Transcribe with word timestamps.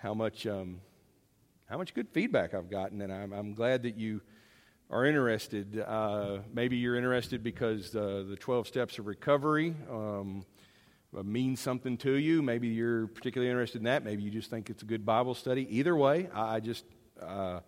how 0.00 0.14
much 0.14 0.46
um, 0.46 0.80
how 1.66 1.76
much 1.78 1.94
good 1.94 2.08
feedback 2.08 2.54
I've 2.54 2.70
gotten, 2.70 3.02
and 3.02 3.12
I'm, 3.12 3.32
I'm 3.32 3.54
glad 3.54 3.82
that 3.84 3.96
you 3.96 4.22
are 4.90 5.04
interested. 5.04 5.78
Uh, 5.86 6.38
maybe 6.52 6.76
you're 6.76 6.96
interested 6.96 7.44
because 7.44 7.94
uh, 7.94 8.24
the 8.28 8.36
12 8.36 8.66
steps 8.66 8.98
of 8.98 9.06
recovery 9.06 9.74
um, 9.88 10.44
means 11.22 11.60
something 11.60 11.96
to 11.98 12.14
you. 12.14 12.42
Maybe 12.42 12.68
you're 12.68 13.06
particularly 13.08 13.50
interested 13.50 13.78
in 13.78 13.84
that. 13.84 14.02
Maybe 14.02 14.22
you 14.22 14.30
just 14.30 14.50
think 14.50 14.68
it's 14.68 14.82
a 14.82 14.86
good 14.86 15.06
Bible 15.06 15.34
study. 15.34 15.66
Either 15.70 15.94
way, 15.94 16.28
I, 16.34 16.56
I 16.56 16.60
just 16.60 16.84
uh, 17.22 17.60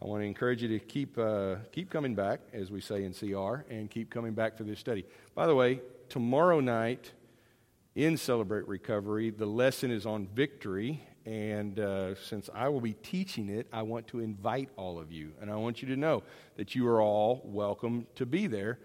I 0.00 0.06
want 0.06 0.22
to 0.22 0.26
encourage 0.26 0.62
you 0.62 0.68
to 0.68 0.78
keep 0.78 1.18
uh, 1.18 1.56
keep 1.72 1.90
coming 1.90 2.14
back, 2.14 2.40
as 2.52 2.70
we 2.70 2.80
say 2.80 3.04
in 3.04 3.12
CR, 3.12 3.64
and 3.68 3.90
keep 3.90 4.10
coming 4.10 4.32
back 4.32 4.56
for 4.56 4.62
this 4.62 4.78
study. 4.78 5.04
By 5.34 5.46
the 5.46 5.54
way, 5.54 5.80
tomorrow 6.08 6.60
night 6.60 7.12
in 7.94 8.16
Celebrate 8.16 8.66
Recovery, 8.68 9.30
the 9.30 9.46
lesson 9.46 9.90
is 9.90 10.06
on 10.06 10.28
victory, 10.28 11.02
and 11.26 11.78
uh, 11.78 12.14
since 12.16 12.50
I 12.54 12.68
will 12.68 12.80
be 12.80 12.92
teaching 12.92 13.48
it, 13.48 13.66
I 13.72 13.82
want 13.82 14.06
to 14.08 14.20
invite 14.20 14.68
all 14.76 14.98
of 14.98 15.10
you. 15.10 15.32
And 15.40 15.50
I 15.50 15.56
want 15.56 15.80
you 15.80 15.88
to 15.88 15.96
know 15.96 16.22
that 16.56 16.74
you 16.74 16.86
are 16.86 17.00
all 17.00 17.40
welcome 17.44 18.06
to 18.16 18.26
be 18.26 18.46
there. 18.46 18.78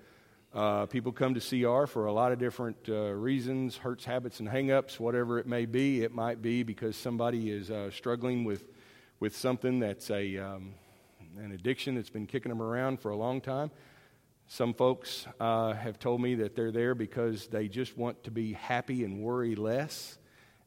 Uh, 0.53 0.85
people 0.85 1.11
come 1.11 1.35
to 1.35 1.39
CR 1.41 1.85
for 1.85 2.05
a 2.05 2.13
lot 2.13 2.31
of 2.31 2.39
different 2.39 2.77
uh, 2.87 3.11
reasons 3.11 3.77
hurts, 3.77 4.05
habits, 4.05 4.39
and 4.39 4.47
hangups, 4.47 4.99
whatever 4.99 5.37
it 5.37 5.47
may 5.47 5.65
be. 5.65 6.01
It 6.01 6.13
might 6.13 6.41
be 6.41 6.63
because 6.63 6.95
somebody 6.95 7.51
is 7.51 7.69
uh, 7.69 7.91
struggling 7.91 8.45
with, 8.45 8.63
with 9.19 9.35
something 9.35 9.79
that's 9.79 10.09
a, 10.09 10.37
um, 10.37 10.73
an 11.37 11.51
addiction 11.51 11.95
that's 11.95 12.09
been 12.09 12.25
kicking 12.25 12.49
them 12.49 12.61
around 12.61 13.01
for 13.01 13.11
a 13.11 13.17
long 13.17 13.41
time. 13.41 13.69
Some 14.47 14.73
folks 14.73 15.27
uh, 15.39 15.73
have 15.73 15.99
told 15.99 16.21
me 16.21 16.35
that 16.35 16.55
they're 16.55 16.71
there 16.71 16.95
because 16.95 17.47
they 17.47 17.67
just 17.67 17.95
want 17.97 18.23
to 18.23 18.31
be 18.31 18.53
happy 18.53 19.03
and 19.03 19.19
worry 19.19 19.55
less. 19.55 20.17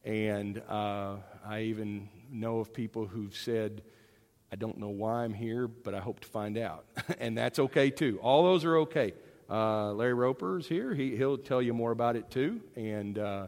And 0.05 0.63
uh, 0.69 1.17
I 1.45 1.63
even 1.63 2.09
know 2.31 2.59
of 2.59 2.73
people 2.73 3.07
who've 3.07 3.37
said, 3.37 3.83
I 4.53 4.57
don't 4.57 4.79
know 4.79 4.89
why 4.89 5.25
I'm 5.25 5.33
here, 5.33 5.67
but 5.67 5.95
I 5.95 6.01
hope 6.01 6.21
to 6.21 6.29
find 6.29 6.59
out. 6.59 6.85
and 7.19 7.37
that's 7.37 7.59
okay 7.59 7.91
too. 7.91 8.19
All 8.23 8.45
those 8.45 8.65
are 8.65 8.79
okay. 8.79 9.15
Uh, 9.49 9.93
Larry 9.93 10.15
Roper 10.15 10.59
is 10.59 10.67
here. 10.67 10.95
He, 10.95 11.17
he'll 11.17 11.39
tell 11.39 11.61
you 11.61 11.75
more 11.75 11.91
about 11.91 12.17
it 12.17 12.31
too. 12.31 12.61
And, 12.77 13.19
uh, 13.19 13.47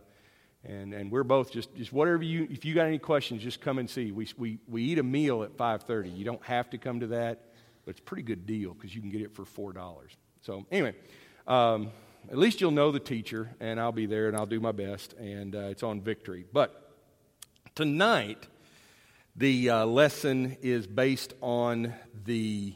and, 0.64 0.94
and 0.94 1.10
we're 1.10 1.24
both 1.24 1.50
just, 1.50 1.74
just 1.74 1.92
whatever 1.92 2.22
you, 2.22 2.48
if 2.50 2.64
you 2.64 2.74
got 2.74 2.86
any 2.86 2.98
questions, 2.98 3.42
just 3.42 3.60
come 3.60 3.78
and 3.78 3.88
see. 3.88 4.12
We, 4.12 4.28
we, 4.36 4.58
we 4.68 4.82
eat 4.82 4.98
a 4.98 5.02
meal 5.02 5.42
at 5.42 5.56
5.30. 5.56 6.16
You 6.16 6.24
don't 6.24 6.42
have 6.44 6.70
to 6.70 6.78
come 6.78 7.00
to 7.00 7.06
that, 7.08 7.40
but 7.84 7.90
it's 7.90 8.00
a 8.00 8.02
pretty 8.02 8.22
good 8.22 8.46
deal 8.46 8.74
because 8.74 8.94
you 8.94 9.00
can 9.00 9.10
get 9.10 9.20
it 9.20 9.34
for 9.34 9.44
$4. 9.44 9.94
So 10.42 10.66
anyway, 10.70 10.94
um, 11.46 11.90
at 12.30 12.38
least 12.38 12.60
you'll 12.60 12.70
know 12.70 12.90
the 12.90 13.00
teacher, 13.00 13.50
and 13.60 13.78
I'll 13.78 13.92
be 13.92 14.06
there 14.06 14.28
and 14.28 14.36
I'll 14.36 14.46
do 14.46 14.60
my 14.60 14.72
best, 14.72 15.12
and 15.14 15.54
uh, 15.54 15.68
it's 15.70 15.82
on 15.82 16.00
victory. 16.00 16.44
But 16.50 16.83
tonight, 17.74 18.46
the 19.34 19.70
uh, 19.70 19.86
lesson 19.86 20.56
is 20.62 20.86
based 20.86 21.34
on 21.40 21.92
the, 22.24 22.74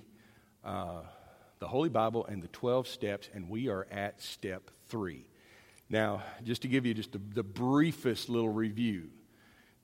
uh, 0.65 1.03
the 1.61 1.69
Holy 1.69 1.89
Bible 1.89 2.27
and 2.27 2.43
the 2.43 2.49
12 2.49 2.89
steps, 2.89 3.29
and 3.33 3.49
we 3.49 3.69
are 3.69 3.87
at 3.93 4.21
step 4.21 4.71
three. 4.87 5.29
Now, 5.89 6.23
just 6.43 6.63
to 6.63 6.69
give 6.69 6.85
you 6.85 6.95
just 6.95 7.13
the, 7.13 7.21
the 7.33 7.45
briefest 7.45 8.29
little 8.29 8.49
review, 8.49 9.11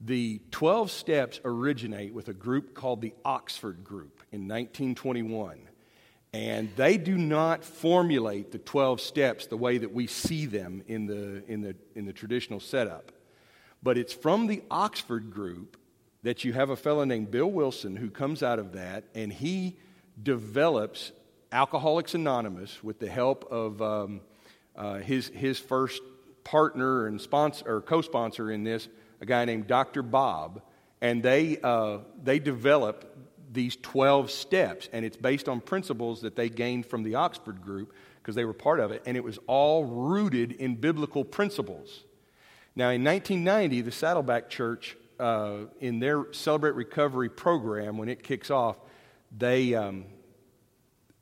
the 0.01 0.43
12 0.51 0.91
steps 0.91 1.41
originate 1.45 2.13
with 2.13 2.29
a 2.29 2.35
group 2.35 2.75
called 2.75 3.01
the 3.01 3.15
Oxford 3.25 3.85
Group 3.85 4.23
in 4.33 4.49
1921. 4.49 5.61
And 6.33 6.75
they 6.75 6.99
do 6.99 7.17
not 7.17 7.65
formulate 7.65 8.51
the 8.51 8.59
12 8.59 9.01
steps 9.01 9.47
the 9.47 9.57
way 9.57 9.79
that 9.79 9.95
we 9.95 10.09
see 10.09 10.47
them 10.47 10.83
in 10.89 11.07
the, 11.07 11.45
in 11.47 11.63
the, 11.63 11.77
in 11.95 12.05
the 12.05 12.13
traditional 12.13 12.59
setup. 12.59 13.13
But 13.85 13.99
it's 13.99 14.15
from 14.15 14.47
the 14.47 14.63
Oxford 14.71 15.31
group 15.31 15.77
that 16.23 16.43
you 16.43 16.55
have 16.55 16.71
a 16.71 16.77
fellow 16.77 17.05
named 17.05 17.31
Bill 17.31 17.51
Wilson 17.51 17.97
who 17.97 18.09
comes 18.09 18.43
out 18.43 18.59
of 18.59 18.73
that 18.73 19.05
and 19.15 19.31
he 19.31 19.77
develops 20.21 21.13
Alcoholics 21.53 22.15
Anonymous 22.15 22.83
with 22.83 22.99
the 22.99 23.11
help 23.11 23.45
of 23.53 23.83
um, 23.83 24.23
uh, 24.75 24.95
his, 24.97 25.29
his 25.29 25.59
first 25.59 26.03
partner 26.45 27.07
and 27.07 27.21
sponsor, 27.21 27.77
or 27.77 27.83
co-sponsor 27.83 28.51
in 28.51 28.65
this, 28.65 28.89
a 29.21 29.27
guy 29.27 29.45
named 29.45 29.67
Dr. 29.67 30.03
Bob. 30.03 30.63
And 31.03 31.23
they, 31.23 31.59
uh, 31.63 31.99
they 32.23 32.39
develop 32.39 33.15
these 33.53 33.77
12 33.77 34.31
steps, 34.31 34.89
and 34.95 35.05
it's 35.05 35.17
based 35.19 35.47
on 35.47 35.61
principles 35.61 36.23
that 36.23 36.37
they 36.37 36.49
gained 36.49 36.87
from 36.87 37.03
the 37.03 37.17
Oxford 37.17 37.61
group 37.63 37.93
because 38.17 38.35
they 38.35 38.47
were 38.47 38.55
part 38.55 38.81
of 38.81 38.91
it, 38.91 39.03
and 39.05 39.17
it 39.17 39.23
was 39.23 39.39
all 39.47 39.85
rooted 39.85 40.53
in 40.53 40.75
biblical 40.75 41.23
principles. 41.23 42.05
Now, 42.77 42.91
in 42.91 43.05
1990, 43.05 43.83
the 43.83 43.93
Saddleback 43.93 44.51
Church, 44.51 44.97
uh, 45.21 45.67
in 45.81 46.01
their 46.01 46.33
Celebrate 46.33 46.75
Recovery 46.75 47.29
program, 47.29 47.99
when 47.99 48.09
it 48.09 48.23
kicks 48.23 48.51
off, 48.51 48.77
they, 49.37 49.75
um, 49.75 50.07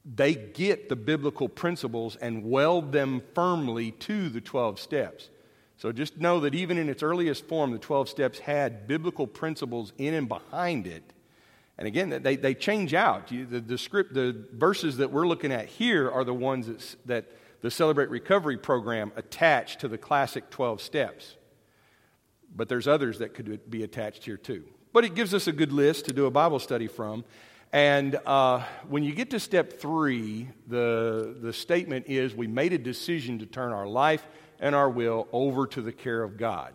they 0.05 0.35
get 0.35 0.89
the 0.89 0.97
biblical 0.97 1.49
principles 1.49 2.17
and 2.17 2.45
weld 2.45 2.93
them 2.93 3.23
firmly 3.35 3.91
to 3.93 4.29
the 4.29 4.41
12 4.41 4.81
steps. 4.81 5.29
So 5.77 5.93
just 5.93 6.19
know 6.19 6.41
that 6.41 6.55
even 6.55 6.79
in 6.79 6.89
its 6.89 7.03
earliest 7.03 7.47
form, 7.49 7.73
the 7.73 7.79
12 7.79 8.09
steps 8.09 8.39
had 8.39 8.87
biblical 8.87 9.27
principles 9.27 9.93
in 9.99 10.15
and 10.15 10.29
behind 10.29 10.87
it 10.87 11.13
and 11.79 11.89
again, 11.89 12.23
they, 12.23 12.37
they 12.37 12.55
change 12.55 12.95
out. 12.95 13.29
the, 13.29 13.45
the, 13.45 13.79
script, 13.79 14.15
the 14.15 14.45
verses 14.53 14.99
that 14.99 15.11
we're 15.11 15.27
looking 15.27 15.53
at 15.53 15.67
here 15.67 16.11
are 16.11 16.25
the 16.25 16.35
ones 16.35 16.97
that 17.07 17.25
the 17.61 17.71
Celebrate 17.71 18.11
Recovery 18.11 18.57
program 18.57 19.13
attached 19.17 19.81
to 19.81 19.89
the 19.89 19.99
classic 19.99 20.51
12 20.51 20.81
steps. 20.81 21.37
But 22.55 22.69
there's 22.69 22.87
others 22.87 23.19
that 23.19 23.35
could 23.35 23.71
be 23.71 23.83
attached 23.83 24.25
here 24.25 24.37
too. 24.37 24.65
But 24.93 25.05
it 25.05 25.15
gives 25.15 25.33
us 25.33 25.47
a 25.47 25.53
good 25.53 25.73
list 25.73 26.07
to 26.07 26.13
do 26.13 26.27
a 26.27 26.31
Bible 26.31 26.59
study 26.59 26.87
from. 26.87 27.25
And 27.73 28.17
uh, 28.27 28.63
when 28.87 29.03
you 29.03 29.15
get 29.15 29.31
to 29.31 29.41
step 29.41 29.81
three, 29.81 30.49
the, 30.67 31.35
the 31.41 31.55
statement 31.55 32.07
is 32.09 32.35
we 32.35 32.47
made 32.47 32.75
a 32.75 32.79
decision 32.79 33.39
to 33.39 33.47
turn 33.47 33.73
our 33.73 33.87
life 33.87 34.27
and 34.61 34.75
our 34.75 34.91
will 34.91 35.27
over 35.33 35.67
to 35.69 35.81
the 35.81 35.93
care 35.93 36.23
of 36.23 36.37
God. 36.37 36.75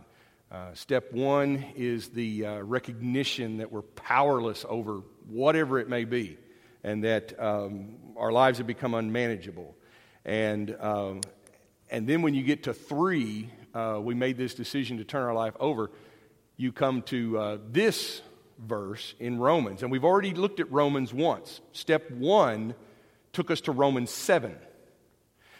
Uh, 0.51 0.73
step 0.73 1.11
one 1.13 1.63
is 1.75 2.09
the 2.09 2.45
uh, 2.45 2.59
recognition 2.61 3.57
that 3.57 3.71
we're 3.71 3.81
powerless 3.81 4.65
over 4.67 5.01
whatever 5.27 5.77
it 5.77 5.89
may 5.89 6.05
be, 6.05 6.37
and 6.83 7.03
that 7.03 7.37
um, 7.39 7.97
our 8.15 8.31
lives 8.31 8.57
have 8.57 8.65
become 8.65 8.93
unmanageable. 8.93 9.75
And, 10.25 10.75
um, 10.79 11.21
and 11.91 12.07
then 12.07 12.21
when 12.21 12.33
you 12.33 12.43
get 12.43 12.63
to 12.63 12.73
three, 12.73 13.49
uh, 13.77 13.99
we 13.99 14.15
made 14.15 14.37
this 14.37 14.55
decision 14.55 14.97
to 14.97 15.03
turn 15.03 15.23
our 15.23 15.35
life 15.35 15.53
over, 15.59 15.91
you 16.55 16.71
come 16.71 17.03
to 17.03 17.37
uh, 17.37 17.57
this 17.69 18.21
verse 18.57 19.13
in 19.19 19.37
Romans. 19.37 19.83
And 19.83 19.91
we've 19.91 20.03
already 20.03 20.33
looked 20.33 20.59
at 20.59 20.71
Romans 20.71 21.13
once. 21.13 21.61
Step 21.73 22.09
one 22.09 22.73
took 23.33 23.51
us 23.51 23.61
to 23.61 23.71
Romans 23.71 24.09
7. 24.09 24.55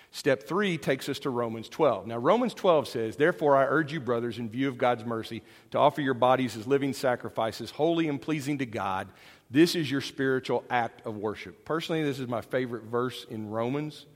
Step 0.09 0.47
three 0.47 0.79
takes 0.79 1.09
us 1.09 1.19
to 1.19 1.29
Romans 1.29 1.69
12. 1.69 2.07
Now, 2.07 2.17
Romans 2.17 2.55
12 2.55 2.88
says, 2.88 3.16
Therefore, 3.17 3.55
I 3.55 3.66
urge 3.66 3.94
you, 3.94 4.00
brothers, 4.00 4.39
in 4.39 4.49
view 4.49 4.67
of 4.67 4.79
God's 4.79 5.05
mercy, 5.05 5.44
to 5.72 5.78
offer 5.78 6.01
your 6.01 6.16
bodies 6.16 6.57
as 6.57 6.66
living 6.66 6.94
sacrifices, 6.94 7.69
holy 7.69 8.07
and 8.07 8.19
pleasing 8.19 8.57
to 8.57 8.66
God. 8.66 9.09
This 9.51 9.75
is 9.75 9.91
your 9.91 10.01
spiritual 10.01 10.63
act 10.72 11.05
of 11.05 11.17
worship. 11.17 11.66
Personally, 11.66 12.03
this 12.03 12.19
is 12.19 12.28
my 12.28 12.41
favorite 12.41 12.85
verse 12.85 13.28
in 13.29 13.51
Romans, 13.51 14.07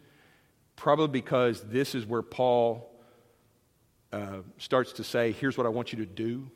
probably 0.76 1.08
because 1.08 1.62
this 1.62 1.94
is 1.94 2.06
where 2.06 2.24
Paul 2.24 2.91
uh, 4.12 4.40
starts 4.58 4.94
to 4.94 5.04
say, 5.04 5.32
Here's 5.32 5.58
what 5.58 5.66
I 5.66 5.70
want 5.70 5.94
you 5.94 6.00
to 6.00 6.06
do. 6.06 6.50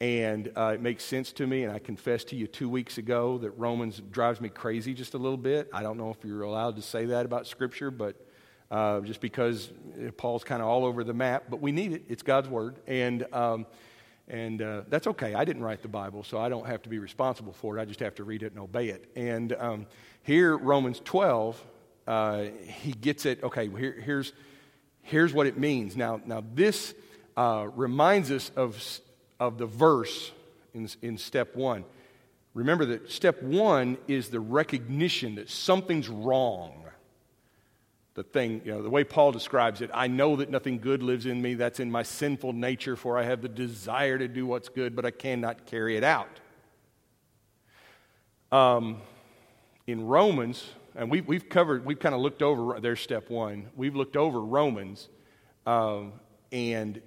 And 0.00 0.52
uh, 0.56 0.72
it 0.74 0.80
makes 0.80 1.02
sense 1.02 1.32
to 1.32 1.46
me, 1.46 1.64
and 1.64 1.72
I 1.72 1.80
confessed 1.80 2.28
to 2.28 2.36
you 2.36 2.46
two 2.46 2.68
weeks 2.68 2.98
ago 2.98 3.38
that 3.38 3.50
Romans 3.52 4.00
drives 4.12 4.40
me 4.40 4.48
crazy 4.48 4.94
just 4.94 5.14
a 5.14 5.18
little 5.18 5.36
bit. 5.36 5.68
I 5.72 5.82
don't 5.82 5.98
know 5.98 6.10
if 6.10 6.24
you're 6.24 6.42
allowed 6.42 6.76
to 6.76 6.82
say 6.82 7.06
that 7.06 7.26
about 7.26 7.48
Scripture, 7.48 7.90
but 7.90 8.14
uh, 8.70 9.00
just 9.00 9.20
because 9.20 9.72
Paul's 10.16 10.44
kind 10.44 10.62
of 10.62 10.68
all 10.68 10.84
over 10.84 11.02
the 11.02 11.14
map, 11.14 11.44
but 11.50 11.60
we 11.60 11.72
need 11.72 11.92
it. 11.92 12.04
It's 12.08 12.22
God's 12.22 12.48
word. 12.48 12.76
And, 12.86 13.26
um, 13.32 13.66
and 14.28 14.62
uh, 14.62 14.82
that's 14.88 15.08
okay. 15.08 15.34
I 15.34 15.44
didn't 15.44 15.62
write 15.62 15.82
the 15.82 15.88
Bible, 15.88 16.22
so 16.22 16.38
I 16.38 16.48
don't 16.48 16.66
have 16.66 16.82
to 16.82 16.88
be 16.88 16.98
responsible 16.98 17.52
for 17.52 17.76
it. 17.76 17.80
I 17.80 17.84
just 17.84 18.00
have 18.00 18.14
to 18.16 18.24
read 18.24 18.42
it 18.42 18.52
and 18.52 18.60
obey 18.60 18.88
it. 18.88 19.10
And 19.16 19.52
um, 19.54 19.86
here, 20.22 20.56
Romans 20.56 21.00
12, 21.04 21.64
uh, 22.06 22.44
he 22.64 22.92
gets 22.92 23.26
it. 23.26 23.42
Okay, 23.42 23.68
here, 23.68 23.98
here's, 24.00 24.32
here's 25.08 25.32
what 25.32 25.46
it 25.46 25.58
means. 25.58 25.96
Now, 25.96 26.20
now 26.24 26.42
this 26.54 26.94
uh, 27.36 27.68
reminds 27.74 28.30
us 28.30 28.50
of, 28.56 29.00
of 29.38 29.58
the 29.58 29.66
verse 29.66 30.32
in, 30.74 30.88
in 31.02 31.18
step 31.18 31.56
one. 31.56 31.84
Remember 32.54 32.84
that 32.86 33.10
step 33.10 33.42
one 33.42 33.98
is 34.08 34.28
the 34.28 34.40
recognition 34.40 35.36
that 35.36 35.50
something's 35.50 36.08
wrong 36.08 36.78
the 38.18 38.24
thing, 38.24 38.60
you 38.64 38.72
know, 38.72 38.82
the 38.82 38.90
way 38.90 39.04
Paul 39.04 39.30
describes 39.30 39.80
it, 39.80 39.90
I 39.94 40.08
know 40.08 40.34
that 40.34 40.50
nothing 40.50 40.80
good 40.80 41.04
lives 41.04 41.24
in 41.24 41.40
me. 41.40 41.54
That's 41.54 41.78
in 41.78 41.88
my 41.88 42.02
sinful 42.02 42.52
nature, 42.52 42.96
for 42.96 43.16
I 43.16 43.22
have 43.22 43.42
the 43.42 43.48
desire 43.48 44.18
to 44.18 44.26
do 44.26 44.44
what's 44.44 44.68
good, 44.68 44.96
but 44.96 45.06
I 45.06 45.12
cannot 45.12 45.66
carry 45.66 45.96
it 45.96 46.02
out. 46.02 46.40
Um, 48.50 49.00
in 49.86 50.04
Romans, 50.04 50.68
and 50.98 51.10
we, 51.10 51.20
we've 51.20 51.48
covered, 51.48 51.86
we've 51.86 52.00
kind 52.00 52.14
of 52.14 52.20
looked 52.20 52.42
over, 52.42 52.80
there's 52.80 53.00
step 53.00 53.30
one. 53.30 53.68
We've 53.76 53.94
looked 53.94 54.16
over 54.16 54.40
Romans, 54.40 55.08
um, 55.64 56.14
and 56.50 57.00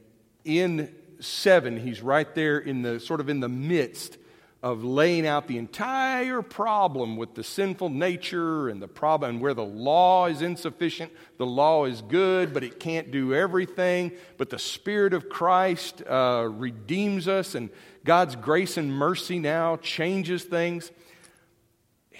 in 0.45 0.95
7, 1.19 1.77
he's 1.77 2.01
right 2.01 2.33
there 2.33 2.57
in 2.57 2.83
the 2.83 3.01
sort 3.01 3.19
of 3.19 3.27
in 3.27 3.41
the 3.41 3.49
midst 3.49 4.17
of 4.63 4.83
laying 4.83 5.27
out 5.27 5.47
the 5.47 5.57
entire 5.57 6.41
problem 6.41 7.17
with 7.17 7.33
the 7.33 7.43
sinful 7.43 7.89
nature 7.89 8.69
and 8.69 8.81
the 8.81 8.87
problem 8.87 9.31
and 9.31 9.41
where 9.41 9.55
the 9.55 9.63
law 9.63 10.27
is 10.27 10.41
insufficient. 10.41 11.11
The 11.37 11.45
law 11.45 11.85
is 11.85 12.01
good, 12.03 12.53
but 12.53 12.63
it 12.63 12.79
can't 12.79 13.11
do 13.11 13.33
everything. 13.33 14.11
But 14.37 14.51
the 14.51 14.59
Spirit 14.59 15.13
of 15.13 15.29
Christ 15.29 16.01
uh, 16.07 16.47
redeems 16.49 17.27
us, 17.27 17.55
and 17.55 17.69
God's 18.05 18.35
grace 18.37 18.77
and 18.77 18.93
mercy 18.93 19.39
now 19.39 19.77
changes 19.77 20.43
things. 20.43 20.91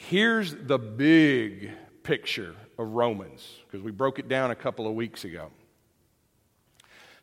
Here's 0.10 0.56
the 0.56 0.80
big 0.80 1.72
picture 2.02 2.56
of 2.80 2.88
Romans, 2.92 3.60
because 3.66 3.84
we 3.84 3.92
broke 3.92 4.18
it 4.18 4.28
down 4.28 4.50
a 4.50 4.56
couple 4.56 4.88
of 4.88 4.96
weeks 4.96 5.26
ago. 5.26 5.52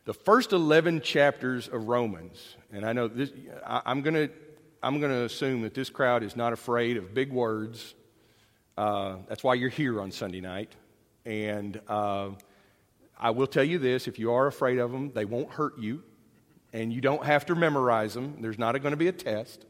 The 0.05 0.13
first 0.13 0.53
11 0.53 1.01
chapters 1.01 1.67
of 1.67 1.89
Romans, 1.89 2.55
and 2.71 2.85
I 2.85 2.93
know 2.93 3.09
this, 3.09 3.31
I, 3.65 3.81
I'm 3.85 4.01
going 4.01 4.15
to 4.15 4.29
I'm 4.81 4.99
going 4.99 5.11
to 5.11 5.25
assume 5.25 5.61
that 5.63 5.73
this 5.73 5.89
crowd 5.89 6.23
is 6.23 6.37
not 6.37 6.53
afraid 6.53 6.95
of 6.95 7.13
big 7.13 7.33
words. 7.33 7.95
Uh, 8.77 9.17
that's 9.27 9.43
why 9.43 9.55
you're 9.55 9.69
here 9.69 9.99
on 9.99 10.09
Sunday 10.09 10.41
night. 10.41 10.73
And 11.25 11.81
uh, 11.89 12.29
I 13.19 13.31
will 13.31 13.47
tell 13.47 13.65
you 13.65 13.77
this 13.77 14.07
if 14.07 14.17
you 14.17 14.31
are 14.31 14.47
afraid 14.47 14.79
of 14.79 14.91
them, 14.91 15.11
they 15.13 15.25
won't 15.25 15.51
hurt 15.51 15.77
you. 15.77 16.01
And 16.71 16.93
you 16.93 17.01
don't 17.01 17.25
have 17.25 17.45
to 17.47 17.55
memorize 17.55 18.13
them, 18.13 18.37
there's 18.39 18.57
not 18.57 18.71
going 18.81 18.93
to 18.93 18.97
be 18.97 19.09
a 19.09 19.11
test. 19.11 19.65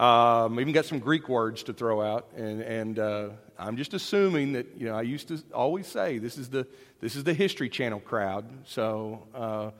Um, 0.00 0.58
even 0.58 0.72
got 0.72 0.86
some 0.86 0.98
Greek 0.98 1.28
words 1.28 1.62
to 1.64 1.72
throw 1.72 2.02
out, 2.02 2.30
and, 2.36 2.60
and 2.60 2.98
uh, 2.98 3.28
I'm 3.58 3.76
just 3.76 3.94
assuming 3.94 4.54
that 4.54 4.66
you 4.76 4.86
know 4.86 4.96
I 4.96 5.02
used 5.02 5.28
to 5.28 5.40
always 5.54 5.86
say 5.86 6.18
this 6.18 6.36
is 6.36 6.50
the 6.50 6.66
this 7.00 7.14
is 7.14 7.24
the 7.24 7.34
History 7.34 7.68
Channel 7.68 8.00
crowd, 8.00 8.44
so 8.66 9.22
uh, 9.34 9.70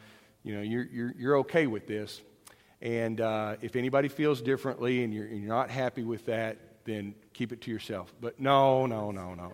you 0.44 0.54
know 0.54 0.62
you're, 0.62 0.84
you're 0.84 1.14
you're 1.18 1.36
okay 1.38 1.66
with 1.66 1.86
this. 1.86 2.20
And 2.80 3.18
uh, 3.18 3.56
if 3.62 3.76
anybody 3.76 4.08
feels 4.08 4.42
differently 4.42 5.02
and 5.02 5.14
you're, 5.14 5.24
and 5.24 5.40
you're, 5.40 5.48
not 5.48 5.70
happy 5.70 6.04
with 6.04 6.26
that, 6.26 6.58
then 6.84 7.14
keep 7.32 7.50
it 7.50 7.62
to 7.62 7.70
yourself. 7.70 8.12
But 8.20 8.38
no, 8.38 8.84
no, 8.84 9.10
no, 9.10 9.34
no. 9.34 9.52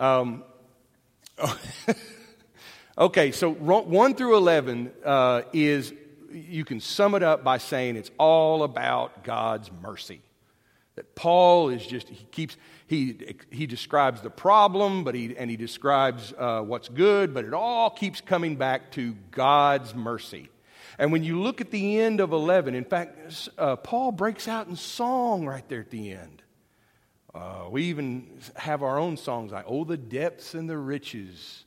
Um, 0.00 0.42
okay, 2.98 3.32
so 3.32 3.50
1 3.50 4.14
through 4.14 4.36
11 4.38 4.90
uh, 5.04 5.42
is, 5.52 5.92
you 6.32 6.64
can 6.64 6.80
sum 6.80 7.14
it 7.14 7.22
up 7.22 7.44
by 7.44 7.58
saying 7.58 7.96
it's 7.96 8.10
all 8.18 8.62
about 8.62 9.24
God's 9.24 9.70
mercy. 9.82 10.20
That 10.96 11.14
Paul 11.14 11.68
is 11.68 11.86
just, 11.86 12.08
he 12.08 12.24
keeps, 12.26 12.56
he, 12.86 13.36
he 13.50 13.66
describes 13.66 14.22
the 14.22 14.30
problem, 14.30 15.04
but 15.04 15.14
he, 15.14 15.36
and 15.36 15.50
he 15.50 15.56
describes 15.56 16.32
uh, 16.38 16.62
what's 16.62 16.88
good, 16.88 17.34
but 17.34 17.44
it 17.44 17.52
all 17.52 17.90
keeps 17.90 18.20
coming 18.20 18.56
back 18.56 18.92
to 18.92 19.14
God's 19.30 19.94
mercy. 19.94 20.48
And 20.98 21.12
when 21.12 21.22
you 21.22 21.40
look 21.42 21.60
at 21.60 21.70
the 21.70 22.00
end 22.00 22.20
of 22.20 22.32
11, 22.32 22.74
in 22.74 22.84
fact, 22.84 23.50
uh, 23.58 23.76
Paul 23.76 24.12
breaks 24.12 24.48
out 24.48 24.68
in 24.68 24.76
song 24.76 25.44
right 25.44 25.68
there 25.68 25.80
at 25.80 25.90
the 25.90 26.12
end. 26.12 26.42
Uh, 27.34 27.66
we 27.70 27.84
even 27.84 28.26
have 28.54 28.82
our 28.82 28.98
own 28.98 29.18
songs 29.18 29.52
like, 29.52 29.66
Oh, 29.68 29.84
the 29.84 29.98
depths 29.98 30.54
and 30.54 30.70
the 30.70 30.78
riches 30.78 31.65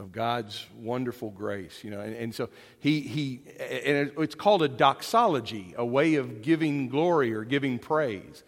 of 0.00 0.12
God's 0.12 0.66
wonderful 0.74 1.30
grace. 1.30 1.84
You 1.84 1.90
know, 1.90 2.00
and, 2.00 2.16
and 2.16 2.34
so 2.34 2.48
he, 2.78 3.00
he, 3.00 3.42
and 3.58 4.12
it's 4.18 4.34
called 4.34 4.62
a 4.62 4.68
doxology, 4.68 5.74
a 5.76 5.84
way 5.84 6.14
of 6.14 6.42
giving 6.42 6.88
glory 6.88 7.32
or 7.32 7.44
giving 7.44 7.78
praise. 7.78 8.42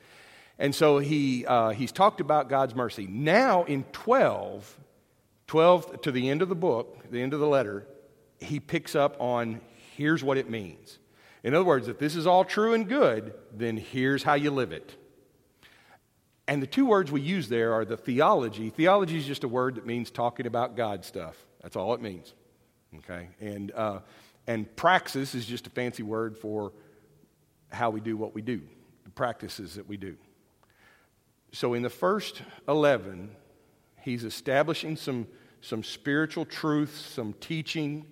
And 0.59 0.75
so 0.75 0.99
he, 0.99 1.47
uh, 1.47 1.71
he's 1.71 1.93
talked 1.93 2.21
about 2.21 2.49
God's 2.49 2.75
mercy. 2.75 3.07
Now 3.07 3.65
in 3.65 3.85
12, 3.93 4.79
12 5.47 6.03
to 6.03 6.13
the 6.13 6.31
end 6.31 6.43
of 6.43 6.49
the 6.49 6.55
book, 6.55 7.11
the 7.11 7.21
end 7.21 7.35
of 7.35 7.41
the 7.41 7.47
letter, 7.47 7.87
he 8.41 8.59
picks 8.59 8.95
up 8.95 9.17
on 9.21 9.61
here's 9.97 10.25
what 10.25 10.39
it 10.39 10.49
means. 10.49 10.99
In 11.45 11.55
other 11.55 11.65
words, 11.65 11.89
if 11.89 11.99
this 11.99 12.17
is 12.17 12.27
all 12.27 12.45
true 12.45 12.73
and 12.73 12.89
good, 12.89 13.35
then 13.53 13.77
here's 13.77 14.23
how 14.23 14.35
you 14.35 14.51
live 14.51 14.73
it. 14.73 14.95
And 16.49 16.63
the 16.63 16.67
two 16.67 16.87
words 16.87 17.13
we 17.13 17.21
use 17.21 17.49
there 17.49 17.73
are 17.73 17.85
the 17.85 17.97
theology. 17.97 18.71
Theology 18.71 19.19
is 19.19 19.27
just 19.27 19.45
a 19.45 19.49
word 19.49 19.77
that 19.77 19.87
means 19.87 20.11
talking 20.11 20.47
about 20.47 20.77
God 20.77 21.05
stuff. 21.05 21.37
That's 21.63 21.77
all 21.77 21.95
it 21.95 22.01
means. 22.01 22.35
Okay? 22.99 23.29
And, 23.41 23.71
uh, 23.73 24.01
and 24.47 24.75
praxis 24.77 25.35
is 25.35 25.47
just 25.47 25.67
a 25.67 25.71
fancy 25.71 26.03
word 26.03 26.37
for 26.37 26.73
how 27.71 27.91
we 27.91 28.01
do 28.01 28.17
what 28.17 28.35
we 28.35 28.43
do, 28.43 28.61
the 29.05 29.11
practices 29.11 29.77
that 29.77 29.89
we 29.89 29.97
do. 29.97 30.17
So 31.53 31.75
in 31.75 31.83
the 31.83 31.91
first 31.91 32.43
11, 32.69 33.31
he's 34.01 34.25
establishing 34.25 34.97
some, 34.97 35.27
some 35.61 35.83
spiritual 35.83 36.45
truths, 36.45 37.01
some 37.01 37.35
teaching, 37.35 38.07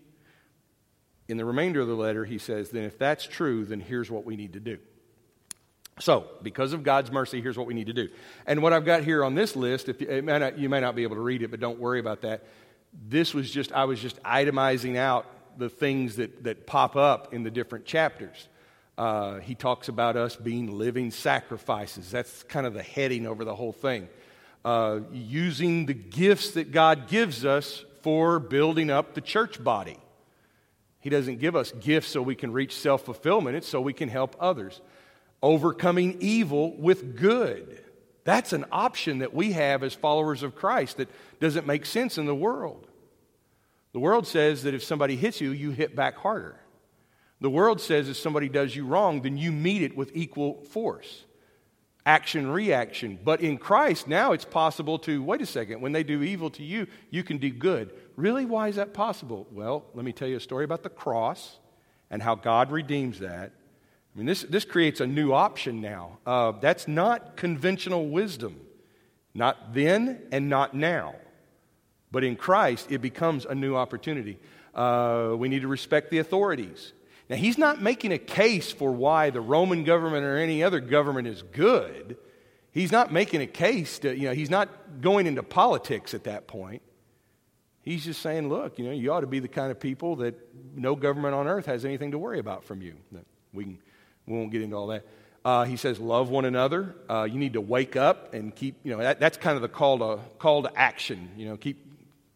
in 1.30 1.36
the 1.36 1.44
remainder 1.44 1.80
of 1.80 1.86
the 1.86 1.94
letter, 1.94 2.24
he 2.24 2.38
says, 2.38 2.70
then 2.70 2.82
if 2.82 2.98
that's 2.98 3.24
true, 3.24 3.64
then 3.64 3.78
here's 3.78 4.10
what 4.10 4.24
we 4.24 4.34
need 4.34 4.54
to 4.54 4.60
do. 4.60 4.78
So, 6.00 6.26
because 6.42 6.72
of 6.72 6.82
God's 6.82 7.12
mercy, 7.12 7.40
here's 7.42 7.58
what 7.58 7.66
we 7.66 7.74
need 7.74 7.88
to 7.88 7.92
do. 7.92 8.08
And 8.46 8.62
what 8.62 8.72
I've 8.72 8.86
got 8.86 9.04
here 9.04 9.22
on 9.22 9.34
this 9.34 9.54
list, 9.54 9.88
if 9.88 10.00
you, 10.00 10.22
may 10.22 10.38
not, 10.38 10.58
you 10.58 10.68
may 10.68 10.80
not 10.80 10.96
be 10.96 11.02
able 11.02 11.16
to 11.16 11.22
read 11.22 11.42
it, 11.42 11.50
but 11.50 11.60
don't 11.60 11.78
worry 11.78 12.00
about 12.00 12.22
that. 12.22 12.44
This 13.08 13.34
was 13.34 13.50
just, 13.50 13.70
I 13.72 13.84
was 13.84 14.00
just 14.00 14.20
itemizing 14.22 14.96
out 14.96 15.26
the 15.58 15.68
things 15.68 16.16
that, 16.16 16.44
that 16.44 16.66
pop 16.66 16.96
up 16.96 17.34
in 17.34 17.42
the 17.42 17.50
different 17.50 17.84
chapters. 17.84 18.48
Uh, 18.96 19.40
he 19.40 19.54
talks 19.54 19.88
about 19.88 20.16
us 20.16 20.36
being 20.36 20.78
living 20.78 21.10
sacrifices. 21.10 22.10
That's 22.10 22.42
kind 22.44 22.66
of 22.66 22.74
the 22.74 22.82
heading 22.82 23.26
over 23.26 23.44
the 23.44 23.54
whole 23.54 23.72
thing. 23.72 24.08
Uh, 24.64 25.00
using 25.12 25.86
the 25.86 25.94
gifts 25.94 26.52
that 26.52 26.70
God 26.70 27.08
gives 27.08 27.44
us 27.44 27.84
for 28.02 28.38
building 28.38 28.90
up 28.90 29.14
the 29.14 29.20
church 29.20 29.62
body. 29.62 29.98
He 31.00 31.10
doesn't 31.10 31.40
give 31.40 31.56
us 31.56 31.72
gifts 31.72 32.08
so 32.08 32.22
we 32.22 32.34
can 32.34 32.52
reach 32.52 32.76
self 32.76 33.04
fulfillment, 33.04 33.56
it's 33.56 33.68
so 33.68 33.80
we 33.80 33.92
can 33.92 34.08
help 34.08 34.36
others. 34.38 34.80
Overcoming 35.42 36.18
evil 36.20 36.76
with 36.76 37.16
good. 37.16 37.82
That's 38.24 38.52
an 38.52 38.66
option 38.70 39.20
that 39.20 39.34
we 39.34 39.52
have 39.52 39.82
as 39.82 39.94
followers 39.94 40.42
of 40.42 40.54
Christ 40.54 40.98
that 40.98 41.08
doesn't 41.40 41.66
make 41.66 41.86
sense 41.86 42.18
in 42.18 42.26
the 42.26 42.34
world. 42.34 42.86
The 43.92 44.00
world 44.00 44.26
says 44.26 44.62
that 44.64 44.74
if 44.74 44.84
somebody 44.84 45.16
hits 45.16 45.40
you, 45.40 45.50
you 45.50 45.70
hit 45.70 45.96
back 45.96 46.16
harder. 46.16 46.60
The 47.40 47.50
world 47.50 47.80
says 47.80 48.08
if 48.08 48.18
somebody 48.18 48.48
does 48.48 48.76
you 48.76 48.86
wrong, 48.86 49.22
then 49.22 49.36
you 49.36 49.50
meet 49.50 49.82
it 49.82 49.96
with 49.96 50.12
equal 50.14 50.62
force 50.64 51.24
action 52.06 52.50
reaction. 52.50 53.18
But 53.22 53.40
in 53.40 53.58
Christ, 53.58 54.08
now 54.08 54.32
it's 54.32 54.44
possible 54.44 54.98
to 55.00 55.22
wait 55.22 55.42
a 55.42 55.46
second, 55.46 55.80
when 55.80 55.92
they 55.92 56.02
do 56.02 56.22
evil 56.22 56.50
to 56.50 56.62
you, 56.62 56.86
you 57.10 57.22
can 57.22 57.38
do 57.38 57.50
good. 57.50 57.92
Really? 58.16 58.46
Why 58.46 58.68
is 58.68 58.76
that 58.76 58.94
possible? 58.94 59.46
Well, 59.52 59.84
let 59.94 60.04
me 60.04 60.12
tell 60.12 60.28
you 60.28 60.36
a 60.36 60.40
story 60.40 60.64
about 60.64 60.82
the 60.82 60.88
cross 60.88 61.58
and 62.10 62.22
how 62.22 62.34
God 62.34 62.70
redeems 62.70 63.20
that. 63.20 63.52
I 64.14 64.18
mean, 64.18 64.26
this, 64.26 64.42
this 64.42 64.64
creates 64.64 65.00
a 65.00 65.06
new 65.06 65.32
option 65.32 65.80
now. 65.80 66.18
Uh, 66.26 66.52
that's 66.52 66.88
not 66.88 67.36
conventional 67.36 68.08
wisdom, 68.08 68.60
not 69.34 69.72
then 69.72 70.22
and 70.32 70.48
not 70.48 70.74
now. 70.74 71.14
But 72.10 72.24
in 72.24 72.34
Christ, 72.34 72.90
it 72.90 72.98
becomes 72.98 73.44
a 73.44 73.54
new 73.54 73.76
opportunity. 73.76 74.38
Uh, 74.74 75.34
we 75.36 75.48
need 75.48 75.62
to 75.62 75.68
respect 75.68 76.10
the 76.10 76.18
authorities. 76.18 76.92
Now, 77.28 77.36
he's 77.36 77.56
not 77.56 77.80
making 77.80 78.12
a 78.12 78.18
case 78.18 78.72
for 78.72 78.90
why 78.90 79.30
the 79.30 79.40
Roman 79.40 79.84
government 79.84 80.24
or 80.24 80.36
any 80.36 80.64
other 80.64 80.80
government 80.80 81.28
is 81.28 81.42
good. 81.42 82.16
He's 82.72 82.90
not 82.90 83.12
making 83.12 83.40
a 83.40 83.46
case 83.46 84.00
to, 84.00 84.16
you 84.16 84.24
know, 84.24 84.34
he's 84.34 84.50
not 84.50 85.00
going 85.00 85.28
into 85.28 85.44
politics 85.44 86.14
at 86.14 86.24
that 86.24 86.48
point. 86.48 86.82
He's 87.82 88.04
just 88.04 88.20
saying, 88.20 88.48
look, 88.48 88.78
you 88.78 88.84
know, 88.84 88.90
you 88.90 89.12
ought 89.12 89.20
to 89.20 89.26
be 89.28 89.38
the 89.38 89.48
kind 89.48 89.70
of 89.70 89.78
people 89.78 90.16
that 90.16 90.34
no 90.74 90.96
government 90.96 91.34
on 91.34 91.46
earth 91.46 91.66
has 91.66 91.84
anything 91.84 92.10
to 92.10 92.18
worry 92.18 92.40
about 92.40 92.64
from 92.64 92.82
you. 92.82 92.94
We, 93.52 93.64
can, 93.64 93.78
we 94.26 94.34
won't 94.34 94.50
get 94.50 94.62
into 94.62 94.76
all 94.76 94.88
that. 94.88 95.04
Uh, 95.44 95.64
he 95.64 95.76
says, 95.76 95.98
love 95.98 96.28
one 96.28 96.44
another. 96.44 96.94
Uh, 97.08 97.24
you 97.24 97.38
need 97.38 97.54
to 97.54 97.60
wake 97.60 97.96
up 97.96 98.34
and 98.34 98.54
keep, 98.54 98.76
you 98.82 98.92
know, 98.92 98.98
that, 98.98 99.20
that's 99.20 99.38
kind 99.38 99.56
of 99.56 99.62
the 99.62 99.68
call 99.68 99.98
to, 99.98 100.18
call 100.38 100.62
to 100.62 100.78
action. 100.78 101.30
You 101.36 101.48
know, 101.48 101.56
keep, 101.56 101.84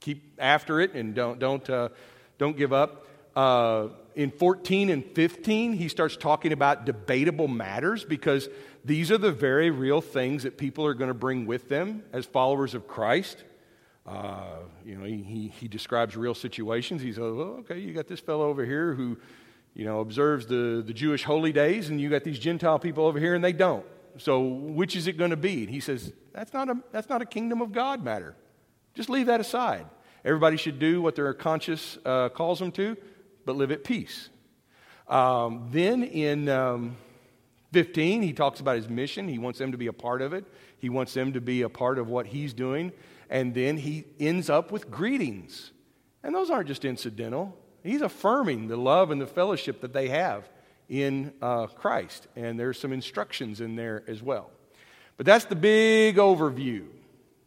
keep 0.00 0.22
after 0.38 0.80
it 0.80 0.94
and 0.94 1.14
don't, 1.14 1.38
don't, 1.38 1.68
uh, 1.68 1.90
don't 2.38 2.56
give 2.56 2.72
up. 2.72 3.06
Uh, 3.36 3.88
in 4.14 4.30
14 4.30 4.90
and 4.90 5.04
15, 5.04 5.72
he 5.74 5.88
starts 5.88 6.16
talking 6.16 6.52
about 6.52 6.86
debatable 6.86 7.48
matters 7.48 8.04
because 8.04 8.48
these 8.84 9.10
are 9.10 9.18
the 9.18 9.32
very 9.32 9.70
real 9.70 10.00
things 10.00 10.44
that 10.44 10.56
people 10.56 10.86
are 10.86 10.94
going 10.94 11.08
to 11.08 11.14
bring 11.14 11.46
with 11.46 11.68
them 11.68 12.04
as 12.12 12.24
followers 12.24 12.74
of 12.74 12.86
Christ. 12.86 13.42
Uh, 14.06 14.58
you 14.84 14.96
know, 14.96 15.04
he, 15.04 15.22
he, 15.22 15.48
he, 15.48 15.68
describes 15.68 16.14
real 16.14 16.34
situations. 16.34 17.00
He 17.00 17.12
says, 17.12 17.20
well, 17.20 17.56
okay, 17.60 17.78
you 17.78 17.94
got 17.94 18.06
this 18.06 18.20
fellow 18.20 18.48
over 18.48 18.64
here 18.64 18.92
who, 18.92 19.16
you 19.74 19.84
know, 19.84 20.00
observes 20.00 20.46
the, 20.46 20.82
the 20.86 20.92
Jewish 20.92 21.24
holy 21.24 21.52
days, 21.52 21.88
and 21.88 22.00
you 22.00 22.08
got 22.08 22.24
these 22.24 22.38
Gentile 22.38 22.78
people 22.78 23.06
over 23.06 23.18
here, 23.18 23.34
and 23.34 23.44
they 23.44 23.52
don't. 23.52 23.84
So 24.18 24.40
which 24.42 24.94
is 24.94 25.06
it 25.06 25.16
going 25.16 25.30
to 25.30 25.36
be? 25.36 25.64
And 25.64 25.70
he 25.70 25.80
says, 25.80 26.12
that's 26.32 26.52
not, 26.52 26.68
a, 26.68 26.76
that's 26.92 27.08
not 27.08 27.22
a 27.22 27.26
kingdom 27.26 27.60
of 27.60 27.72
God 27.72 28.02
matter. 28.02 28.36
Just 28.94 29.10
leave 29.10 29.26
that 29.26 29.40
aside. 29.40 29.86
Everybody 30.24 30.56
should 30.56 30.78
do 30.78 31.02
what 31.02 31.16
their 31.16 31.34
conscience 31.34 31.98
uh, 32.04 32.28
calls 32.28 32.58
them 32.58 32.70
to 32.72 32.96
but 33.44 33.56
live 33.56 33.70
at 33.70 33.84
peace. 33.84 34.30
Um, 35.08 35.68
then 35.70 36.02
in 36.02 36.48
um, 36.48 36.96
15, 37.72 38.22
he 38.22 38.32
talks 38.32 38.60
about 38.60 38.76
his 38.76 38.88
mission. 38.88 39.28
He 39.28 39.38
wants 39.38 39.58
them 39.58 39.72
to 39.72 39.78
be 39.78 39.86
a 39.86 39.92
part 39.92 40.22
of 40.22 40.32
it, 40.32 40.44
he 40.78 40.88
wants 40.88 41.14
them 41.14 41.32
to 41.32 41.40
be 41.40 41.62
a 41.62 41.68
part 41.68 41.98
of 41.98 42.08
what 42.08 42.26
he's 42.26 42.52
doing. 42.52 42.92
And 43.30 43.54
then 43.54 43.78
he 43.78 44.04
ends 44.20 44.50
up 44.50 44.70
with 44.70 44.90
greetings. 44.90 45.72
And 46.22 46.34
those 46.34 46.50
aren't 46.50 46.68
just 46.68 46.84
incidental. 46.84 47.56
He's 47.84 48.00
affirming 48.00 48.66
the 48.66 48.76
love 48.76 49.10
and 49.10 49.20
the 49.20 49.26
fellowship 49.26 49.82
that 49.82 49.92
they 49.92 50.08
have 50.08 50.48
in 50.88 51.32
uh, 51.40 51.66
Christ. 51.66 52.26
And 52.34 52.58
there's 52.58 52.80
some 52.80 52.92
instructions 52.92 53.60
in 53.60 53.76
there 53.76 54.02
as 54.08 54.22
well. 54.22 54.50
But 55.16 55.26
that's 55.26 55.44
the 55.44 55.54
big 55.54 56.16
overview. 56.16 56.86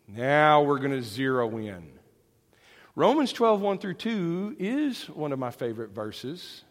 Now 0.08 0.62
we're 0.62 0.78
going 0.78 0.92
to 0.92 1.02
zero 1.02 1.58
in. 1.58 1.90
Romans 2.96 3.34
12, 3.34 3.62
1 3.62 3.78
through 3.80 3.96
2 3.96 4.56
is 4.60 5.10
one 5.10 5.32
of 5.32 5.40
my 5.40 5.52
favorite 5.52 5.92
verses. 5.92 6.64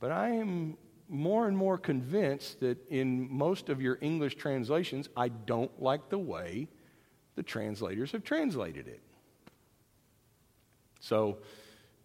But 0.00 0.10
I 0.10 0.30
am 0.30 0.76
more 1.08 1.46
and 1.46 1.56
more 1.56 1.76
convinced 1.76 2.60
that 2.60 2.78
in 2.88 3.28
most 3.30 3.68
of 3.68 3.80
your 3.80 3.98
English 4.00 4.36
translations, 4.36 5.08
I 5.16 5.28
don't 5.28 5.70
like 5.82 6.08
the 6.08 6.18
way 6.18 6.68
the 7.34 7.42
translators 7.42 8.12
have 8.12 8.24
translated 8.24 8.88
it. 8.88 9.00
So, 11.00 11.38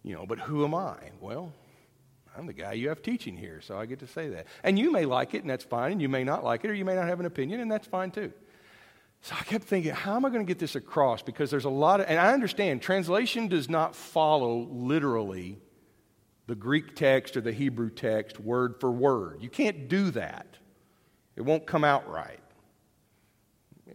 you 0.02 0.14
know, 0.14 0.26
but 0.26 0.38
who 0.38 0.64
am 0.64 0.74
I? 0.74 0.96
Well, 1.20 1.52
I'm 2.36 2.46
the 2.46 2.52
guy 2.52 2.72
you 2.72 2.88
have 2.88 3.02
teaching 3.02 3.36
here, 3.36 3.60
so 3.60 3.78
I 3.78 3.86
get 3.86 4.00
to 4.00 4.06
say 4.06 4.30
that. 4.30 4.46
And 4.62 4.78
you 4.78 4.90
may 4.90 5.04
like 5.04 5.34
it, 5.34 5.42
and 5.42 5.50
that's 5.50 5.64
fine, 5.64 5.92
and 5.92 6.02
you 6.02 6.08
may 6.08 6.24
not 6.24 6.44
like 6.44 6.64
it, 6.64 6.70
or 6.70 6.74
you 6.74 6.84
may 6.84 6.94
not 6.94 7.08
have 7.08 7.20
an 7.20 7.26
opinion, 7.26 7.60
and 7.60 7.70
that's 7.70 7.86
fine 7.86 8.10
too. 8.10 8.32
So 9.20 9.36
I 9.38 9.44
kept 9.44 9.64
thinking, 9.64 9.92
how 9.92 10.16
am 10.16 10.24
I 10.24 10.30
going 10.30 10.44
to 10.44 10.50
get 10.50 10.58
this 10.58 10.74
across? 10.74 11.22
Because 11.22 11.50
there's 11.50 11.64
a 11.64 11.70
lot 11.70 12.00
of, 12.00 12.06
and 12.08 12.18
I 12.18 12.32
understand 12.32 12.82
translation 12.82 13.46
does 13.48 13.68
not 13.68 13.94
follow 13.94 14.66
literally 14.70 15.58
the 16.48 16.56
Greek 16.56 16.96
text 16.96 17.36
or 17.36 17.40
the 17.40 17.52
Hebrew 17.52 17.90
text 17.90 18.40
word 18.40 18.80
for 18.80 18.90
word. 18.90 19.38
You 19.40 19.48
can't 19.48 19.88
do 19.88 20.10
that, 20.12 20.58
it 21.36 21.42
won't 21.42 21.66
come 21.66 21.84
out 21.84 22.10
right. 22.10 22.40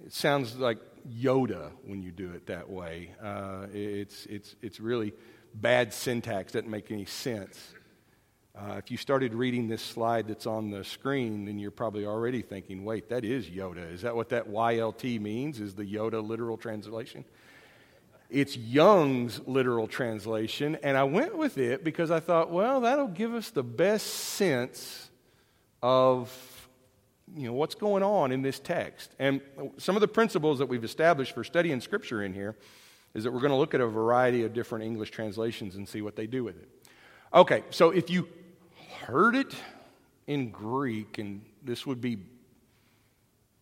It 0.06 0.14
sounds 0.14 0.56
like 0.56 0.78
Yoda 1.10 1.72
when 1.86 2.02
you 2.02 2.12
do 2.12 2.32
it 2.32 2.48
that 2.48 2.70
way. 2.70 3.12
Uh, 3.22 3.66
it's, 3.74 4.26
it's, 4.28 4.56
it's 4.62 4.80
really 4.80 5.14
bad 5.54 5.94
syntax, 5.94 6.54
doesn't 6.54 6.70
make 6.70 6.92
any 6.92 7.06
sense. 7.06 7.74
Uh, 8.56 8.75
if 8.77 8.89
you 8.89 8.98
started 8.98 9.36
reading 9.36 9.68
this 9.68 9.84
slide 9.84 10.27
that's 10.27 10.48
on 10.48 10.72
the 10.72 10.84
screen, 10.84 11.46
then 11.46 11.60
you're 11.60 11.70
probably 11.70 12.06
already 12.06 12.42
thinking, 12.42 12.84
wait, 12.84 13.10
that 13.10 13.24
is 13.24 13.46
Yoda. 13.48 13.94
Is 13.94 14.01
that 14.01 14.16
what 14.16 14.30
that 14.30 14.50
YLT 14.50 15.22
means? 15.22 15.60
Is 15.60 15.75
the 15.75 15.84
Yoda 15.84 16.27
literal 16.27 16.58
translation? 16.58 17.24
It's 18.30 18.58
Young's 18.58 19.39
literal 19.48 19.88
translation, 19.88 20.77
and 20.84 20.98
I 20.98 21.04
went 21.04 21.38
with 21.38 21.58
it 21.58 21.84
because 21.84 22.12
I 22.12 22.20
thought, 22.20 22.51
well, 22.51 22.82
that'll 22.82 23.08
give 23.08 23.34
us 23.34 23.51
the 23.51 23.63
best 23.63 24.08
sense 24.08 25.10
of 25.82 26.68
you 27.36 27.48
know, 27.48 27.54
what's 27.54 27.75
going 27.75 28.04
on 28.04 28.32
in 28.32 28.42
this 28.42 28.60
text. 28.60 29.12
And 29.20 29.42
some 29.77 29.96
of 29.96 30.01
the 30.01 30.08
principles 30.08 30.60
that 30.60 30.66
we've 30.66 30.84
established 30.84 31.34
for 31.34 31.44
studying 31.44 31.80
Scripture 31.80 32.24
in 32.24 32.34
here 32.34 32.56
is 33.18 33.24
that 33.24 33.32
we're 33.32 33.40
going 33.40 33.50
to 33.50 33.58
look 33.58 33.74
at 33.74 33.82
a 33.82 33.88
variety 33.88 34.44
of 34.44 34.54
different 34.54 34.86
English 34.86 35.10
translations 35.10 35.76
and 35.76 35.90
see 35.90 36.04
what 36.04 36.16
they 36.16 36.28
do 36.28 36.44
with 36.44 36.56
it. 36.56 36.70
Okay, 37.34 37.64
so 37.72 37.90
if 37.90 38.12
you 38.12 38.28
heard 39.02 39.36
it 39.36 39.56
in 40.28 40.52
Greek, 40.52 41.18
and 41.18 41.42
this 41.64 41.84
would 41.88 42.00
be, 42.00 42.20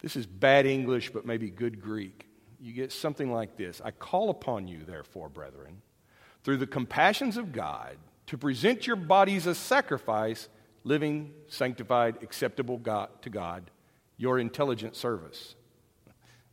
this 0.02 0.18
is 0.18 0.26
bad 0.26 0.66
English, 0.66 1.12
but 1.12 1.26
maybe 1.26 1.50
good 1.50 1.82
Greek. 1.82 2.28
You 2.60 2.74
get 2.74 2.92
something 2.92 3.32
like 3.32 3.56
this 3.56 3.82
I 3.84 3.92
call 3.92 4.30
upon 4.30 4.68
you, 4.68 4.84
therefore, 4.86 5.30
brethren, 5.30 5.82
through 6.44 6.58
the 6.58 6.68
compassions 6.68 7.38
of 7.38 7.54
God, 7.54 7.96
to 8.26 8.38
present 8.38 8.86
your 8.86 8.98
bodies 8.98 9.48
as 9.48 9.58
sacrifice, 9.58 10.50
living, 10.84 11.32
sanctified, 11.48 12.18
acceptable 12.22 12.78
God, 12.78 13.08
to 13.22 13.30
God, 13.30 13.72
your 14.18 14.38
intelligent 14.38 14.98
service. 14.98 15.56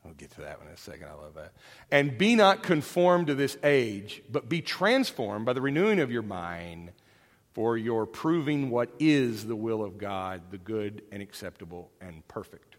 I'll 0.05 0.15
get 0.15 0.33
to 0.33 0.41
that 0.41 0.59
one 0.59 0.67
in 0.69 0.75
a 0.75 0.77
second. 0.77 1.07
I 1.09 1.15
love 1.15 1.35
that. 1.35 1.53
And 1.91 2.19
be 2.19 2.35
not 2.35 2.63
conformed 2.63 3.29
to 3.29 3.35
this 3.35 3.57
age, 3.63 4.23
but 4.31 4.49
be 4.49 4.61
transformed 4.61 5.47
by 5.47 5.53
the 5.53 5.61
renewing 5.61 6.01
of 6.01 6.11
your 6.11 6.23
mind 6.23 6.93
for 7.53 7.77
your 7.77 8.07
proving 8.07 8.71
what 8.71 8.91
is 8.99 9.47
the 9.47 9.55
will 9.55 9.83
of 9.83 9.99
God, 9.99 10.43
the 10.51 10.59
good 10.59 11.03
and 11.13 11.23
acceptable 11.23 11.91
and 12.01 12.27
perfect. 12.27 12.77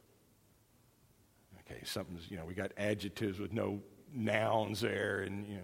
Okay, 1.62 1.82
something's, 1.86 2.30
you 2.30 2.38
know, 2.38 2.46
we 2.46 2.54
got 2.54 2.72
adjectives 2.78 3.40
with 3.40 3.54
no 3.54 3.82
nouns 4.14 4.82
there, 4.82 5.22
and, 5.22 5.48
you 5.48 5.56
know, 5.56 5.64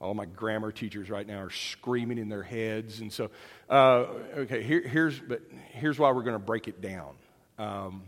all 0.00 0.14
my 0.14 0.24
grammar 0.24 0.72
teachers 0.72 1.10
right 1.10 1.26
now 1.26 1.38
are 1.38 1.50
screaming 1.50 2.18
in 2.18 2.28
their 2.28 2.42
heads. 2.42 3.00
And 3.00 3.12
so, 3.12 3.30
uh, 3.70 4.06
okay, 4.36 4.62
here, 4.62 4.82
here's, 4.86 5.18
but 5.18 5.42
here's 5.70 5.98
why 5.98 6.10
we're 6.10 6.22
going 6.22 6.34
to 6.34 6.44
break 6.44 6.68
it 6.68 6.80
down. 6.80 7.14
Um, 7.58 8.02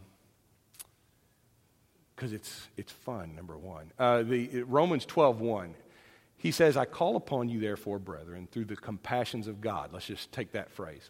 because 2.14 2.32
it's, 2.32 2.68
it's 2.76 2.92
fun, 2.92 3.34
number 3.34 3.56
one. 3.56 3.92
Uh, 3.98 4.22
the, 4.22 4.62
Romans 4.62 5.04
12, 5.06 5.40
1 5.40 5.74
he 6.44 6.50
says, 6.50 6.76
I 6.76 6.84
call 6.84 7.16
upon 7.16 7.48
you, 7.48 7.58
therefore, 7.58 7.98
brethren, 7.98 8.48
through 8.52 8.66
the 8.66 8.76
compassions 8.76 9.48
of 9.48 9.62
God. 9.62 9.94
Let's 9.94 10.04
just 10.04 10.30
take 10.30 10.52
that 10.52 10.70
phrase. 10.70 11.08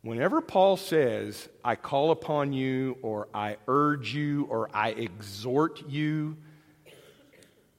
Whenever 0.00 0.40
Paul 0.40 0.78
says, 0.78 1.46
I 1.62 1.76
call 1.76 2.10
upon 2.10 2.54
you, 2.54 2.96
or 3.02 3.28
I 3.34 3.58
urge 3.68 4.14
you, 4.14 4.46
or 4.48 4.70
I 4.72 4.92
exhort 4.92 5.86
you, 5.90 6.38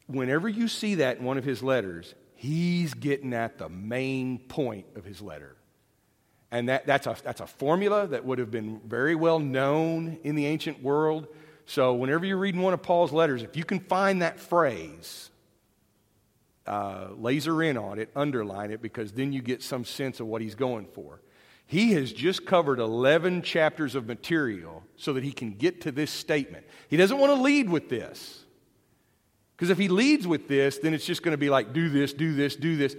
whenever 0.06 0.48
you 0.48 0.68
see 0.68 0.94
that 0.96 1.18
in 1.18 1.24
one 1.24 1.40
of 1.40 1.44
his 1.44 1.64
letters, 1.64 2.14
he's 2.36 2.94
getting 2.94 3.34
at 3.34 3.58
the 3.58 3.68
main 3.68 4.38
point 4.38 4.86
of 4.96 5.04
his 5.04 5.20
letter. 5.20 5.56
And 6.52 6.70
that, 6.70 6.86
that's, 6.86 7.08
a, 7.08 7.16
that's 7.24 7.42
a 7.42 7.48
formula 7.48 8.06
that 8.06 8.24
would 8.24 8.38
have 8.38 8.52
been 8.52 8.82
very 8.86 9.16
well 9.16 9.40
known 9.40 10.20
in 10.24 10.36
the 10.36 10.46
ancient 10.46 10.84
world. 10.84 11.28
So, 11.72 11.94
whenever 11.94 12.26
you're 12.26 12.36
reading 12.36 12.60
one 12.60 12.74
of 12.74 12.82
Paul's 12.82 13.14
letters, 13.14 13.44
if 13.44 13.56
you 13.56 13.64
can 13.64 13.80
find 13.80 14.22
that 14.22 14.42
phrase, 14.42 15.30
uh, 16.68 17.08
laser 17.16 17.64
in 17.64 17.78
on 17.78 17.98
it, 17.98 18.10
underline 18.14 18.72
it, 18.72 18.82
because 18.82 19.14
then 19.14 19.32
you 19.32 19.42
get 19.42 19.64
some 19.64 19.86
sense 19.86 20.20
of 20.20 20.28
what 20.28 20.42
he's 20.42 20.54
going 20.54 20.86
for. 20.88 21.22
He 21.66 21.94
has 21.94 22.12
just 22.12 22.46
covered 22.46 22.80
11 22.80 23.44
chapters 23.44 23.96
of 23.96 24.06
material 24.06 24.84
so 24.98 25.14
that 25.14 25.24
he 25.24 25.32
can 25.32 25.54
get 25.54 25.80
to 25.84 25.94
this 25.94 26.12
statement. 26.12 26.66
He 26.90 26.98
doesn't 26.98 27.18
want 27.18 27.34
to 27.34 27.42
lead 27.42 27.70
with 27.70 27.88
this. 27.88 28.44
Because 29.56 29.70
if 29.70 29.78
he 29.78 29.88
leads 29.88 30.28
with 30.28 30.50
this, 30.50 30.78
then 30.80 30.94
it's 30.94 31.06
just 31.06 31.24
going 31.24 31.32
to 31.32 31.38
be 31.38 31.50
like, 31.50 31.72
do 31.72 31.88
this, 31.88 32.12
do 32.12 32.36
this, 32.36 32.58
do 32.58 32.76
this. 32.76 32.98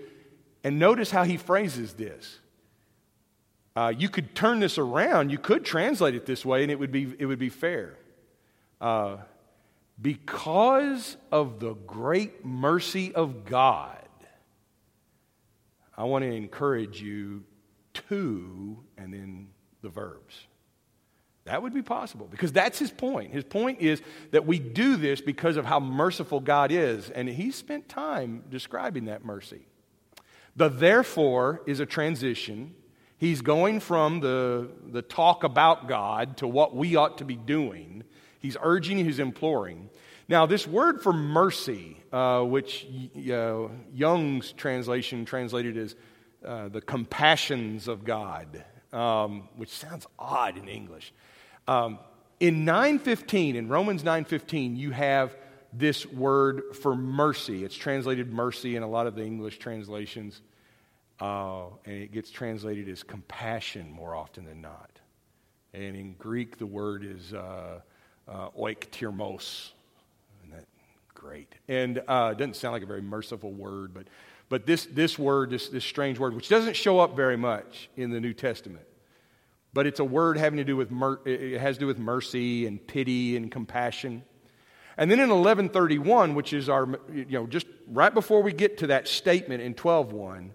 And 0.65 0.79
notice 0.79 1.11
how 1.11 1.25
he 1.25 1.37
phrases 1.37 1.93
this. 1.93 2.39
Uh, 3.77 3.93
you 3.95 4.09
could 4.09 4.35
turn 4.35 4.61
this 4.61 4.79
around, 4.79 5.29
you 5.29 5.37
could 5.37 5.63
translate 5.63 6.15
it 6.15 6.25
this 6.25 6.43
way, 6.43 6.63
and 6.63 6.73
it 6.73 6.79
would 6.79 6.91
be, 6.91 7.15
it 7.19 7.27
would 7.27 7.39
be 7.39 7.51
fair. 7.51 7.99
Uh, 8.83 9.19
because 10.01 11.17
of 11.31 11.61
the 11.61 11.75
great 11.75 12.45
mercy 12.45 13.15
of 13.15 13.45
God, 13.45 13.97
I 15.97 16.03
want 16.05 16.25
to 16.25 16.33
encourage 16.33 17.01
you 17.01 17.45
to, 18.09 18.79
and 18.99 19.15
then 19.15 19.51
the 19.83 19.89
verbs. 19.89 20.35
That 21.45 21.63
would 21.63 21.73
be 21.73 21.83
possible 21.83 22.27
because 22.29 22.51
that's 22.51 22.79
his 22.79 22.91
point. 22.91 23.33
His 23.33 23.45
point 23.45 23.81
is 23.81 24.03
that 24.33 24.47
we 24.47 24.59
do 24.59 24.97
this 24.97 25.21
because 25.21 25.57
of 25.57 25.65
how 25.65 25.79
merciful 25.79 26.41
God 26.41 26.73
is, 26.73 27.09
and 27.09 27.29
he 27.29 27.53
spent 27.53 27.89
time 27.89 28.43
describing 28.51 29.05
that 29.05 29.25
mercy. 29.25 29.67
The 30.57 30.69
therefore 30.69 31.63
is 31.67 31.79
a 31.79 31.87
transition. 31.87 32.75
He's 33.17 33.43
going 33.43 33.79
from 33.79 34.19
the, 34.19 34.71
the 34.91 35.03
talk 35.03 35.45
about 35.45 35.87
God 35.87 36.39
to 36.39 36.49
what 36.49 36.75
we 36.75 36.97
ought 36.97 37.19
to 37.19 37.25
be 37.25 37.37
doing. 37.37 38.03
He's 38.43 38.57
urging, 38.61 38.99
he's 38.99 39.21
imploring. 39.21 39.89
Now, 40.29 40.47
this 40.47 40.67
word 40.67 41.01
for 41.01 41.13
mercy, 41.13 41.97
uh, 42.13 42.43
which 42.43 42.87
uh, 43.31 43.69
Young's 43.95 44.53
translation 44.53 45.25
translated 45.25 45.77
as 45.77 45.97
uh, 46.45 46.69
the 46.69 46.81
compassions 46.81 47.87
of 47.87 48.05
God, 48.05 48.65
um, 48.93 49.49
which 49.57 49.71
sounds 49.71 50.07
odd 50.19 50.59
in 50.59 50.69
English. 50.69 51.13
Um, 51.69 52.01
in 52.41 52.65
915, 52.65 53.55
in 53.55 53.69
Romans 53.69 54.03
915, 54.03 54.75
you 54.77 54.91
have 54.91 55.37
this 55.73 56.05
word 56.05 56.75
for 56.75 56.97
mercy. 56.97 57.65
It's 57.65 57.77
translated 57.77 58.33
mercy 58.33 58.75
in 58.75 58.83
a 58.83 58.89
lot 58.89 59.07
of 59.07 59.15
the 59.15 59.25
English 59.25 59.59
translations, 59.59 60.43
uh, 61.21 61.67
and 61.85 61.95
it 61.95 62.13
gets 62.13 62.31
translated 62.31 62.89
as 62.89 63.05
compassion 63.05 63.93
more 63.93 64.17
often 64.17 64.45
than 64.45 64.61
not. 64.61 64.91
And 65.73 65.97
in 65.97 66.15
Greek, 66.15 66.59
the 66.59 66.67
word 66.67 67.05
is 67.05 67.33
uh, 67.33 67.81
uh, 68.29 68.49
oiktirmos, 68.51 69.71
Isn't 70.41 70.57
that 70.57 70.67
great. 71.15 71.55
And 71.69 72.03
uh, 72.09 72.31
it 72.33 72.39
doesn't 72.39 72.57
sound 72.57 72.73
like 72.73 72.83
a 72.83 72.87
very 72.87 73.03
merciful 73.03 73.53
word, 73.53 73.95
but, 73.95 74.07
but 74.49 74.67
this, 74.67 74.87
this 74.87 75.19
word, 75.19 75.51
this, 75.51 75.69
this 75.69 75.85
strange 75.85 76.19
word, 76.19 76.35
which 76.35 76.49
doesn't 76.49 76.77
show 76.77 77.01
up 77.01 77.17
very 77.17 77.37
much 77.37 77.89
in 77.97 78.11
the 78.11 78.21
New 78.21 78.35
Testament, 78.35 78.87
but 79.73 79.87
it's 79.87 80.01
a 80.01 80.05
word 80.05 80.37
having 80.37 80.59
to 80.59 80.65
do 80.65 80.77
with, 80.77 80.91
mer- 80.91 81.21
it 81.25 81.59
has 81.61 81.77
to 81.77 81.81
do 81.81 81.87
with 81.87 81.99
mercy 81.99 82.67
and 82.67 82.85
pity 82.87 83.37
and 83.37 83.51
compassion. 83.51 84.23
And 84.97 85.11
then 85.11 85.21
in 85.21 85.31
1131, 85.31 86.35
which 86.35 86.53
is 86.53 86.69
our, 86.69 86.87
you 87.13 87.27
know, 87.31 87.47
just 87.47 87.67
right 87.89 88.13
before 88.13 88.43
we 88.43 88.53
get 88.53 88.79
to 88.79 88.89
that 88.89 89.09
statement 89.09 89.63
in 89.63 89.75
12.1, 89.75 90.51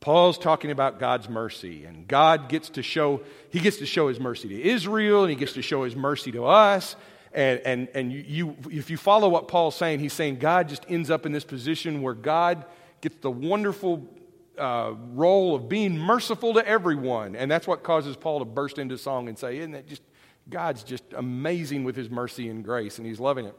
Paul's 0.00 0.38
talking 0.38 0.70
about 0.70 1.00
God's 1.00 1.28
mercy, 1.28 1.84
and 1.84 2.06
God 2.06 2.48
gets 2.48 2.70
to 2.70 2.82
show, 2.82 3.22
he 3.50 3.58
gets 3.58 3.78
to 3.78 3.86
show 3.86 4.08
his 4.08 4.20
mercy 4.20 4.48
to 4.48 4.62
Israel, 4.62 5.22
and 5.22 5.30
he 5.30 5.36
gets 5.36 5.54
to 5.54 5.62
show 5.62 5.84
his 5.84 5.96
mercy 5.96 6.30
to 6.32 6.46
us, 6.46 6.94
and, 7.32 7.60
and, 7.64 7.88
and 7.94 8.12
you, 8.12 8.56
if 8.70 8.90
you 8.90 8.96
follow 8.96 9.28
what 9.28 9.48
Paul's 9.48 9.76
saying, 9.76 10.00
he's 10.00 10.12
saying 10.12 10.36
God 10.36 10.68
just 10.68 10.84
ends 10.88 11.10
up 11.10 11.26
in 11.26 11.32
this 11.32 11.44
position 11.44 12.00
where 12.00 12.14
God 12.14 12.64
gets 13.00 13.16
the 13.20 13.30
wonderful 13.30 14.08
uh, 14.56 14.94
role 15.12 15.54
of 15.54 15.68
being 15.68 15.98
merciful 15.98 16.54
to 16.54 16.66
everyone. 16.66 17.36
And 17.36 17.50
that's 17.50 17.66
what 17.66 17.82
causes 17.82 18.16
Paul 18.16 18.40
to 18.40 18.44
burst 18.44 18.78
into 18.78 18.96
song 18.98 19.28
and 19.28 19.38
say, 19.38 19.58
Isn't 19.58 19.72
that 19.72 19.86
just, 19.86 20.02
God's 20.48 20.82
just 20.82 21.04
amazing 21.12 21.84
with 21.84 21.96
his 21.96 22.10
mercy 22.10 22.48
and 22.48 22.64
grace, 22.64 22.98
and 22.98 23.06
he's 23.06 23.20
loving 23.20 23.46
it. 23.46 23.54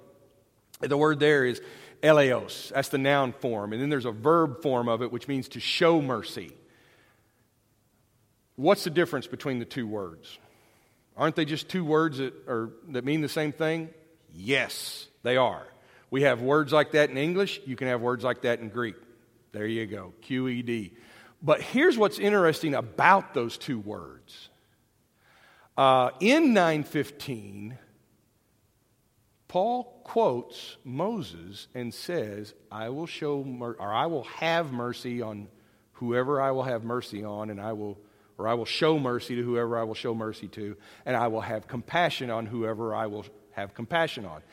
The 0.82 0.98
word 0.98 1.20
there 1.20 1.46
is 1.46 1.62
eleos. 2.02 2.70
That's 2.70 2.90
the 2.90 2.98
noun 2.98 3.34
form. 3.34 3.74
And 3.74 3.82
then 3.82 3.90
there's 3.90 4.06
a 4.06 4.12
verb 4.12 4.62
form 4.62 4.88
of 4.88 5.02
it, 5.02 5.12
which 5.12 5.28
means 5.28 5.48
to 5.50 5.60
show 5.60 6.02
mercy. 6.02 6.52
What's 8.56 8.84
the 8.84 8.90
difference 8.90 9.28
between 9.28 9.60
the 9.60 9.66
two 9.66 9.88
words? 9.88 10.38
Aren't 11.16 11.36
they 11.36 11.46
just 11.46 11.70
two 11.70 11.84
words 11.84 12.18
that, 12.18 12.34
are, 12.48 12.72
that 12.90 13.06
mean 13.06 13.22
the 13.22 13.30
same 13.30 13.52
thing? 13.52 13.90
Yes, 14.34 15.08
they 15.24 15.38
are. 15.38 15.66
We 16.12 16.24
have 16.24 16.42
words 16.42 16.74
like 16.74 16.92
that 16.92 17.10
in 17.10 17.18
English. 17.18 17.62
You 17.66 17.76
can 17.76 17.88
have 17.88 18.02
words 18.02 18.24
like 18.24 18.42
that 18.42 18.60
in 18.60 18.70
Greek. 18.70 18.96
There 19.52 19.66
you 19.66 19.86
go, 19.86 20.14
QED. 20.24 20.92
But 21.42 21.62
here's 21.62 21.98
what's 21.98 22.20
interesting 22.20 22.76
about 22.76 23.34
those 23.34 23.58
two 23.58 23.80
words. 23.80 24.50
Uh, 25.78 26.10
in 26.20 26.54
915, 26.54 27.78
Paul 29.50 30.00
quotes 30.04 30.78
Moses 30.86 31.68
and 31.74 31.92
says, 31.94 32.54
I 32.72 32.90
will 32.90 33.08
show, 33.08 33.44
mer- 33.44 33.76
or 33.80 33.92
I 33.92 34.06
will 34.06 34.24
have 34.24 34.72
mercy 34.72 35.22
on 35.24 35.48
whoever 35.94 36.40
I 36.40 36.52
will 36.52 36.64
have 36.64 36.84
mercy 36.84 37.24
on, 37.24 37.50
and 37.50 37.60
I 37.60 37.74
will, 37.74 37.98
or 38.38 38.48
I 38.48 38.54
will 38.54 38.66
show 38.66 39.00
mercy 39.00 39.36
to 39.36 39.44
whoever 39.44 39.78
I 39.78 39.84
will 39.84 39.96
show 39.96 40.14
mercy 40.14 40.48
to, 40.50 40.78
and 41.04 41.18
I 41.18 41.28
will 41.28 41.42
have 41.42 41.68
compassion 41.68 42.30
on 42.30 42.46
whoever 42.46 42.94
I 42.94 43.08
will 43.08 43.26
have 43.52 43.74
compassion 43.74 44.24
on. 44.24 44.44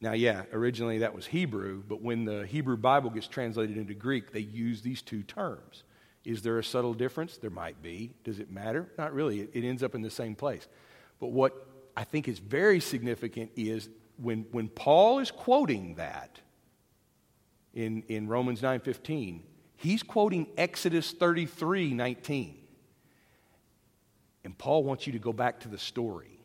Now, 0.00 0.14
yeah, 0.14 0.44
originally 0.54 0.98
that 0.98 1.14
was 1.14 1.26
Hebrew, 1.26 1.82
but 1.86 2.00
when 2.00 2.24
the 2.24 2.46
Hebrew 2.46 2.78
Bible 2.78 3.10
gets 3.10 3.28
translated 3.28 3.76
into 3.76 3.92
Greek, 3.92 4.32
they 4.32 4.40
use 4.40 4.80
these 4.80 5.02
two 5.02 5.22
terms. 5.22 5.84
Is 6.24 6.40
there 6.40 6.58
a 6.58 6.64
subtle 6.64 6.94
difference? 6.94 7.36
There 7.36 7.50
might 7.50 7.82
be. 7.82 8.14
Does 8.24 8.40
it 8.40 8.50
matter? 8.50 8.90
Not 8.96 9.12
really. 9.12 9.40
It, 9.40 9.50
it 9.52 9.64
ends 9.64 9.82
up 9.82 9.94
in 9.94 10.00
the 10.00 10.10
same 10.10 10.34
place. 10.34 10.66
But 11.18 11.28
what 11.28 11.66
I 11.94 12.04
think 12.04 12.26
is 12.26 12.38
very 12.38 12.80
significant 12.80 13.50
is 13.54 13.90
when, 14.20 14.46
when 14.50 14.68
Paul 14.68 15.18
is 15.18 15.30
quoting 15.30 15.94
that 15.96 16.40
in, 17.74 18.02
in 18.08 18.28
Romans 18.28 18.60
9.15, 18.60 19.40
he's 19.76 20.02
quoting 20.02 20.46
Exodus 20.56 21.12
33.19. 21.14 22.54
And 24.44 24.56
Paul 24.56 24.84
wants 24.84 25.06
you 25.06 25.12
to 25.12 25.18
go 25.18 25.32
back 25.32 25.60
to 25.60 25.68
the 25.68 25.78
story. 25.78 26.40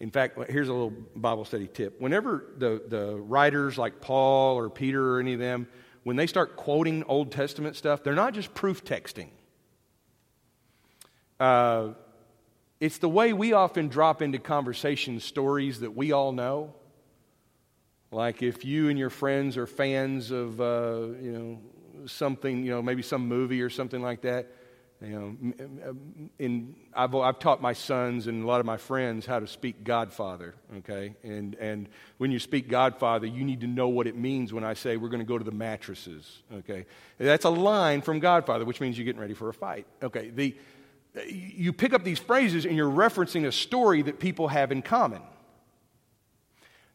In 0.00 0.10
fact, 0.10 0.38
here's 0.50 0.68
a 0.68 0.72
little 0.72 0.92
Bible 1.14 1.44
study 1.44 1.68
tip. 1.68 2.00
Whenever 2.00 2.46
the, 2.58 2.82
the 2.88 3.16
writers 3.16 3.78
like 3.78 4.00
Paul 4.00 4.58
or 4.58 4.68
Peter 4.68 5.16
or 5.16 5.20
any 5.20 5.34
of 5.34 5.38
them, 5.38 5.68
when 6.02 6.16
they 6.16 6.26
start 6.26 6.56
quoting 6.56 7.04
Old 7.04 7.32
Testament 7.32 7.76
stuff, 7.76 8.02
they're 8.02 8.14
not 8.14 8.34
just 8.34 8.52
proof 8.54 8.84
texting. 8.84 9.28
Uh, 11.40 11.90
it's 12.80 12.98
the 12.98 13.08
way 13.08 13.32
we 13.32 13.52
often 13.52 13.88
drop 13.88 14.22
into 14.22 14.38
conversation 14.38 15.20
stories 15.20 15.80
that 15.80 15.96
we 15.96 16.12
all 16.12 16.32
know. 16.32 16.74
Like 18.10 18.42
if 18.42 18.64
you 18.64 18.88
and 18.88 18.98
your 18.98 19.10
friends 19.10 19.56
are 19.56 19.66
fans 19.66 20.30
of, 20.30 20.60
uh, 20.60 21.00
you 21.20 21.32
know, 21.32 22.06
something, 22.06 22.64
you 22.64 22.70
know, 22.70 22.82
maybe 22.82 23.02
some 23.02 23.26
movie 23.26 23.62
or 23.62 23.70
something 23.70 24.02
like 24.02 24.22
that, 24.22 24.50
you 25.00 25.08
know, 25.08 26.26
in, 26.38 26.74
I've, 26.94 27.14
I've 27.14 27.38
taught 27.38 27.60
my 27.60 27.72
sons 27.72 28.26
and 28.26 28.44
a 28.44 28.46
lot 28.46 28.60
of 28.60 28.66
my 28.66 28.76
friends 28.76 29.26
how 29.26 29.40
to 29.40 29.46
speak 29.46 29.84
Godfather, 29.84 30.54
okay? 30.78 31.14
And, 31.22 31.56
and 31.56 31.88
when 32.18 32.30
you 32.30 32.38
speak 32.38 32.68
Godfather, 32.68 33.26
you 33.26 33.44
need 33.44 33.60
to 33.62 33.66
know 33.66 33.88
what 33.88 34.06
it 34.06 34.16
means 34.16 34.52
when 34.52 34.64
I 34.64 34.74
say 34.74 34.96
we're 34.96 35.08
going 35.08 35.20
to 35.20 35.26
go 35.26 35.36
to 35.36 35.44
the 35.44 35.52
mattresses, 35.52 36.42
okay? 36.54 36.86
That's 37.18 37.44
a 37.44 37.50
line 37.50 38.00
from 38.00 38.20
Godfather, 38.20 38.64
which 38.64 38.80
means 38.80 38.96
you're 38.96 39.04
getting 39.04 39.20
ready 39.20 39.34
for 39.34 39.48
a 39.48 39.54
fight, 39.54 39.86
okay? 40.02 40.30
The, 40.30 40.56
you 41.28 41.72
pick 41.72 41.92
up 41.92 42.04
these 42.04 42.18
phrases 42.18 42.64
and 42.66 42.76
you're 42.76 42.90
referencing 42.90 43.46
a 43.46 43.52
story 43.52 44.02
that 44.02 44.18
people 44.18 44.48
have 44.48 44.72
in 44.72 44.82
common. 44.82 45.22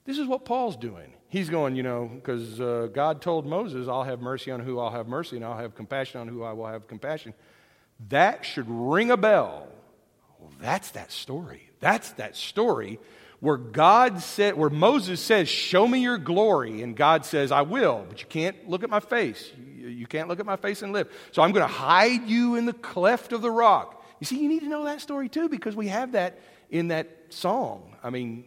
This 0.05 0.17
is 0.17 0.27
what 0.27 0.45
Paul's 0.45 0.75
doing. 0.75 1.13
He's 1.29 1.49
going, 1.49 1.75
you 1.75 1.83
know, 1.83 2.09
because 2.13 2.59
uh, 2.59 2.87
God 2.91 3.21
told 3.21 3.45
Moses, 3.45 3.87
I'll 3.87 4.03
have 4.03 4.19
mercy 4.19 4.49
on 4.49 4.59
who 4.59 4.79
I'll 4.79 4.89
have 4.89 5.07
mercy, 5.07 5.35
and 5.35 5.45
I'll 5.45 5.57
have 5.57 5.75
compassion 5.75 6.19
on 6.19 6.27
who 6.27 6.43
I 6.43 6.53
will 6.53 6.65
have 6.65 6.87
compassion. 6.87 7.33
That 8.09 8.43
should 8.43 8.65
ring 8.67 9.11
a 9.11 9.17
bell. 9.17 9.67
Well, 10.39 10.51
that's 10.59 10.91
that 10.91 11.11
story. 11.11 11.69
That's 11.79 12.11
that 12.13 12.35
story 12.35 12.99
where 13.39 13.57
God 13.57 14.21
said, 14.21 14.55
where 14.55 14.69
Moses 14.69 15.21
says, 15.21 15.47
Show 15.47 15.87
me 15.87 15.99
your 15.99 16.17
glory. 16.17 16.81
And 16.81 16.95
God 16.95 17.25
says, 17.25 17.51
I 17.51 17.61
will, 17.61 18.05
but 18.09 18.21
you 18.21 18.27
can't 18.27 18.67
look 18.67 18.83
at 18.83 18.89
my 18.89 18.99
face. 18.99 19.51
You 19.77 20.07
can't 20.07 20.27
look 20.27 20.39
at 20.39 20.45
my 20.45 20.55
face 20.55 20.81
and 20.81 20.91
live. 20.91 21.11
So 21.31 21.41
I'm 21.41 21.51
going 21.51 21.67
to 21.67 21.73
hide 21.73 22.27
you 22.27 22.55
in 22.55 22.65
the 22.65 22.73
cleft 22.73 23.31
of 23.31 23.41
the 23.41 23.51
rock. 23.51 23.98
You 24.19 24.25
see, 24.25 24.39
you 24.39 24.49
need 24.49 24.61
to 24.61 24.67
know 24.67 24.83
that 24.85 25.01
story 25.01 25.29
too 25.29 25.49
because 25.49 25.75
we 25.75 25.87
have 25.87 26.13
that 26.13 26.39
in 26.69 26.89
that 26.89 27.09
song. 27.29 27.95
I 28.03 28.09
mean, 28.09 28.45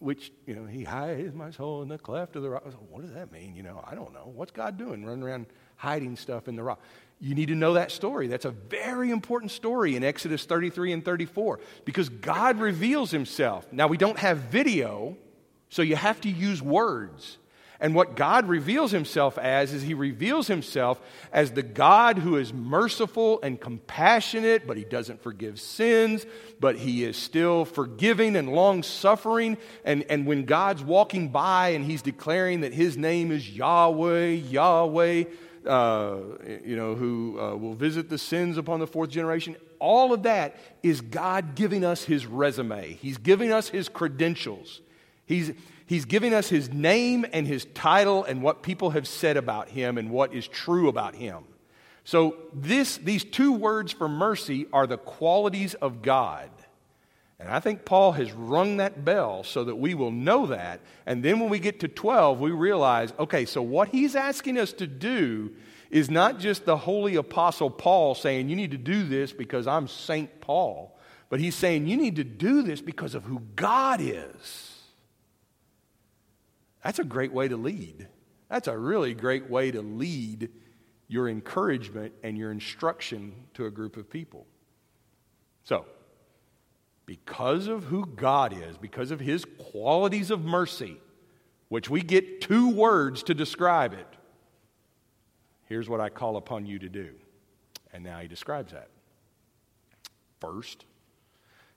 which, 0.00 0.32
you 0.46 0.54
know, 0.54 0.64
he 0.64 0.82
hides 0.82 1.34
my 1.34 1.50
soul 1.50 1.82
in 1.82 1.88
the 1.88 1.98
cleft 1.98 2.34
of 2.34 2.42
the 2.42 2.50
rock. 2.50 2.64
what 2.88 3.02
does 3.02 3.12
that 3.12 3.30
mean? 3.30 3.54
You 3.54 3.62
know, 3.62 3.84
I 3.86 3.94
don't 3.94 4.12
know. 4.14 4.32
What's 4.34 4.50
God 4.50 4.78
doing? 4.78 5.04
Running 5.04 5.22
around 5.22 5.46
hiding 5.76 6.16
stuff 6.16 6.48
in 6.48 6.56
the 6.56 6.62
rock. 6.62 6.80
You 7.20 7.34
need 7.34 7.48
to 7.48 7.54
know 7.54 7.74
that 7.74 7.92
story. 7.92 8.26
That's 8.26 8.46
a 8.46 8.50
very 8.50 9.10
important 9.10 9.52
story 9.52 9.96
in 9.96 10.02
Exodus 10.02 10.46
33 10.46 10.92
and 10.92 11.04
34 11.04 11.60
because 11.84 12.08
God 12.08 12.58
reveals 12.58 13.10
himself. 13.10 13.70
Now, 13.72 13.88
we 13.88 13.98
don't 13.98 14.18
have 14.18 14.38
video, 14.38 15.18
so 15.68 15.82
you 15.82 15.96
have 15.96 16.18
to 16.22 16.30
use 16.30 16.62
words. 16.62 17.36
And 17.80 17.94
what 17.94 18.14
God 18.14 18.46
reveals 18.46 18.90
himself 18.90 19.38
as 19.38 19.72
is 19.72 19.82
he 19.82 19.94
reveals 19.94 20.46
himself 20.46 21.00
as 21.32 21.52
the 21.52 21.62
God 21.62 22.18
who 22.18 22.36
is 22.36 22.52
merciful 22.52 23.40
and 23.42 23.58
compassionate, 23.58 24.66
but 24.66 24.76
he 24.76 24.84
doesn't 24.84 25.22
forgive 25.22 25.58
sins, 25.58 26.26
but 26.60 26.76
he 26.76 27.04
is 27.04 27.16
still 27.16 27.64
forgiving 27.64 28.36
and 28.36 28.52
long 28.52 28.82
suffering. 28.82 29.56
And, 29.84 30.04
and 30.10 30.26
when 30.26 30.44
God's 30.44 30.82
walking 30.82 31.28
by 31.28 31.70
and 31.70 31.84
he's 31.84 32.02
declaring 32.02 32.60
that 32.60 32.74
his 32.74 32.98
name 32.98 33.32
is 33.32 33.48
Yahweh, 33.48 34.26
Yahweh, 34.28 35.24
uh, 35.66 36.16
you 36.64 36.76
know, 36.76 36.94
who 36.94 37.38
uh, 37.40 37.56
will 37.56 37.74
visit 37.74 38.08
the 38.10 38.18
sins 38.18 38.58
upon 38.58 38.80
the 38.80 38.86
fourth 38.86 39.10
generation, 39.10 39.56
all 39.78 40.12
of 40.12 40.24
that 40.24 40.56
is 40.82 41.00
God 41.00 41.54
giving 41.54 41.84
us 41.84 42.04
his 42.04 42.26
resume. 42.26 42.92
He's 42.94 43.16
giving 43.16 43.52
us 43.52 43.68
his 43.70 43.88
credentials. 43.88 44.80
He's, 45.24 45.52
He's 45.90 46.04
giving 46.04 46.32
us 46.32 46.48
his 46.48 46.72
name 46.72 47.26
and 47.32 47.48
his 47.48 47.64
title 47.64 48.22
and 48.22 48.44
what 48.44 48.62
people 48.62 48.90
have 48.90 49.08
said 49.08 49.36
about 49.36 49.70
him 49.70 49.98
and 49.98 50.08
what 50.12 50.32
is 50.32 50.46
true 50.46 50.88
about 50.88 51.16
him. 51.16 51.42
So, 52.04 52.36
this, 52.54 52.96
these 52.98 53.24
two 53.24 53.50
words 53.50 53.90
for 53.90 54.08
mercy 54.08 54.68
are 54.72 54.86
the 54.86 54.98
qualities 54.98 55.74
of 55.74 56.00
God. 56.00 56.48
And 57.40 57.48
I 57.48 57.58
think 57.58 57.84
Paul 57.84 58.12
has 58.12 58.30
rung 58.30 58.76
that 58.76 59.04
bell 59.04 59.42
so 59.42 59.64
that 59.64 59.74
we 59.74 59.94
will 59.94 60.12
know 60.12 60.46
that. 60.46 60.78
And 61.06 61.24
then 61.24 61.40
when 61.40 61.50
we 61.50 61.58
get 61.58 61.80
to 61.80 61.88
12, 61.88 62.38
we 62.38 62.52
realize 62.52 63.12
okay, 63.18 63.44
so 63.44 63.60
what 63.60 63.88
he's 63.88 64.14
asking 64.14 64.58
us 64.58 64.72
to 64.74 64.86
do 64.86 65.50
is 65.90 66.08
not 66.08 66.38
just 66.38 66.66
the 66.66 66.76
holy 66.76 67.16
apostle 67.16 67.68
Paul 67.68 68.14
saying, 68.14 68.48
you 68.48 68.54
need 68.54 68.70
to 68.70 68.78
do 68.78 69.02
this 69.02 69.32
because 69.32 69.66
I'm 69.66 69.88
Saint 69.88 70.40
Paul, 70.40 70.96
but 71.28 71.40
he's 71.40 71.56
saying, 71.56 71.88
you 71.88 71.96
need 71.96 72.14
to 72.14 72.24
do 72.24 72.62
this 72.62 72.80
because 72.80 73.16
of 73.16 73.24
who 73.24 73.42
God 73.56 74.00
is. 74.00 74.69
That's 76.82 76.98
a 76.98 77.04
great 77.04 77.32
way 77.32 77.48
to 77.48 77.56
lead. 77.56 78.08
That's 78.48 78.68
a 78.68 78.76
really 78.76 79.14
great 79.14 79.48
way 79.48 79.70
to 79.70 79.82
lead 79.82 80.50
your 81.08 81.28
encouragement 81.28 82.14
and 82.22 82.38
your 82.38 82.52
instruction 82.52 83.34
to 83.54 83.66
a 83.66 83.70
group 83.70 83.96
of 83.96 84.08
people. 84.08 84.46
So, 85.64 85.84
because 87.04 87.66
of 87.66 87.84
who 87.84 88.06
God 88.06 88.52
is, 88.52 88.78
because 88.78 89.10
of 89.10 89.20
his 89.20 89.44
qualities 89.72 90.30
of 90.30 90.44
mercy, 90.44 90.96
which 91.68 91.90
we 91.90 92.02
get 92.02 92.40
two 92.40 92.70
words 92.70 93.24
to 93.24 93.34
describe 93.34 93.92
it, 93.92 94.06
here's 95.66 95.88
what 95.88 96.00
I 96.00 96.08
call 96.08 96.36
upon 96.36 96.66
you 96.66 96.78
to 96.78 96.88
do. 96.88 97.10
And 97.92 98.04
now 98.04 98.20
he 98.20 98.28
describes 98.28 98.72
that. 98.72 98.88
First, 100.40 100.84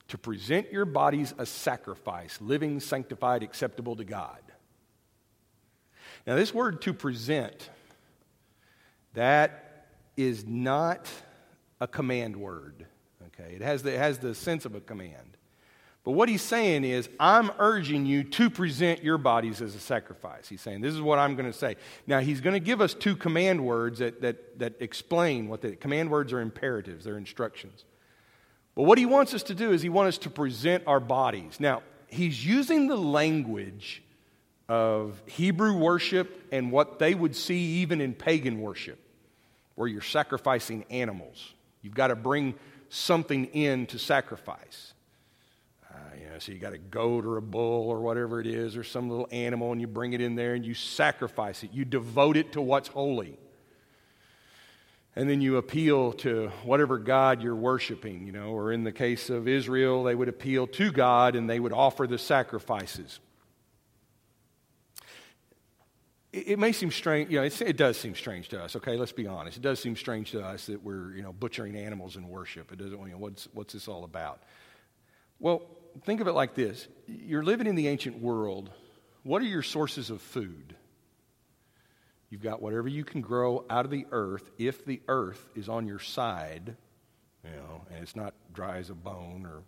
to 0.10 0.18
present 0.18 0.72
your 0.72 0.86
bodies 0.86 1.34
a 1.38 1.46
sacrifice, 1.46 2.40
living, 2.40 2.80
sanctified, 2.80 3.42
acceptable 3.42 3.96
to 3.96 4.04
God. 4.04 4.42
Now, 6.26 6.36
this 6.36 6.54
word 6.54 6.82
to 6.84 6.94
present, 6.94 7.70
that 9.14 9.88
is 10.16 10.46
not 10.46 11.10
a 11.82 11.88
command 11.88 12.36
word. 12.36 12.86
Okay, 13.28 13.56
it 13.56 13.62
has 13.62 13.84
the, 13.84 13.94
it 13.94 13.98
has 13.98 14.20
the 14.20 14.34
sense 14.34 14.66
of 14.66 14.76
a 14.76 14.80
command. 14.80 15.38
But 16.04 16.12
what 16.12 16.28
he's 16.28 16.42
saying 16.42 16.84
is, 16.84 17.08
I'm 17.18 17.50
urging 17.60 18.06
you 18.06 18.24
to 18.26 18.50
present 18.50 19.04
your 19.04 19.18
bodies 19.18 19.62
as 19.62 19.74
a 19.74 19.80
sacrifice. 19.80 20.50
He's 20.50 20.60
saying, 20.60 20.82
this 20.82 20.94
is 20.94 21.02
what 21.02 21.18
I'm 21.18 21.36
going 21.36 21.50
to 21.50 21.58
say. 21.58 21.78
Now, 22.06 22.20
he's 22.20 22.42
going 22.42 22.56
to 22.56 22.60
give 22.60 22.82
us 22.82 22.94
two 22.94 23.16
command 23.16 23.66
words 23.66 24.00
that, 24.00 24.22
that, 24.22 24.60
that 24.60 24.74
explain 24.82 25.48
what 25.48 25.62
the 25.62 25.78
command 25.78 26.12
words 26.12 26.34
are 26.34 26.42
imperatives, 26.42 27.06
they're 27.06 27.18
instructions. 27.18 27.86
But 28.76 28.84
what 28.84 28.98
he 28.98 29.06
wants 29.06 29.34
us 29.34 29.44
to 29.44 29.56
do 29.56 29.72
is 29.72 29.82
he 29.82 29.90
wants 29.90 30.18
us 30.18 30.24
to 30.24 30.30
present 30.30 30.84
our 30.88 31.00
bodies. 31.00 31.60
Now, 31.60 31.84
he's 32.08 32.46
using 32.46 32.88
the 32.88 32.98
language 32.98 34.04
of 34.70 35.22
Hebrew 35.26 35.78
worship 35.78 36.48
and 36.52 36.72
what 36.72 37.00
they 37.00 37.14
would 37.14 37.36
see 37.36 37.82
even 37.82 38.02
in 38.02 38.14
pagan 38.14 38.62
worship. 38.62 39.00
where 39.76 39.88
you're 39.88 40.02
sacrificing 40.02 40.86
animals. 40.90 41.54
You've 41.82 41.96
got 41.96 42.08
to 42.08 42.16
bring 42.16 42.56
something 42.90 43.46
in 43.46 43.88
to 43.88 44.00
sacrifice. 44.00 44.94
Uh, 45.92 45.98
you 46.20 46.30
know, 46.30 46.40
so 46.40 46.52
you 46.52 46.60
got 46.60 46.74
a 46.74 46.78
goat 46.78 47.26
or 47.26 47.38
a 47.38 47.42
bull 47.42 47.90
or 47.90 48.02
whatever 48.02 48.40
it 48.40 48.48
is, 48.48 48.78
or 48.78 48.84
some 48.84 49.10
little 49.10 49.28
animal, 49.32 49.72
and 49.72 49.82
you 49.82 49.88
bring 49.88 50.14
it 50.14 50.22
in 50.22 50.36
there 50.36 50.54
and 50.54 50.66
you 50.66 50.74
sacrifice 50.74 51.64
it. 51.64 51.72
You 51.74 51.86
devote 51.86 52.38
it 52.38 52.54
to 52.54 52.62
what's 52.62 52.88
holy. 52.88 53.38
And 55.16 55.30
then 55.30 55.42
you 55.42 55.58
appeal 55.58 56.14
to 56.14 56.50
whatever 56.64 56.98
God 56.98 57.44
you're 57.44 57.56
worshiping, 57.56 58.26
you 58.26 58.32
know, 58.32 58.48
or 58.48 58.72
in 58.72 58.84
the 58.84 58.92
case 58.92 59.30
of 59.30 59.48
Israel, 59.48 60.04
they 60.04 60.16
would 60.16 60.28
appeal 60.28 60.66
to 60.68 60.92
God 60.92 61.36
and 61.36 61.48
they 61.48 61.60
would 61.60 61.74
offer 61.74 62.08
the 62.08 62.18
sacrifices. 62.18 63.20
It, 65.00 66.23
it 66.34 66.58
may 66.58 66.72
seem 66.72 66.90
strange, 66.90 67.30
you 67.30 67.40
know, 67.40 67.44
it 67.44 67.78
does 67.78 67.96
seem 67.96 68.16
strange 68.16 68.50
to 68.50 68.62
us, 68.62 68.76
okay? 68.76 68.98
Let's 68.98 69.12
be 69.12 69.28
honest. 69.28 69.58
It 69.58 69.62
does 69.62 69.80
seem 69.80 69.96
strange 69.96 70.32
to 70.32 70.44
us 70.44 70.66
that 70.66 70.84
we're, 70.84 71.16
you 71.16 71.22
know, 71.22 71.32
butchering 71.32 71.76
animals 71.76 72.18
in 72.18 72.28
worship. 72.28 72.72
It 72.72 72.80
doesn't, 72.80 73.00
you 73.00 73.12
know, 73.12 73.20
what's, 73.20 73.48
what's 73.54 73.74
this 73.74 73.88
all 73.88 74.04
about? 74.04 74.42
Well, 75.40 75.62
think 76.06 76.22
of 76.22 76.28
it 76.28 76.34
like 76.34 76.56
this 76.56 76.88
you're 77.08 77.44
living 77.44 77.68
in 77.68 77.76
the 77.76 77.88
ancient 77.88 78.20
world. 78.20 78.72
What 79.22 79.44
are 79.44 79.46
your 79.46 79.62
sources 79.62 80.10
of 80.10 80.22
food? 80.22 80.76
You've 82.32 82.42
got 82.42 82.64
whatever 82.64 82.88
you 82.88 83.04
can 83.04 83.22
grow 83.22 83.64
out 83.70 83.86
of 83.86 83.92
the 83.92 84.08
earth 84.12 84.50
if 84.58 84.86
the 84.86 85.02
earth 85.08 85.48
is 85.56 85.70
on 85.70 85.86
your 85.86 86.00
side, 86.00 86.76
you 87.44 87.52
know, 87.52 87.84
and 87.92 88.02
it's 88.02 88.16
not 88.16 88.34
dry 88.54 88.80
as 88.80 88.90
a 88.90 88.96
bone 88.96 89.46
or 89.46 89.62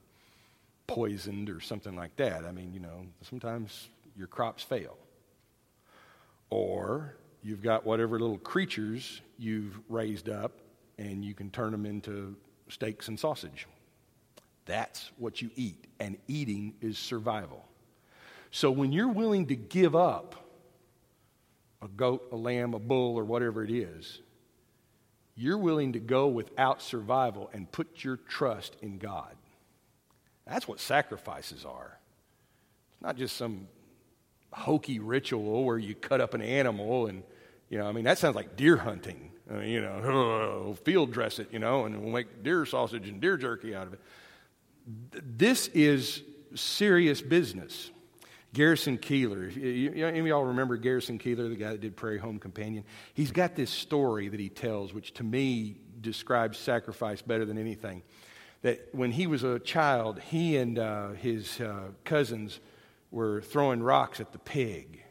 poisoned 0.87 1.51
or 1.51 1.59
something 1.59 1.95
like 1.95 2.15
that. 2.15 2.43
I 2.43 2.51
mean, 2.51 2.73
you 2.73 2.79
know, 2.79 3.05
sometimes 3.21 3.89
your 4.17 4.27
crops 4.27 4.63
fail. 4.63 4.97
Or 6.49 7.15
you've 7.43 7.61
got 7.61 7.85
whatever 7.85 8.19
little 8.19 8.37
creatures 8.37 9.21
you've 9.37 9.77
raised 9.89 10.29
up 10.29 10.51
and 10.97 11.23
you 11.23 11.33
can 11.33 11.49
turn 11.51 11.71
them 11.71 11.85
into 11.85 12.35
steaks 12.69 13.07
and 13.07 13.19
sausage. 13.19 13.67
That's 14.65 15.11
what 15.17 15.41
you 15.41 15.51
eat, 15.55 15.85
and 15.99 16.17
eating 16.27 16.73
is 16.81 16.97
survival. 16.97 17.63
So 18.51 18.71
when 18.71 18.91
you're 18.91 19.11
willing 19.11 19.47
to 19.47 19.55
give 19.55 19.95
up 19.95 20.35
a 21.81 21.87
goat, 21.87 22.27
a 22.31 22.35
lamb, 22.35 22.73
a 22.73 22.79
bull, 22.79 23.15
or 23.17 23.23
whatever 23.23 23.63
it 23.63 23.69
is, 23.69 24.21
you're 25.35 25.57
willing 25.57 25.93
to 25.93 25.99
go 25.99 26.27
without 26.27 26.81
survival 26.81 27.49
and 27.53 27.71
put 27.71 28.03
your 28.03 28.17
trust 28.17 28.75
in 28.81 28.97
God. 28.97 29.35
That's 30.47 30.67
what 30.67 30.79
sacrifices 30.79 31.65
are. 31.65 31.99
It's 32.93 33.01
not 33.01 33.17
just 33.17 33.35
some 33.35 33.67
hokey 34.55 34.99
ritual 34.99 35.65
where 35.65 35.77
you 35.77 35.93
cut 35.93 36.21
up 36.21 36.33
an 36.33 36.41
animal 36.41 37.07
and, 37.07 37.23
you 37.69 37.77
know, 37.77 37.87
I 37.87 37.91
mean, 37.91 38.05
that 38.05 38.17
sounds 38.17 38.35
like 38.35 38.55
deer 38.55 38.77
hunting. 38.77 39.31
I 39.49 39.55
mean, 39.55 39.69
you 39.69 39.81
know, 39.81 40.75
field 40.85 41.11
dress 41.11 41.39
it, 41.39 41.49
you 41.51 41.59
know, 41.59 41.85
and 41.85 42.01
we'll 42.01 42.13
make 42.13 42.41
deer 42.41 42.65
sausage 42.65 43.09
and 43.09 43.19
deer 43.19 43.37
jerky 43.37 43.75
out 43.75 43.87
of 43.87 43.93
it. 43.93 43.99
This 45.37 45.67
is 45.67 46.21
serious 46.55 47.21
business. 47.21 47.91
Garrison 48.53 48.97
Keillor. 48.97 49.53
You, 49.53 49.91
you, 49.93 50.07
any 50.07 50.19
of 50.19 50.27
y'all 50.27 50.45
remember 50.45 50.77
Garrison 50.77 51.19
Keillor, 51.19 51.49
the 51.49 51.57
guy 51.57 51.71
that 51.71 51.81
did 51.81 51.97
Prairie 51.97 52.19
Home 52.19 52.39
Companion? 52.39 52.85
He's 53.13 53.31
got 53.31 53.55
this 53.55 53.69
story 53.69 54.29
that 54.29 54.39
he 54.39 54.47
tells, 54.47 54.93
which 54.93 55.13
to 55.15 55.23
me 55.23 55.75
describes 55.99 56.57
sacrifice 56.57 57.21
better 57.21 57.43
than 57.43 57.57
anything. 57.57 58.03
That 58.61 58.87
when 58.93 59.11
he 59.11 59.27
was 59.27 59.43
a 59.43 59.59
child, 59.59 60.21
he 60.21 60.55
and 60.55 60.79
uh, 60.79 61.09
his 61.09 61.59
uh, 61.59 61.89
cousins 62.05 62.61
were 63.11 63.41
throwing 63.41 63.81
rocks 63.81 64.19
at 64.19 64.31
the 64.31 64.39
pig. 64.39 65.03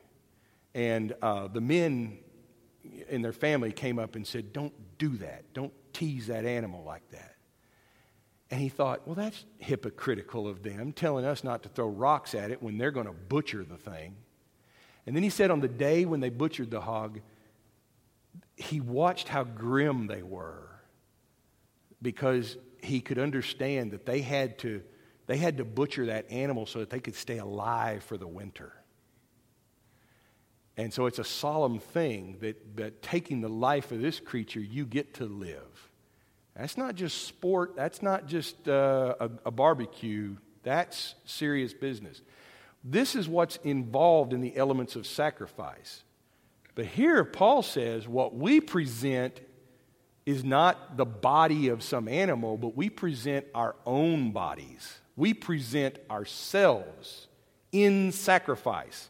And 0.74 1.14
uh, 1.22 1.48
the 1.48 1.61
men 1.61 2.18
in 3.09 3.22
their 3.22 3.33
family 3.33 3.72
came 3.72 3.98
up 3.98 4.16
and 4.16 4.26
said, 4.26 4.52
Don't 4.52 4.74
do 4.98 5.16
that. 5.18 5.52
Don't 5.54 5.72
tease 5.92 6.26
that 6.26 6.44
animal 6.44 6.85
like 6.85 7.09
that. 7.11 7.35
And 8.50 8.61
he 8.61 8.68
thought, 8.68 9.07
well, 9.07 9.14
that's 9.14 9.44
hypocritical 9.59 10.46
of 10.46 10.62
them, 10.62 10.92
telling 10.92 11.24
us 11.24 11.42
not 11.42 11.62
to 11.62 11.68
throw 11.68 11.88
rocks 11.88 12.35
at 12.35 12.50
it 12.50 12.62
when 12.62 12.78
they're 12.78 12.90
going 12.90 13.07
to 13.07 13.12
butcher 13.12 13.64
the 13.64 13.76
thing. 13.76 14.16
And 15.07 15.16
then 15.16 15.22
he 15.22 15.30
said, 15.30 15.50
on 15.50 15.61
the 15.61 15.68
day 15.68 16.04
when 16.04 16.20
they 16.20 16.28
butchered 16.28 16.70
the 16.70 16.80
hog, 16.80 17.20
he 18.57 18.80
watched 18.80 19.28
how 19.28 19.44
grim 19.44 20.07
they 20.07 20.22
were 20.22 20.68
because 22.00 22.57
he 22.83 23.00
could 23.00 23.18
understand 23.18 23.90
that 23.92 24.07
they 24.07 24.20
had 24.20 24.59
to, 24.61 24.83
they 25.26 25.37
had 25.37 25.58
to 25.58 25.64
butcher 25.64 26.06
that 26.06 26.30
animal 26.30 26.66
so 26.66 26.80
that 26.80 26.90
they 26.90 27.00
could 27.00 27.14
stay 27.14 27.38
alive 27.38 28.02
for 28.04 28.16
the 28.16 28.26
winter. 28.26 28.72
And 30.76 30.92
so 30.92 31.06
it's 31.06 31.18
a 31.18 31.24
solemn 31.24 31.78
thing 31.78 32.38
that, 32.40 32.76
that 32.76 33.02
taking 33.02 33.40
the 33.40 33.48
life 33.48 33.92
of 33.92 34.00
this 34.00 34.18
creature, 34.20 34.60
you 34.60 34.84
get 34.84 35.14
to 35.14 35.24
live. 35.24 35.90
That's 36.56 36.76
not 36.76 36.94
just 36.94 37.26
sport, 37.26 37.74
that's 37.76 38.02
not 38.02 38.26
just 38.26 38.68
uh, 38.68 39.14
a, 39.20 39.30
a 39.46 39.50
barbecue, 39.50 40.37
that's 40.62 41.14
serious 41.24 41.72
business. 41.72 42.22
This 42.82 43.14
is 43.14 43.28
what's 43.28 43.56
involved 43.58 44.32
in 44.32 44.40
the 44.40 44.56
elements 44.56 44.94
of 44.94 45.06
sacrifice. 45.06 46.02
But 46.74 46.87
here, 46.87 47.24
Paul 47.24 47.62
says 47.62 48.06
what 48.06 48.34
we 48.34 48.60
present 48.60 49.40
is 50.26 50.44
not 50.44 50.96
the 50.96 51.04
body 51.04 51.68
of 51.68 51.82
some 51.82 52.08
animal, 52.08 52.56
but 52.56 52.76
we 52.76 52.90
present 52.90 53.46
our 53.54 53.76
own 53.87 54.32
bodies. 54.32 55.00
We 55.16 55.35
present 55.35 55.98
ourselves 56.11 57.29
in 57.72 58.12
sacrifice. 58.12 59.09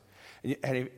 And 0.62 0.90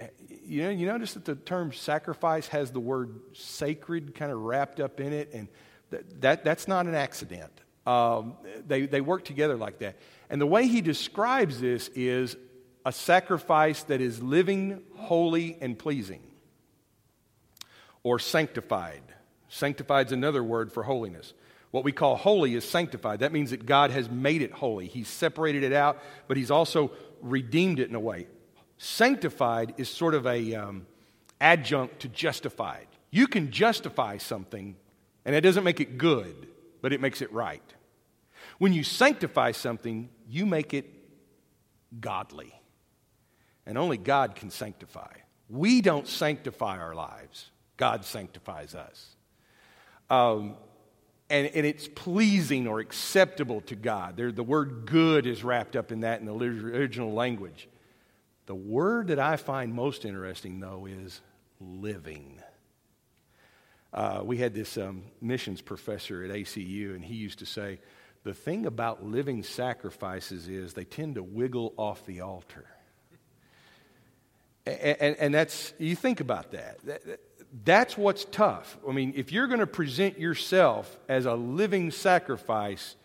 you 0.44 0.62
know, 0.62 0.70
you 0.70 0.86
notice 0.86 1.14
that 1.14 1.24
the 1.24 1.36
term 1.36 1.72
sacrifice 1.72 2.48
has 2.48 2.72
the 2.72 2.80
word 2.80 3.20
sacred 3.32 4.14
kind 4.14 4.32
of 4.32 4.40
wrapped 4.40 4.80
up 4.80 5.00
in 5.00 5.12
it, 5.12 5.30
and 5.32 5.48
that, 5.90 6.20
that, 6.20 6.44
that's 6.44 6.66
not 6.66 6.86
an 6.86 6.94
accident. 6.94 7.52
Um, 7.86 8.34
they, 8.66 8.86
they 8.86 9.00
work 9.00 9.24
together 9.24 9.56
like 9.56 9.78
that. 9.78 9.96
And 10.28 10.40
the 10.40 10.46
way 10.46 10.66
he 10.66 10.80
describes 10.80 11.60
this 11.60 11.88
is 11.94 12.36
a 12.84 12.92
sacrifice 12.92 13.84
that 13.84 14.00
is 14.00 14.20
living, 14.20 14.82
holy, 14.96 15.56
and 15.60 15.78
pleasing, 15.78 16.22
or 18.02 18.18
sanctified. 18.18 19.02
Sanctified 19.48 20.06
is 20.06 20.12
another 20.12 20.42
word 20.42 20.72
for 20.72 20.82
holiness. 20.82 21.32
What 21.76 21.84
we 21.84 21.92
call 21.92 22.16
holy 22.16 22.54
is 22.54 22.64
sanctified. 22.64 23.20
That 23.20 23.32
means 23.32 23.50
that 23.50 23.66
God 23.66 23.90
has 23.90 24.08
made 24.08 24.40
it 24.40 24.50
holy. 24.50 24.86
He's 24.86 25.08
separated 25.08 25.62
it 25.62 25.74
out, 25.74 26.02
but 26.26 26.38
He's 26.38 26.50
also 26.50 26.90
redeemed 27.20 27.80
it 27.80 27.90
in 27.90 27.94
a 27.94 28.00
way. 28.00 28.28
Sanctified 28.78 29.74
is 29.76 29.86
sort 29.90 30.14
of 30.14 30.26
a 30.26 30.54
um, 30.54 30.86
adjunct 31.38 32.00
to 32.00 32.08
justified. 32.08 32.86
You 33.10 33.26
can 33.26 33.50
justify 33.50 34.16
something 34.16 34.74
and 35.26 35.36
it 35.36 35.42
doesn't 35.42 35.64
make 35.64 35.80
it 35.80 35.98
good, 35.98 36.48
but 36.80 36.94
it 36.94 37.02
makes 37.02 37.20
it 37.20 37.30
right. 37.30 37.74
When 38.56 38.72
you 38.72 38.82
sanctify 38.82 39.52
something, 39.52 40.08
you 40.30 40.46
make 40.46 40.72
it 40.72 40.86
godly. 42.00 42.58
And 43.66 43.76
only 43.76 43.98
God 43.98 44.34
can 44.34 44.48
sanctify. 44.48 45.12
We 45.50 45.82
don't 45.82 46.08
sanctify 46.08 46.78
our 46.78 46.94
lives, 46.94 47.50
God 47.76 48.06
sanctifies 48.06 48.74
us. 48.74 49.14
Um, 50.08 50.56
and, 51.28 51.46
and, 51.48 51.66
it's 51.66 51.88
pleasing 51.88 52.68
or 52.68 52.80
acceptable 52.80 53.60
to 53.62 53.74
God. 53.74 54.16
There, 54.16 54.30
the 54.30 54.42
word 54.42 54.86
good 54.86 55.26
is 55.26 55.42
wrapped 55.42 55.74
up 55.74 55.90
in 55.90 56.00
that 56.00 56.20
in 56.20 56.26
the 56.26 56.34
original 56.34 57.12
language. 57.12 57.68
The 58.46 58.54
word 58.54 59.08
that 59.08 59.18
I 59.18 59.36
find 59.36 59.74
most 59.74 60.04
interesting, 60.04 60.60
though, 60.60 60.86
is 60.86 61.20
living. 61.60 62.40
Uh, 63.92 64.20
we 64.24 64.36
had 64.36 64.54
this 64.54 64.76
um, 64.78 65.02
missions 65.20 65.60
professor 65.60 66.24
at 66.24 66.30
ACU, 66.30 66.94
and 66.94 67.04
he 67.04 67.14
used 67.14 67.40
to 67.40 67.46
say, 67.46 67.80
The 68.22 68.34
thing 68.34 68.66
about 68.66 69.04
living 69.04 69.42
sacrifices 69.42 70.48
is 70.48 70.74
they 70.74 70.84
tend 70.84 71.16
to 71.16 71.22
wiggle 71.22 71.74
off 71.76 72.06
the 72.06 72.20
altar. 72.20 72.66
And, 74.64 74.96
and, 75.00 75.16
and 75.16 75.34
that's, 75.34 75.72
you 75.78 75.96
think 75.96 76.20
about 76.20 76.52
that. 76.52 76.78
that. 76.84 77.20
That's 77.64 77.96
what's 77.96 78.24
tough. 78.26 78.76
I 78.86 78.92
mean, 78.92 79.14
if 79.16 79.32
you're 79.32 79.46
going 79.46 79.60
to 79.60 79.66
present 79.66 80.18
yourself 80.18 80.98
as 81.08 81.26
a 81.26 81.34
living 81.34 81.90
sacrifice, 81.90 82.96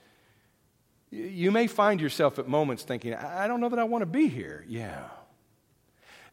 you 1.10 1.52
may 1.52 1.68
find 1.68 2.02
yourself 2.02 2.40
at 2.40 2.48
moments 2.48 2.84
thinking, 2.84 3.14
I 3.14 3.48
don't 3.48 3.62
know 3.62 3.70
that 3.70 3.80
I 3.80 3.84
want 3.84 4.02
to 4.02 4.08
be 4.08 4.28
here. 4.28 4.66
Yeah. 4.68 5.04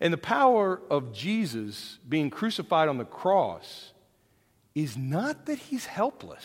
And 0.01 0.13
the 0.13 0.19
power 0.19 0.81
of 0.91 1.13
Jesus 1.13 1.99
being 2.09 2.31
crucified 2.31 2.89
on 2.89 2.99
the 2.99 3.05
cross 3.05 3.93
is 4.75 4.97
not 4.97 5.47
that 5.47 5.59
he's 5.59 5.87
helpless, 5.87 6.45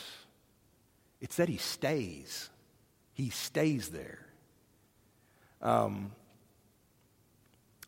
it's 1.22 1.38
that 1.38 1.50
he 1.50 1.58
stays. 1.58 2.50
He 3.16 3.30
stays 3.30 3.90
there. 3.90 4.26
Um, 5.62 6.12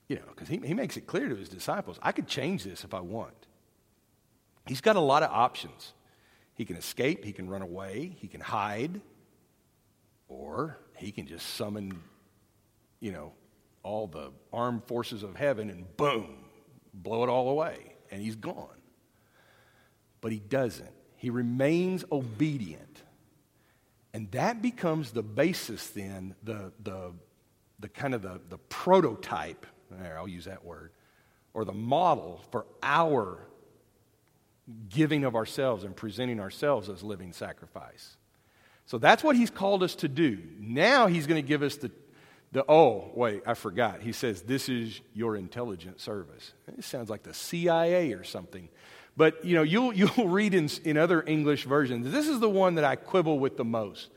you 0.07 0.17
know, 0.17 0.21
because 0.27 0.47
he, 0.47 0.57
he 0.57 0.75
makes 0.75 0.97
it 0.97 1.07
clear 1.07 1.27
to 1.29 1.35
his 1.35 1.49
disciples 1.49 1.97
I 2.01 2.11
could 2.11 2.27
change 2.27 2.63
this 2.63 2.83
if 2.83 2.93
I 2.93 2.99
want. 2.99 3.44
He's 4.67 4.81
got 4.81 4.95
a 4.95 5.01
lot 5.01 5.23
of 5.23 5.31
options. 5.31 5.93
He 6.55 6.65
can 6.65 6.75
escape, 6.77 7.23
he 7.23 7.33
can 7.33 7.49
run 7.49 7.61
away, 7.61 8.15
he 8.17 8.27
can 8.27 8.41
hide, 8.41 9.01
or 10.27 10.77
he 10.95 11.11
can 11.11 11.27
just 11.27 11.45
summon, 11.55 12.01
you 12.99 13.11
know, 13.11 13.33
all 13.83 14.07
the 14.07 14.31
armed 14.51 14.83
forces 14.85 15.21
of 15.21 15.35
heaven 15.35 15.69
and 15.69 15.95
boom, 15.97 16.45
blow 16.93 17.23
it 17.23 17.29
all 17.29 17.49
away, 17.49 17.95
and 18.09 18.21
he's 18.21 18.35
gone. 18.35 18.81
But 20.21 20.31
he 20.31 20.39
doesn't. 20.39 20.89
He 21.17 21.29
remains 21.29 22.03
obedient. 22.11 23.03
And 24.13 24.31
that 24.31 24.61
becomes 24.61 25.11
the 25.11 25.21
basis 25.21 25.87
then, 25.89 26.35
the, 26.41 26.71
the, 26.81 27.11
the 27.79 27.89
kind 27.89 28.15
of 28.15 28.21
the, 28.21 28.39
the 28.49 28.57
prototype, 28.57 29.65
there, 29.91 30.17
I'll 30.17 30.27
use 30.27 30.45
that 30.45 30.63
word, 30.63 30.91
or 31.53 31.65
the 31.65 31.73
model 31.73 32.41
for 32.49 32.65
our 32.81 33.45
giving 34.89 35.23
of 35.23 35.35
ourselves 35.35 35.83
and 35.83 35.95
presenting 35.95 36.39
ourselves 36.39 36.89
as 36.89 37.03
living 37.03 37.33
sacrifice. 37.33 38.17
So 38.85 38.97
that's 38.97 39.23
what 39.23 39.35
he's 39.35 39.49
called 39.49 39.83
us 39.83 39.95
to 39.95 40.07
do. 40.07 40.39
Now 40.59 41.07
he's 41.07 41.27
going 41.27 41.41
to 41.41 41.47
give 41.47 41.63
us 41.63 41.75
the, 41.77 41.91
the 42.51 42.63
oh, 42.69 43.11
wait, 43.15 43.43
I 43.45 43.53
forgot. 43.53 44.01
He 44.01 44.11
says, 44.11 44.43
This 44.43 44.69
is 44.69 45.01
your 45.13 45.35
intelligent 45.35 45.99
service. 45.99 46.53
It 46.67 46.83
sounds 46.83 47.09
like 47.09 47.23
the 47.23 47.33
CIA 47.33 48.13
or 48.13 48.23
something. 48.23 48.69
But 49.17 49.45
you 49.45 49.55
know, 49.55 49.63
you'll, 49.63 49.93
you'll 49.93 50.27
read 50.27 50.53
in, 50.53 50.69
in 50.83 50.97
other 50.97 51.23
English 51.25 51.65
versions. 51.65 52.11
This 52.11 52.27
is 52.27 52.39
the 52.39 52.49
one 52.49 52.75
that 52.75 52.83
I 52.83 52.95
quibble 52.95 53.39
with 53.39 53.57
the 53.57 53.65
most. 53.65 54.09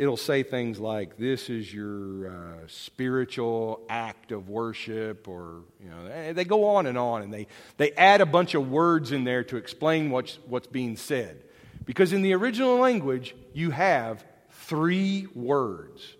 It'll 0.00 0.16
say 0.16 0.42
things 0.42 0.80
like, 0.80 1.18
This 1.18 1.50
is 1.50 1.74
your 1.74 2.30
uh, 2.30 2.66
spiritual 2.68 3.82
act 3.90 4.32
of 4.32 4.48
worship, 4.48 5.28
or, 5.28 5.64
you 5.78 5.90
know, 5.90 6.32
they 6.32 6.46
go 6.46 6.68
on 6.68 6.86
and 6.86 6.96
on, 6.96 7.20
and 7.20 7.30
they, 7.30 7.48
they 7.76 7.92
add 7.92 8.22
a 8.22 8.26
bunch 8.26 8.54
of 8.54 8.70
words 8.70 9.12
in 9.12 9.24
there 9.24 9.44
to 9.44 9.58
explain 9.58 10.10
what's, 10.10 10.38
what's 10.46 10.66
being 10.66 10.96
said. 10.96 11.42
Because 11.84 12.14
in 12.14 12.22
the 12.22 12.32
original 12.32 12.78
language, 12.78 13.36
you 13.52 13.72
have 13.72 14.24
three 14.48 15.26
words 15.34 16.16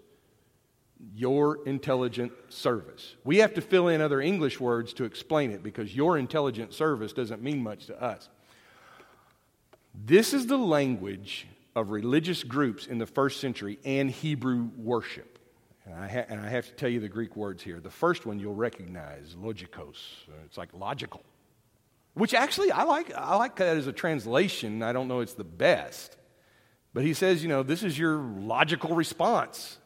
your 1.14 1.66
intelligent 1.66 2.32
service. 2.50 3.14
We 3.24 3.38
have 3.38 3.54
to 3.54 3.62
fill 3.62 3.88
in 3.88 4.02
other 4.02 4.20
English 4.20 4.60
words 4.60 4.92
to 4.92 5.04
explain 5.04 5.52
it 5.52 5.62
because 5.62 5.96
your 5.96 6.18
intelligent 6.18 6.74
service 6.74 7.14
doesn't 7.14 7.42
mean 7.42 7.62
much 7.62 7.86
to 7.86 7.98
us. 8.02 8.28
This 9.94 10.34
is 10.34 10.48
the 10.48 10.58
language 10.58 11.46
of 11.74 11.90
religious 11.90 12.42
groups 12.42 12.86
in 12.86 12.98
the 12.98 13.06
first 13.06 13.40
century 13.40 13.78
and 13.84 14.10
Hebrew 14.10 14.70
worship. 14.76 15.38
And 15.86 15.94
I, 15.94 16.08
ha- 16.08 16.26
and 16.28 16.40
I 16.40 16.48
have 16.48 16.66
to 16.66 16.72
tell 16.72 16.88
you 16.88 17.00
the 17.00 17.08
Greek 17.08 17.36
words 17.36 17.62
here. 17.62 17.80
The 17.80 17.90
first 17.90 18.26
one 18.26 18.38
you'll 18.38 18.54
recognize, 18.54 19.34
logikos. 19.34 19.96
Uh, 20.28 20.32
it's 20.44 20.58
like 20.58 20.70
logical. 20.74 21.22
Which 22.14 22.34
actually, 22.34 22.72
I 22.72 22.82
like, 22.82 23.14
I 23.14 23.36
like 23.36 23.56
that 23.56 23.76
as 23.76 23.86
a 23.86 23.92
translation. 23.92 24.82
I 24.82 24.92
don't 24.92 25.08
know 25.08 25.20
it's 25.20 25.34
the 25.34 25.44
best. 25.44 26.16
But 26.92 27.04
he 27.04 27.14
says, 27.14 27.42
you 27.42 27.48
know, 27.48 27.62
this 27.62 27.82
is 27.82 27.98
your 27.98 28.16
logical 28.16 28.94
response. 28.94 29.78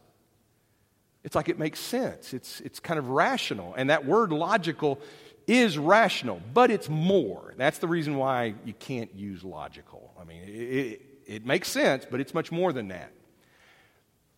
It's 1.23 1.35
like 1.35 1.49
it 1.49 1.59
makes 1.59 1.81
sense. 1.81 2.35
It's, 2.35 2.61
it's 2.61 2.81
kind 2.81 2.99
of 2.99 3.11
rational. 3.11 3.75
And 3.75 3.91
that 3.91 4.07
word 4.07 4.33
logical 4.33 5.01
is 5.47 5.77
rational, 5.77 6.41
but 6.53 6.71
it's 6.71 6.89
more. 6.89 7.55
That's 7.57 7.79
the 7.79 7.89
reason 7.89 8.17
why 8.17 8.55
you 8.65 8.73
can't 8.73 9.15
use 9.15 9.45
logical. 9.45 10.13
I 10.21 10.25
mean, 10.25 10.43
it, 10.47 11.03
it 11.27 11.47
makes 11.47 11.69
sense, 11.69 12.07
but 12.11 12.21
it's 12.21 12.35
much 12.35 12.53
more 12.53 12.73
than 12.73 12.89
that. 12.89 13.13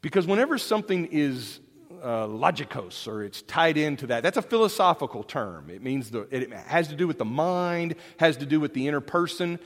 Because 0.02 0.26
whenever 0.26 0.58
something 0.58 1.06
is 1.06 1.60
uh, 2.02 2.26
logikos, 2.26 3.08
or 3.08 3.22
it's 3.22 3.42
tied 3.42 3.76
into 3.76 4.08
that. 4.08 4.22
That's 4.22 4.36
a 4.36 4.42
philosophical 4.42 5.22
term. 5.22 5.70
It 5.70 5.82
means 5.82 6.10
the, 6.10 6.26
it 6.30 6.52
has 6.52 6.88
to 6.88 6.96
do 6.96 7.06
with 7.06 7.18
the 7.18 7.24
mind, 7.24 7.96
has 8.18 8.36
to 8.38 8.46
do 8.46 8.60
with 8.60 8.74
the 8.74 8.88
inner 8.88 9.00
person. 9.00 9.58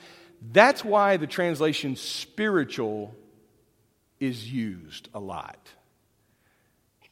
That's 0.52 0.84
why 0.84 1.16
the 1.16 1.26
translation 1.26 1.96
spiritual 1.96 3.14
is 4.18 4.50
used 4.50 5.08
a 5.14 5.20
lot. 5.20 5.68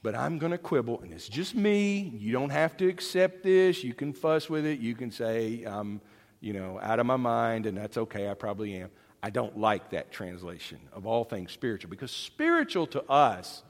But 0.02 0.14
I'm 0.14 0.38
going 0.38 0.52
to 0.52 0.58
quibble, 0.58 1.02
and 1.02 1.12
it's 1.12 1.28
just 1.28 1.54
me. 1.54 2.12
You 2.16 2.32
don't 2.32 2.50
have 2.50 2.76
to 2.78 2.88
accept 2.88 3.42
this. 3.42 3.82
You 3.82 3.94
can 3.94 4.12
fuss 4.12 4.48
with 4.48 4.64
it. 4.64 4.78
You 4.78 4.94
can 4.94 5.10
say, 5.10 5.64
I'm, 5.64 6.00
you 6.40 6.52
know, 6.52 6.78
out 6.80 7.00
of 7.00 7.06
my 7.06 7.16
mind, 7.16 7.66
and 7.66 7.76
that's 7.76 7.98
okay. 7.98 8.30
I 8.30 8.34
probably 8.34 8.76
am. 8.76 8.90
I 9.22 9.30
don't 9.30 9.58
like 9.58 9.90
that 9.90 10.12
translation 10.12 10.78
of 10.92 11.06
all 11.06 11.24
things 11.24 11.52
spiritual 11.52 11.90
because 11.90 12.10
spiritual 12.10 12.86
to 12.88 13.02
us 13.10 13.62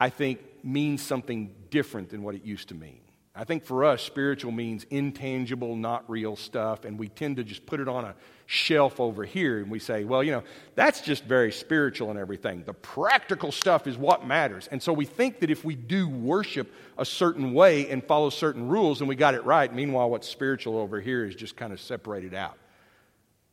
I 0.00 0.10
think, 0.10 0.40
means 0.62 1.02
something 1.02 1.54
different 1.70 2.10
than 2.10 2.22
what 2.22 2.34
it 2.34 2.44
used 2.44 2.68
to 2.68 2.74
mean. 2.74 3.00
I 3.36 3.44
think 3.44 3.64
for 3.64 3.84
us, 3.84 4.00
spiritual 4.00 4.52
means 4.52 4.84
intangible, 4.90 5.74
not 5.74 6.08
real 6.08 6.36
stuff, 6.36 6.84
and 6.84 6.98
we 6.98 7.08
tend 7.08 7.36
to 7.36 7.44
just 7.44 7.66
put 7.66 7.80
it 7.80 7.88
on 7.88 8.04
a 8.04 8.14
shelf 8.46 9.00
over 9.00 9.24
here 9.24 9.58
and 9.58 9.70
we 9.70 9.80
say, 9.80 10.04
well, 10.04 10.22
you 10.22 10.30
know, 10.30 10.44
that's 10.76 11.00
just 11.00 11.24
very 11.24 11.50
spiritual 11.50 12.10
and 12.10 12.18
everything. 12.18 12.62
The 12.64 12.74
practical 12.74 13.50
stuff 13.50 13.86
is 13.88 13.98
what 13.98 14.24
matters. 14.26 14.68
And 14.70 14.80
so 14.80 14.92
we 14.92 15.04
think 15.04 15.40
that 15.40 15.50
if 15.50 15.64
we 15.64 15.74
do 15.74 16.08
worship 16.08 16.72
a 16.96 17.04
certain 17.04 17.54
way 17.54 17.88
and 17.90 18.04
follow 18.04 18.30
certain 18.30 18.68
rules, 18.68 19.00
then 19.00 19.08
we 19.08 19.16
got 19.16 19.34
it 19.34 19.44
right. 19.44 19.74
Meanwhile, 19.74 20.10
what's 20.10 20.28
spiritual 20.28 20.78
over 20.78 21.00
here 21.00 21.24
is 21.24 21.34
just 21.34 21.56
kind 21.56 21.72
of 21.72 21.80
separated 21.80 22.34
out. 22.34 22.56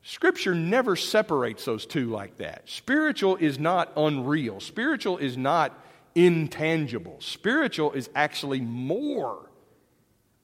Scripture 0.04 0.56
never 0.56 0.96
separates 0.96 1.66
those 1.66 1.86
two 1.86 2.10
like 2.10 2.38
that. 2.38 2.68
Spiritual 2.68 3.36
is 3.38 3.60
not 3.60 3.92
unreal, 3.96 4.60
spiritual 4.60 5.18
is 5.18 5.38
not 5.38 5.78
intangible. 6.16 7.18
Spiritual 7.20 7.92
is 7.94 8.10
actually 8.16 8.62
more 8.62 9.50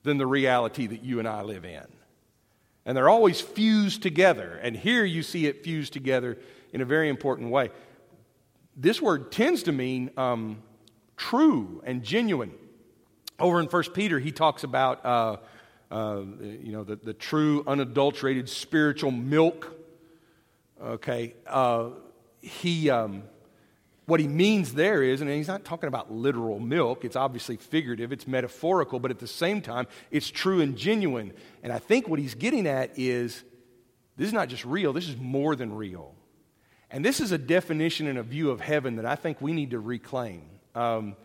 than 0.03 0.17
the 0.17 0.27
reality 0.27 0.87
that 0.87 1.03
you 1.03 1.19
and 1.19 1.27
I 1.27 1.41
live 1.41 1.65
in. 1.65 1.85
And 2.85 2.95
they're 2.95 3.09
always 3.09 3.41
fused 3.41 4.01
together. 4.01 4.59
And 4.63 4.75
here 4.75 5.03
you 5.03 5.21
see 5.21 5.45
it 5.45 5.63
fused 5.63 5.91
together 5.91 6.37
in 6.71 6.79
a 6.79 6.85
very 6.85 7.09
important 7.09 7.51
way. 7.51 7.69
This 8.77 9.01
word 9.01 9.31
tends 9.31 9.63
to 9.63 9.71
mean 9.71 10.11
um, 10.15 10.61
true 11.17 11.81
and 11.85 12.03
genuine. 12.03 12.53
Over 13.39 13.59
in 13.59 13.65
1 13.65 13.83
Peter, 13.93 14.19
he 14.19 14.31
talks 14.31 14.63
about 14.63 15.05
uh, 15.05 15.37
uh, 15.91 16.21
you 16.41 16.71
know, 16.71 16.83
the, 16.83 16.95
the 16.95 17.13
true, 17.13 17.63
unadulterated 17.67 18.49
spiritual 18.49 19.11
milk. 19.11 19.73
Okay. 20.81 21.35
Uh, 21.45 21.89
he. 22.41 22.89
Um, 22.89 23.23
what 24.07 24.21
he 24.21 24.27
means 24.27 24.73
there 24.73 25.03
is, 25.03 25.19
and 25.19 25.29
he's 25.29 25.49
not 25.49 25.65
talking 25.65 25.89
about 25.89 26.09
literal 26.09 26.59
milk, 26.59 27.03
it's 27.03 27.17
obviously 27.17 27.57
figurative, 27.57 28.13
it's 28.13 28.25
metaphorical, 28.25 28.99
but 28.99 29.11
at 29.11 29.19
the 29.19 29.27
same 29.27 29.61
time, 29.61 29.85
it's 30.11 30.31
true 30.31 30.61
and 30.61 30.77
genuine. 30.77 31.33
And 31.61 31.73
I 31.73 31.79
think 31.79 32.07
what 32.07 32.17
he's 32.17 32.33
getting 32.33 32.67
at 32.67 32.97
is 32.97 33.43
this 34.15 34.27
is 34.27 34.33
not 34.33 34.47
just 34.47 34.63
real, 34.63 34.93
this 34.93 35.09
is 35.09 35.17
more 35.17 35.57
than 35.57 35.75
real. 35.75 36.15
And 36.89 37.03
this 37.03 37.19
is 37.19 37.33
a 37.33 37.37
definition 37.37 38.07
and 38.07 38.17
a 38.17 38.23
view 38.23 38.49
of 38.49 38.61
heaven 38.61 38.95
that 38.95 39.05
I 39.05 39.15
think 39.15 39.41
we 39.41 39.51
need 39.51 39.71
to 39.71 39.79
reclaim. 39.79 40.43
Um, 40.73 41.17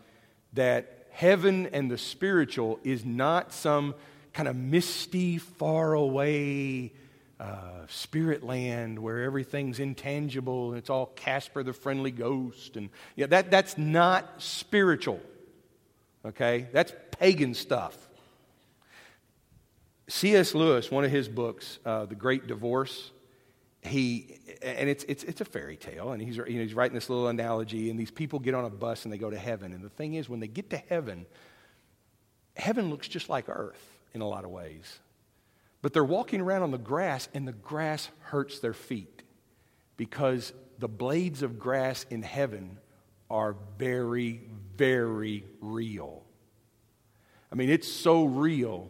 that 0.51 1.07
heaven 1.11 1.67
and 1.67 1.89
the 1.89 1.97
spiritual 1.97 2.81
is 2.83 3.05
not 3.05 3.53
some 3.53 3.95
kind 4.33 4.47
of 4.47 4.55
misty, 4.55 5.37
far 5.37 5.93
away 5.93 6.91
uh, 7.39 7.85
spirit 7.87 8.43
land 8.43 8.97
where 8.97 9.23
everything's 9.23 9.79
intangible 9.79 10.69
and 10.69 10.77
it's 10.77 10.89
all 10.89 11.07
Casper 11.07 11.63
the 11.63 11.73
friendly 11.73 12.11
ghost. 12.11 12.77
And 12.77 12.89
yeah, 13.15 13.27
that, 13.27 13.51
that's 13.51 13.77
not 13.77 14.41
spiritual. 14.41 15.19
Okay? 16.25 16.67
That's 16.71 16.93
pagan 17.19 17.53
stuff. 17.53 17.97
C.S. 20.07 20.53
Lewis, 20.53 20.91
one 20.91 21.03
of 21.03 21.11
his 21.11 21.27
books, 21.27 21.79
uh, 21.85 22.05
The 22.05 22.15
Great 22.15 22.47
Divorce, 22.47 23.11
he, 23.81 24.39
and 24.61 24.89
it's, 24.89 25.03
it's, 25.07 25.23
it's 25.23 25.41
a 25.41 25.45
fairy 25.45 25.75
tale, 25.75 26.11
and 26.11 26.21
he's, 26.21 26.37
you 26.37 26.43
know, 26.43 26.61
he's 26.61 26.73
writing 26.73 26.95
this 26.95 27.09
little 27.09 27.27
analogy, 27.27 27.89
and 27.89 27.99
these 27.99 28.11
people 28.11 28.39
get 28.39 28.53
on 28.53 28.63
a 28.63 28.69
bus 28.69 29.03
and 29.03 29.13
they 29.13 29.17
go 29.17 29.29
to 29.29 29.37
heaven. 29.37 29.73
And 29.73 29.83
the 29.83 29.89
thing 29.89 30.13
is, 30.13 30.29
when 30.29 30.39
they 30.39 30.47
get 30.47 30.69
to 30.69 30.77
heaven, 30.77 31.25
heaven 32.55 32.89
looks 32.89 33.07
just 33.07 33.27
like 33.27 33.49
earth 33.49 33.92
in 34.13 34.21
a 34.21 34.27
lot 34.27 34.43
of 34.45 34.51
ways. 34.51 34.99
But 35.81 35.93
they're 35.93 36.03
walking 36.03 36.41
around 36.41 36.63
on 36.63 36.71
the 36.71 36.77
grass, 36.77 37.27
and 37.33 37.47
the 37.47 37.53
grass 37.53 38.09
hurts 38.19 38.59
their 38.59 38.73
feet 38.73 39.23
because 39.97 40.53
the 40.79 40.87
blades 40.87 41.43
of 41.43 41.59
grass 41.59 42.05
in 42.09 42.21
heaven 42.23 42.77
are 43.29 43.55
very, 43.77 44.41
very 44.75 45.45
real. 45.59 46.23
I 47.51 47.55
mean, 47.55 47.69
it's 47.69 47.87
so 47.87 48.25
real, 48.25 48.89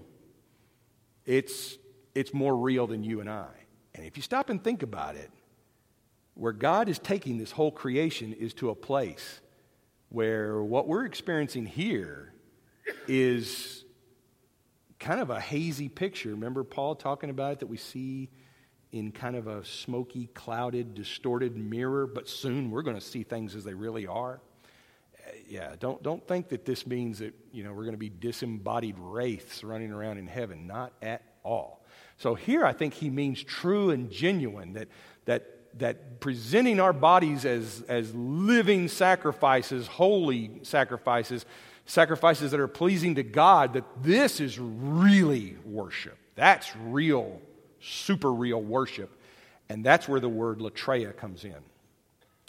it's, 1.25 1.77
it's 2.15 2.33
more 2.33 2.55
real 2.55 2.87
than 2.87 3.03
you 3.03 3.19
and 3.19 3.29
I. 3.29 3.49
And 3.95 4.05
if 4.05 4.17
you 4.17 4.23
stop 4.23 4.49
and 4.49 4.63
think 4.63 4.83
about 4.83 5.15
it, 5.15 5.31
where 6.35 6.53
God 6.53 6.89
is 6.89 6.99
taking 6.99 7.37
this 7.37 7.51
whole 7.51 7.71
creation 7.71 8.33
is 8.33 8.53
to 8.55 8.69
a 8.69 8.75
place 8.75 9.41
where 10.09 10.63
what 10.63 10.87
we're 10.87 11.05
experiencing 11.05 11.65
here 11.65 12.33
is 13.07 13.82
kind 15.03 15.19
of 15.19 15.29
a 15.29 15.39
hazy 15.39 15.89
picture. 15.89 16.29
Remember 16.29 16.63
Paul 16.63 16.95
talking 16.95 17.29
about 17.29 17.51
it 17.51 17.59
that 17.59 17.67
we 17.67 17.75
see 17.75 18.29
in 18.93 19.11
kind 19.11 19.35
of 19.35 19.47
a 19.47 19.65
smoky, 19.65 20.27
clouded, 20.33 20.93
distorted 20.93 21.57
mirror, 21.57 22.07
but 22.07 22.29
soon 22.29 22.71
we're 22.71 22.83
going 22.83 22.95
to 22.95 23.01
see 23.01 23.23
things 23.23 23.53
as 23.53 23.65
they 23.65 23.73
really 23.73 24.07
are. 24.07 24.39
Uh, 25.17 25.31
yeah, 25.49 25.75
don't, 25.77 26.01
don't 26.03 26.25
think 26.25 26.47
that 26.49 26.63
this 26.63 26.87
means 26.87 27.19
that, 27.19 27.33
you 27.51 27.65
know, 27.65 27.73
we're 27.73 27.83
going 27.83 27.95
to 27.95 27.97
be 27.97 28.09
disembodied 28.09 28.95
wraiths 28.97 29.61
running 29.61 29.91
around 29.91 30.19
in 30.19 30.27
heaven. 30.27 30.67
Not 30.67 30.93
at 31.01 31.21
all. 31.43 31.83
So 32.17 32.33
here 32.33 32.65
I 32.65 32.71
think 32.71 32.93
he 32.93 33.09
means 33.09 33.43
true 33.43 33.89
and 33.89 34.09
genuine, 34.09 34.73
that, 34.73 34.87
that, 35.25 35.79
that 35.79 36.21
presenting 36.21 36.79
our 36.79 36.93
bodies 36.93 37.43
as, 37.43 37.83
as 37.89 38.15
living 38.15 38.87
sacrifices, 38.87 39.85
holy 39.85 40.61
sacrifices, 40.61 41.45
sacrifices 41.85 42.51
that 42.51 42.59
are 42.59 42.67
pleasing 42.67 43.15
to 43.15 43.23
God, 43.23 43.73
that 43.73 43.85
this 44.01 44.39
is 44.39 44.59
really 44.59 45.55
worship. 45.65 46.17
That's 46.35 46.75
real, 46.77 47.41
super 47.81 48.33
real 48.33 48.61
worship. 48.61 49.11
And 49.69 49.83
that's 49.83 50.07
where 50.07 50.19
the 50.19 50.29
word 50.29 50.59
latreia 50.59 51.15
comes 51.15 51.43
in. 51.43 51.55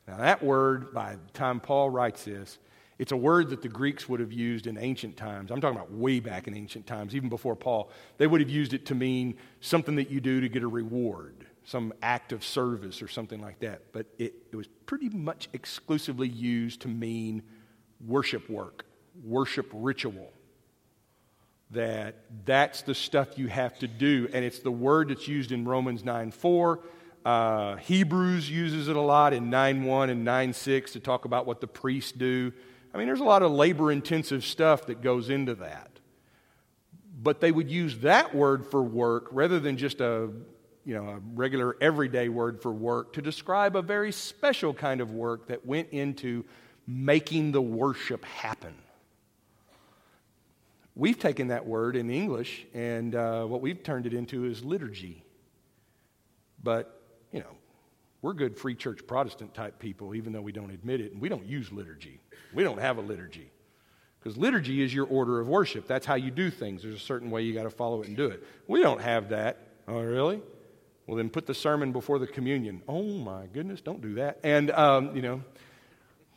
Now, 0.06 0.18
that 0.18 0.42
word, 0.42 0.92
by 0.92 1.16
the 1.16 1.32
time 1.32 1.60
Paul 1.60 1.90
writes 1.90 2.24
this, 2.24 2.58
it's 2.98 3.12
a 3.12 3.16
word 3.16 3.50
that 3.50 3.62
the 3.62 3.68
Greeks 3.68 4.08
would 4.08 4.20
have 4.20 4.32
used 4.32 4.66
in 4.66 4.78
ancient 4.78 5.16
times. 5.16 5.50
I'm 5.50 5.60
talking 5.60 5.76
about 5.76 5.90
way 5.90 6.20
back 6.20 6.46
in 6.46 6.54
ancient 6.54 6.86
times, 6.86 7.14
even 7.16 7.28
before 7.28 7.56
Paul. 7.56 7.90
They 8.18 8.26
would 8.26 8.40
have 8.40 8.50
used 8.50 8.72
it 8.72 8.86
to 8.86 8.94
mean 8.94 9.36
something 9.60 9.96
that 9.96 10.10
you 10.10 10.20
do 10.20 10.40
to 10.40 10.48
get 10.48 10.62
a 10.62 10.68
reward, 10.68 11.46
some 11.64 11.92
act 12.02 12.32
of 12.32 12.44
service 12.44 13.02
or 13.02 13.08
something 13.08 13.40
like 13.40 13.58
that. 13.60 13.92
But 13.92 14.06
it, 14.18 14.34
it 14.52 14.56
was 14.56 14.68
pretty 14.86 15.08
much 15.08 15.48
exclusively 15.52 16.28
used 16.28 16.82
to 16.82 16.88
mean 16.88 17.42
worship 18.06 18.48
work, 18.48 18.84
worship 19.22 19.70
ritual. 19.72 20.32
That 21.70 22.16
that's 22.44 22.82
the 22.82 22.94
stuff 22.94 23.38
you 23.38 23.48
have 23.48 23.78
to 23.80 23.88
do. 23.88 24.28
And 24.32 24.44
it's 24.44 24.60
the 24.60 24.70
word 24.70 25.08
that's 25.08 25.28
used 25.28 25.52
in 25.52 25.64
Romans 25.64 26.04
9 26.04 26.30
4 26.30 26.80
uh, 27.24 27.76
Hebrews 27.76 28.50
uses 28.50 28.88
it 28.88 28.96
a 28.96 29.00
lot 29.00 29.32
in 29.32 29.50
9.1 29.50 30.10
and 30.10 30.26
9.6 30.26 30.92
to 30.92 31.00
talk 31.00 31.24
about 31.24 31.46
what 31.46 31.60
the 31.60 31.66
priests 31.66 32.12
do. 32.12 32.52
I 32.92 32.98
mean, 32.98 33.06
there's 33.06 33.20
a 33.20 33.24
lot 33.24 33.42
of 33.42 33.50
labor 33.50 33.90
intensive 33.90 34.44
stuff 34.44 34.86
that 34.86 35.00
goes 35.00 35.30
into 35.30 35.54
that. 35.56 35.90
But 37.22 37.40
they 37.40 37.50
would 37.50 37.70
use 37.70 37.98
that 38.00 38.34
word 38.34 38.66
for 38.66 38.82
work 38.82 39.28
rather 39.30 39.58
than 39.58 39.78
just 39.78 40.02
a, 40.02 40.28
you 40.84 40.94
know, 40.94 41.08
a 41.08 41.20
regular 41.34 41.76
everyday 41.80 42.28
word 42.28 42.60
for 42.60 42.72
work 42.72 43.14
to 43.14 43.22
describe 43.22 43.74
a 43.74 43.82
very 43.82 44.12
special 44.12 44.74
kind 44.74 45.00
of 45.00 45.10
work 45.10 45.48
that 45.48 45.64
went 45.64 45.88
into 45.90 46.44
making 46.86 47.52
the 47.52 47.62
worship 47.62 48.22
happen. 48.26 48.74
We've 50.96 51.18
taken 51.18 51.48
that 51.48 51.66
word 51.66 51.96
in 51.96 52.08
English, 52.10 52.66
and 52.72 53.14
uh, 53.14 53.44
what 53.44 53.60
we've 53.60 53.82
turned 53.82 54.06
it 54.06 54.14
into 54.14 54.44
is 54.44 54.64
liturgy. 54.64 55.24
But 56.62 57.00
you 57.32 57.40
know, 57.40 57.56
we're 58.22 58.32
good 58.32 58.56
free 58.56 58.74
church 58.74 59.06
Protestant 59.06 59.54
type 59.54 59.78
people, 59.78 60.14
even 60.14 60.32
though 60.32 60.40
we 60.40 60.52
don't 60.52 60.70
admit 60.70 61.00
it, 61.00 61.12
and 61.12 61.20
we 61.20 61.28
don't 61.28 61.44
use 61.44 61.72
liturgy. 61.72 62.20
We 62.54 62.62
don't 62.62 62.80
have 62.80 62.96
a 62.98 63.00
liturgy. 63.00 63.50
Because 64.18 64.38
liturgy 64.38 64.80
is 64.80 64.94
your 64.94 65.06
order 65.06 65.40
of 65.40 65.48
worship. 65.48 65.86
That's 65.86 66.06
how 66.06 66.14
you 66.14 66.30
do 66.30 66.50
things. 66.50 66.82
There's 66.82 66.94
a 66.94 66.98
certain 66.98 67.30
way 67.30 67.42
you 67.42 67.52
got 67.52 67.64
to 67.64 67.70
follow 67.70 68.00
it 68.00 68.08
and 68.08 68.16
do 68.16 68.28
it. 68.28 68.42
We 68.66 68.80
don't 68.80 69.02
have 69.02 69.28
that. 69.28 69.58
Oh, 69.86 70.00
really? 70.00 70.40
Well, 71.06 71.18
then 71.18 71.28
put 71.28 71.44
the 71.44 71.52
sermon 71.52 71.92
before 71.92 72.18
the 72.18 72.26
communion. 72.26 72.80
Oh, 72.88 73.02
my 73.02 73.44
goodness, 73.52 73.82
don't 73.82 74.00
do 74.00 74.14
that. 74.14 74.38
And, 74.42 74.70
um, 74.70 75.14
you 75.14 75.20
know, 75.20 75.42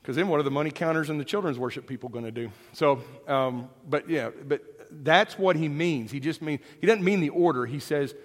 because 0.07 0.15
then 0.15 0.29
what 0.29 0.39
are 0.39 0.43
the 0.43 0.49
money 0.49 0.71
counters 0.71 1.09
and 1.09 1.19
the 1.19 1.25
children's 1.25 1.59
worship 1.59 1.85
people 1.85 2.07
going 2.07 2.23
to 2.23 2.31
do? 2.31 2.49
So, 2.71 3.03
um, 3.27 3.67
but 3.89 4.09
yeah, 4.09 4.29
but 4.47 4.61
that's 4.89 5.37
what 5.37 5.57
he 5.57 5.67
means. 5.67 6.11
He 6.11 6.21
just 6.21 6.41
means, 6.41 6.61
he 6.79 6.87
doesn't 6.87 7.03
mean 7.03 7.19
the 7.19 7.27
order. 7.27 7.65
He 7.65 7.79
says, 7.79 8.15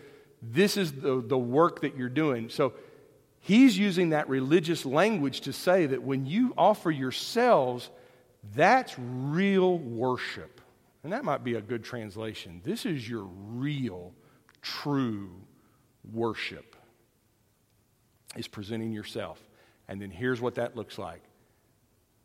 this 0.40 0.76
is 0.76 0.92
the, 0.92 1.20
the 1.20 1.36
work 1.36 1.80
that 1.80 1.96
you're 1.96 2.08
doing. 2.08 2.50
So 2.50 2.74
he's 3.40 3.76
using 3.76 4.10
that 4.10 4.28
religious 4.28 4.86
language 4.86 5.40
to 5.40 5.52
say 5.52 5.86
that 5.86 6.04
when 6.04 6.24
you 6.24 6.54
offer 6.56 6.88
yourselves, 6.88 7.90
that's 8.54 8.94
real 8.96 9.76
worship. 9.76 10.60
And 11.02 11.12
that 11.12 11.24
might 11.24 11.42
be 11.42 11.54
a 11.54 11.60
good 11.60 11.82
translation. 11.82 12.60
This 12.62 12.86
is 12.86 13.08
your 13.08 13.24
real, 13.24 14.12
true 14.60 15.32
worship, 16.12 16.76
is 18.36 18.46
presenting 18.46 18.92
yourself. 18.92 19.40
And 19.88 20.00
then 20.00 20.12
here's 20.12 20.40
what 20.40 20.54
that 20.54 20.76
looks 20.76 20.96
like. 20.96 21.22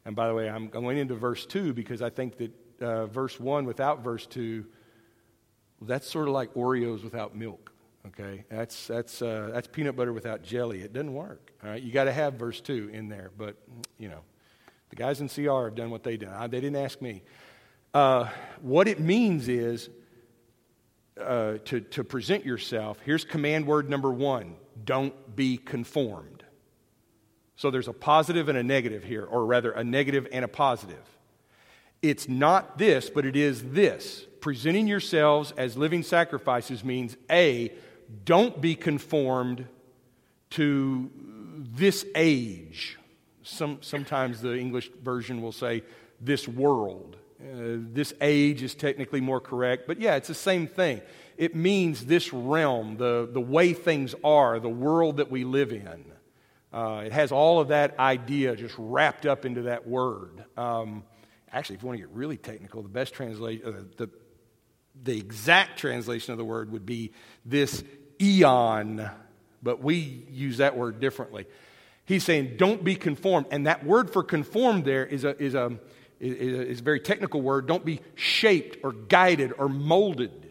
And 0.07 0.15
by 0.15 0.29
the 0.29 0.33
way, 0.33 0.49
I'm 0.49 0.69
going 0.69 0.97
into 0.97 1.15
verse 1.15 1.45
2 1.45 1.73
because 1.73 2.01
I 2.01 2.09
think 2.09 2.37
that 2.37 2.51
uh, 2.81 3.07
verse 3.07 3.37
1 3.41 3.65
without 3.65 4.05
verse 4.05 4.25
2, 4.25 4.65
that's 5.81 6.09
sort 6.09 6.29
of 6.29 6.33
like 6.33 6.53
Oreos 6.53 7.03
without 7.03 7.35
milk. 7.35 7.73
Okay, 8.07 8.45
that's 8.49 8.87
that's 8.87 9.21
uh, 9.21 9.49
that's 9.51 9.67
peanut 9.67 9.97
butter 9.97 10.13
without 10.13 10.41
jelly. 10.41 10.79
It 10.79 10.93
doesn't 10.93 11.13
work. 11.13 11.51
All 11.61 11.69
right, 11.71 11.83
you 11.83 11.91
got 11.91 12.05
to 12.05 12.13
have 12.13 12.35
verse 12.35 12.61
two 12.61 12.89
in 12.93 13.09
there. 13.09 13.31
But 13.37 13.57
you 13.99 14.07
know, 14.07 14.21
the 14.91 14.95
guys 14.95 15.19
in 15.19 15.27
CR 15.27 15.65
have 15.65 15.75
done 15.75 15.89
what 15.89 16.03
they 16.03 16.15
did. 16.15 16.29
They 16.29 16.61
didn't 16.61 16.77
ask 16.77 17.01
me. 17.01 17.21
Uh, 17.93 18.29
what 18.61 18.87
it 18.87 19.01
means 19.01 19.49
is 19.49 19.89
uh, 21.19 21.55
to 21.65 21.81
to 21.81 22.05
present 22.05 22.45
yourself. 22.45 22.97
Here's 23.03 23.25
command 23.25 23.67
word 23.67 23.89
number 23.89 24.09
one: 24.13 24.55
Don't 24.85 25.35
be 25.35 25.57
conformed. 25.57 26.36
So 27.57 27.71
there's 27.71 27.87
a 27.87 27.93
positive 27.93 28.49
and 28.49 28.57
a 28.57 28.63
negative 28.63 29.03
here, 29.03 29.25
or 29.25 29.45
rather, 29.45 29.71
a 29.71 29.83
negative 29.83 30.27
and 30.31 30.45
a 30.45 30.47
positive. 30.47 31.03
It's 32.03 32.29
not 32.29 32.77
this, 32.77 33.09
but 33.09 33.25
it 33.25 33.35
is 33.35 33.71
this. 33.71 34.25
Presenting 34.39 34.87
yourselves 34.87 35.51
as 35.57 35.75
living 35.75 36.03
sacrifices 36.03 36.83
means 36.83 37.17
A, 37.31 37.73
don't 38.23 38.61
be 38.61 38.75
conformed 38.75 39.65
to 40.51 41.09
this 41.75 42.05
age. 42.13 42.99
Some, 43.41 43.79
sometimes 43.81 44.41
the 44.41 44.55
English 44.55 44.91
version 45.03 45.41
will 45.41 45.51
say 45.51 45.81
this 46.21 46.47
world. 46.47 47.17
Uh, 47.41 47.81
this 47.91 48.13
age 48.21 48.61
is 48.61 48.75
technically 48.75 49.21
more 49.21 49.41
correct, 49.41 49.87
but 49.87 49.99
yeah, 49.99 50.15
it's 50.15 50.27
the 50.27 50.33
same 50.35 50.67
thing. 50.67 51.01
It 51.37 51.55
means 51.55 52.05
this 52.05 52.31
realm, 52.31 52.97
the, 52.97 53.27
the 53.31 53.41
way 53.41 53.73
things 53.73 54.13
are, 54.23 54.59
the 54.59 54.69
world 54.69 55.17
that 55.17 55.31
we 55.31 55.43
live 55.43 55.71
in. 55.71 56.05
Uh, 56.73 57.03
it 57.05 57.11
has 57.13 57.31
all 57.31 57.59
of 57.59 57.69
that 57.69 57.97
idea 57.97 58.55
just 58.55 58.75
wrapped 58.77 59.25
up 59.25 59.45
into 59.45 59.63
that 59.63 59.87
word. 59.87 60.43
Um, 60.57 61.03
actually, 61.51 61.77
if 61.77 61.81
you 61.81 61.87
want 61.87 61.99
to 61.99 62.05
get 62.05 62.15
really 62.15 62.37
technical, 62.37 62.81
the 62.81 62.89
best 62.89 63.13
translation, 63.13 63.65
uh, 63.65 63.83
the, 63.95 64.09
the 65.03 65.17
exact 65.17 65.79
translation 65.79 66.33
of 66.33 66.37
the 66.37 66.45
word 66.45 66.71
would 66.71 66.85
be 66.85 67.13
this 67.45 67.83
eon, 68.21 69.09
but 69.63 69.81
we 69.81 70.25
use 70.29 70.57
that 70.57 70.75
word 70.75 70.99
differently. 70.99 71.45
He's 72.05 72.23
saying, 72.23 72.55
don't 72.57 72.83
be 72.83 72.95
conformed. 72.95 73.47
And 73.51 73.67
that 73.67 73.85
word 73.85 74.11
for 74.11 74.23
conformed 74.23 74.85
there 74.85 75.05
is 75.05 75.23
a, 75.23 75.41
is 75.41 75.55
a, 75.55 75.77
is 76.19 76.79
a 76.79 76.83
very 76.83 76.99
technical 76.99 77.41
word. 77.41 77.67
Don't 77.67 77.85
be 77.85 78.01
shaped 78.15 78.77
or 78.83 78.91
guided 78.91 79.53
or 79.57 79.69
molded. 79.69 80.46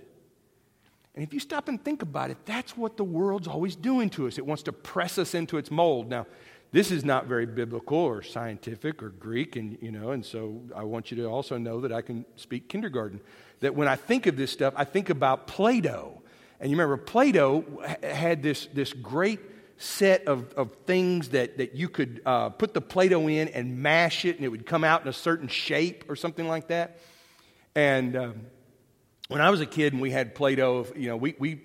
And 1.16 1.24
if 1.24 1.32
you 1.32 1.40
stop 1.40 1.68
and 1.68 1.82
think 1.82 2.02
about 2.02 2.30
it, 2.30 2.36
that's 2.44 2.76
what 2.76 2.98
the 2.98 3.04
world's 3.04 3.48
always 3.48 3.74
doing 3.74 4.10
to 4.10 4.26
us. 4.26 4.36
It 4.36 4.44
wants 4.44 4.62
to 4.64 4.72
press 4.72 5.16
us 5.18 5.34
into 5.34 5.56
its 5.56 5.70
mold. 5.70 6.10
Now, 6.10 6.26
this 6.72 6.90
is 6.90 7.06
not 7.06 7.26
very 7.26 7.46
biblical 7.46 7.96
or 7.96 8.22
scientific 8.22 9.02
or 9.02 9.08
Greek, 9.08 9.56
and 9.56 9.78
you 9.80 9.90
know, 9.90 10.10
and 10.10 10.24
so 10.24 10.60
I 10.74 10.82
want 10.82 11.10
you 11.10 11.16
to 11.18 11.24
also 11.24 11.56
know 11.56 11.80
that 11.80 11.92
I 11.92 12.02
can 12.02 12.26
speak 12.34 12.68
kindergarten. 12.68 13.20
That 13.60 13.74
when 13.74 13.88
I 13.88 13.96
think 13.96 14.26
of 14.26 14.36
this 14.36 14.50
stuff, 14.50 14.74
I 14.76 14.84
think 14.84 15.08
about 15.08 15.46
Play-Doh. 15.46 16.20
And 16.60 16.70
you 16.70 16.76
remember, 16.76 16.98
Play-Doh 16.98 17.64
had 18.02 18.42
this, 18.42 18.68
this 18.74 18.92
great 18.92 19.40
set 19.78 20.26
of, 20.26 20.52
of 20.54 20.74
things 20.86 21.30
that, 21.30 21.58
that 21.58 21.74
you 21.74 21.88
could 21.88 22.20
uh, 22.26 22.50
put 22.50 22.74
the 22.74 22.80
Play-Doh 22.82 23.28
in 23.28 23.48
and 23.48 23.78
mash 23.78 24.26
it, 24.26 24.36
and 24.36 24.44
it 24.44 24.48
would 24.48 24.66
come 24.66 24.84
out 24.84 25.00
in 25.02 25.08
a 25.08 25.14
certain 25.14 25.48
shape 25.48 26.04
or 26.08 26.16
something 26.16 26.48
like 26.48 26.68
that. 26.68 26.98
And 27.74 28.16
um, 28.16 28.40
when 29.28 29.40
I 29.40 29.50
was 29.50 29.60
a 29.60 29.66
kid 29.66 29.92
and 29.92 30.02
we 30.02 30.10
had 30.10 30.34
Play-Doh, 30.34 30.86
you 30.96 31.08
know, 31.08 31.16
we, 31.16 31.34
we, 31.38 31.60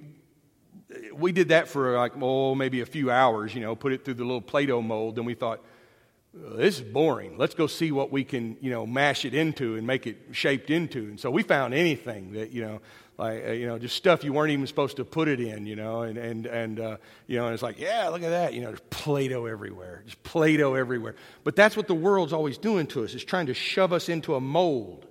we 1.14 1.32
did 1.32 1.50
that 1.50 1.68
for 1.68 1.98
like, 1.98 2.14
oh, 2.20 2.56
maybe 2.56 2.82
a 2.82 2.86
few 2.86 3.12
hours, 3.12 3.54
you 3.54 3.62
know, 3.62 3.76
put 3.76 3.94
it 3.94 4.04
through 4.04 4.16
the 4.16 4.24
little 4.24 4.42
Play-Doh 4.42 4.82
mold. 4.82 5.16
Then 5.16 5.26
we 5.26 5.34
thought, 5.34 5.64
this 6.34 6.80
is 6.80 6.82
boring. 6.82 7.38
Let's 7.38 7.56
go 7.56 7.68
see 7.68 7.92
what 7.92 8.12
we 8.12 8.24
can, 8.24 8.58
you 8.62 8.72
know, 8.72 8.86
mash 8.86 9.26
it 9.26 9.34
into 9.34 9.76
and 9.76 9.86
make 9.86 10.08
it 10.08 10.18
shaped 10.32 10.70
into. 10.70 11.00
And 11.00 11.20
so 11.20 11.30
we 11.30 11.44
found 11.44 11.74
anything 11.74 12.34
that, 12.34 12.52
you 12.52 12.62
know, 12.62 12.82
like 13.22 13.46
uh, 13.48 13.52
you 13.52 13.68
know 13.68 13.78
just 13.78 13.96
stuff 13.96 14.24
you 14.24 14.34
weren't 14.34 14.52
even 14.52 14.66
supposed 14.66 14.98
to 14.98 15.06
put 15.06 15.28
it 15.28 15.40
in 15.40 15.66
you 15.66 15.76
know 15.76 16.02
and 16.02 16.18
and 16.18 16.48
and 16.48 16.80
uh, 16.80 16.98
you 17.28 17.38
know 17.38 17.46
and 17.46 17.54
it's 17.54 17.62
like 17.62 17.80
yeah 17.80 18.10
look 18.10 18.24
at 18.24 18.30
that 18.30 18.54
you 18.54 18.62
know 18.62 18.68
there's 18.68 18.82
play-doh 18.90 19.46
everywhere 19.46 20.02
just 20.06 20.22
play-doh 20.24 20.74
everywhere 20.74 21.16
but 21.44 21.56
that's 21.56 21.78
what 21.78 21.88
the 21.88 21.94
world's 21.94 22.34
always 22.34 22.58
doing 22.58 22.88
to 22.88 23.04
us 23.04 23.14
is 23.14 23.24
trying 23.24 23.46
to 23.46 23.54
shove 23.54 23.94
us 23.94 24.10
into 24.10 24.34
a 24.36 24.42
mold 24.42 25.06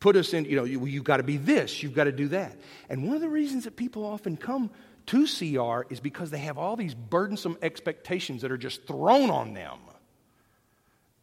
put 0.00 0.16
us 0.16 0.34
in 0.34 0.44
you 0.44 0.56
know 0.56 0.64
you, 0.64 0.84
you've 0.86 1.04
got 1.04 1.18
to 1.18 1.22
be 1.22 1.36
this 1.36 1.82
you've 1.82 1.94
got 1.94 2.04
to 2.04 2.12
do 2.12 2.28
that 2.28 2.56
and 2.88 3.04
one 3.06 3.14
of 3.14 3.20
the 3.20 3.28
reasons 3.28 3.64
that 3.64 3.76
people 3.76 4.04
often 4.04 4.36
come 4.36 4.70
to 5.06 5.26
cr 5.26 5.92
is 5.92 6.00
because 6.00 6.30
they 6.30 6.38
have 6.38 6.58
all 6.58 6.76
these 6.76 6.94
burdensome 6.94 7.56
expectations 7.62 8.42
that 8.42 8.52
are 8.52 8.58
just 8.58 8.86
thrown 8.86 9.30
on 9.30 9.54
them 9.54 9.78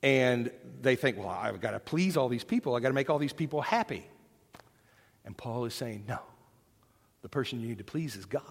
and 0.04 0.52
they 0.82 0.96
think 0.96 1.18
well 1.18 1.30
i've 1.30 1.62
got 1.62 1.72
to 1.72 1.80
please 1.80 2.18
all 2.18 2.30
these 2.30 2.44
people 2.44 2.76
i've 2.76 2.82
got 2.82 2.90
to 2.90 2.96
make 2.96 3.10
all 3.10 3.20
these 3.20 3.34
people 3.34 3.62
happy 3.62 4.08
and 5.26 5.36
Paul 5.36 5.66
is 5.66 5.74
saying, 5.74 6.06
no, 6.08 6.20
the 7.24 7.30
person 7.30 7.60
you 7.60 7.68
need 7.68 7.80
to 7.80 7.84
please 7.84 8.16
is 8.16 8.26
God. 8.26 8.44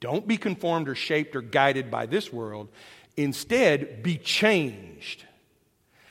Don't 0.00 0.26
be 0.26 0.36
conformed 0.36 0.88
or 0.88 0.94
shaped 0.94 1.34
or 1.34 1.40
guided 1.40 1.90
by 1.90 2.06
this 2.06 2.32
world. 2.32 2.68
Instead, 3.16 4.02
be 4.02 4.16
changed. 4.16 5.24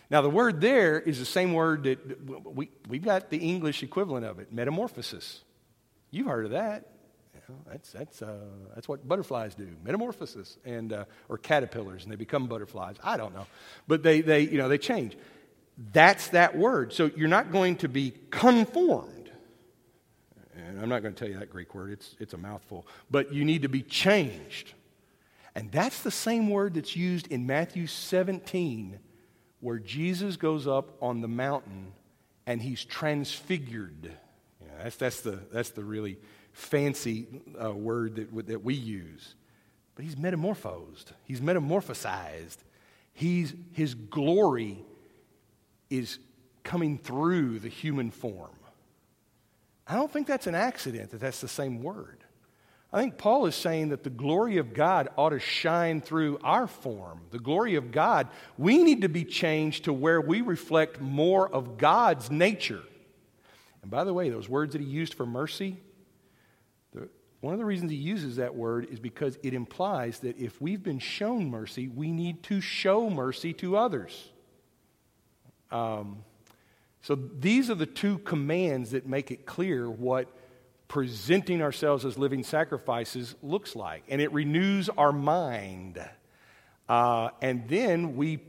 Now, 0.09 0.21
the 0.21 0.29
word 0.29 0.61
there 0.61 0.99
is 0.99 1.19
the 1.19 1.25
same 1.25 1.53
word 1.53 1.83
that 1.83 2.45
we, 2.45 2.69
we've 2.87 3.03
got 3.03 3.29
the 3.29 3.37
English 3.37 3.83
equivalent 3.83 4.25
of 4.25 4.39
it 4.39 4.53
metamorphosis. 4.53 5.41
You've 6.11 6.27
heard 6.27 6.45
of 6.45 6.51
that. 6.51 6.85
That's, 7.65 7.91
that's, 7.91 8.21
uh, 8.21 8.39
that's 8.75 8.89
what 8.89 9.07
butterflies 9.07 9.55
do 9.55 9.69
metamorphosis, 9.83 10.57
and, 10.65 10.91
uh, 10.91 11.05
or 11.29 11.37
caterpillars, 11.37 12.03
and 12.03 12.11
they 12.11 12.17
become 12.17 12.47
butterflies. 12.47 12.97
I 13.01 13.15
don't 13.15 13.33
know. 13.33 13.47
But 13.87 14.03
they, 14.03 14.19
they, 14.19 14.41
you 14.41 14.57
know, 14.57 14.67
they 14.67 14.77
change. 14.77 15.17
That's 15.93 16.29
that 16.29 16.57
word. 16.57 16.91
So 16.91 17.09
you're 17.15 17.29
not 17.29 17.51
going 17.51 17.77
to 17.77 17.87
be 17.87 18.13
conformed 18.31 19.17
and 20.67 20.81
I'm 20.81 20.89
not 20.89 21.01
going 21.01 21.13
to 21.13 21.19
tell 21.19 21.29
you 21.29 21.39
that 21.39 21.49
Greek 21.49 21.73
word, 21.75 21.91
it's, 21.91 22.15
it's 22.19 22.33
a 22.33 22.37
mouthful, 22.37 22.87
but 23.09 23.33
you 23.33 23.45
need 23.45 23.61
to 23.61 23.69
be 23.69 23.81
changed. 23.81 24.73
And 25.55 25.71
that's 25.71 26.01
the 26.01 26.11
same 26.11 26.49
word 26.49 26.75
that's 26.75 26.95
used 26.95 27.27
in 27.27 27.45
Matthew 27.45 27.87
17, 27.87 28.99
where 29.59 29.79
Jesus 29.79 30.37
goes 30.37 30.67
up 30.67 30.91
on 31.01 31.21
the 31.21 31.27
mountain 31.27 31.93
and 32.45 32.61
he's 32.61 32.83
transfigured. 32.85 34.11
Yeah, 34.61 34.83
that's, 34.83 34.95
that's, 34.95 35.21
the, 35.21 35.39
that's 35.51 35.71
the 35.71 35.83
really 35.83 36.17
fancy 36.51 37.27
uh, 37.61 37.71
word 37.71 38.15
that, 38.15 38.47
that 38.47 38.63
we 38.63 38.73
use. 38.73 39.35
But 39.95 40.05
he's 40.05 40.15
metamorphosed, 40.15 41.11
he's 41.23 41.41
metamorphosized. 41.41 42.57
He's, 43.13 43.55
his 43.71 43.95
glory 43.95 44.77
is 45.89 46.19
coming 46.63 46.99
through 46.99 47.57
the 47.57 47.67
human 47.67 48.11
form. 48.11 48.51
I 49.87 49.95
don't 49.95 50.11
think 50.11 50.27
that's 50.27 50.45
an 50.45 50.53
accident 50.53 51.09
that 51.09 51.19
that's 51.19 51.41
the 51.41 51.47
same 51.47 51.81
word. 51.81 52.23
I 52.91 53.01
think 53.01 53.17
Paul 53.17 53.45
is 53.47 53.55
saying 53.55 53.89
that 53.89 54.03
the 54.03 54.09
glory 54.09 54.57
of 54.57 54.73
God 54.73 55.09
ought 55.17 55.29
to 55.29 55.39
shine 55.39 55.99
through 55.99 56.39
our 56.41 56.67
form. 56.67 57.21
The 57.31 57.39
glory 57.39 57.75
of 57.75 57.91
God, 57.91 58.29
we 58.57 58.81
need 58.81 59.01
to 59.01 59.09
be 59.09 59.25
changed 59.25 59.85
to 59.85 59.93
where 59.93 60.21
we 60.21 60.41
reflect 60.41 61.01
more 61.01 61.49
of 61.49 61.77
God's 61.77 62.31
nature. 62.31 62.81
And 63.81 63.91
by 63.91 64.05
the 64.05 64.13
way, 64.13 64.29
those 64.29 64.47
words 64.47 64.71
that 64.71 64.81
he 64.81 64.87
used 64.87 65.15
for 65.15 65.25
mercy, 65.25 65.77
the, 66.93 67.09
one 67.41 67.53
of 67.53 67.59
the 67.59 67.65
reasons 67.65 67.91
he 67.91 67.97
uses 67.97 68.37
that 68.37 68.55
word 68.55 68.87
is 68.89 68.99
because 68.99 69.37
it 69.43 69.53
implies 69.53 70.19
that 70.19 70.37
if 70.37 70.61
we've 70.61 70.81
been 70.81 70.99
shown 70.99 71.49
mercy, 71.49 71.89
we 71.89 72.11
need 72.11 72.41
to 72.43 72.61
show 72.61 73.09
mercy 73.09 73.51
to 73.53 73.75
others. 73.75 74.29
Um, 75.71 76.23
so 77.01 77.15
these 77.15 77.69
are 77.69 77.75
the 77.75 77.85
two 77.85 78.19
commands 78.19 78.91
that 78.91 79.05
make 79.05 79.29
it 79.29 79.45
clear 79.45 79.89
what 79.89 80.29
presenting 80.87 81.61
ourselves 81.61 82.05
as 82.05 82.17
living 82.17 82.43
sacrifices 82.43 83.35
looks 83.41 83.75
like. 83.75 84.03
And 84.07 84.21
it 84.21 84.31
renews 84.31 84.89
our 84.89 85.11
mind. 85.11 85.99
Uh, 86.87 87.29
and 87.41 87.67
then 87.67 88.15
we, 88.15 88.39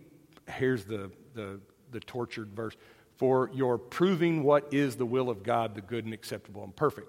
here's 0.49 0.85
the, 0.85 1.11
the, 1.35 1.61
the 1.91 2.01
tortured 2.01 2.55
verse 2.55 2.77
for 3.17 3.51
your 3.53 3.79
proving 3.79 4.45
what 4.45 4.73
is 4.73 4.97
the 4.97 5.07
will 5.07 5.29
of 5.29 5.43
God, 5.43 5.75
the 5.75 5.81
good 5.81 6.05
and 6.05 6.15
acceptable 6.15 6.63
and 6.63 6.75
perfect. 6.75 7.09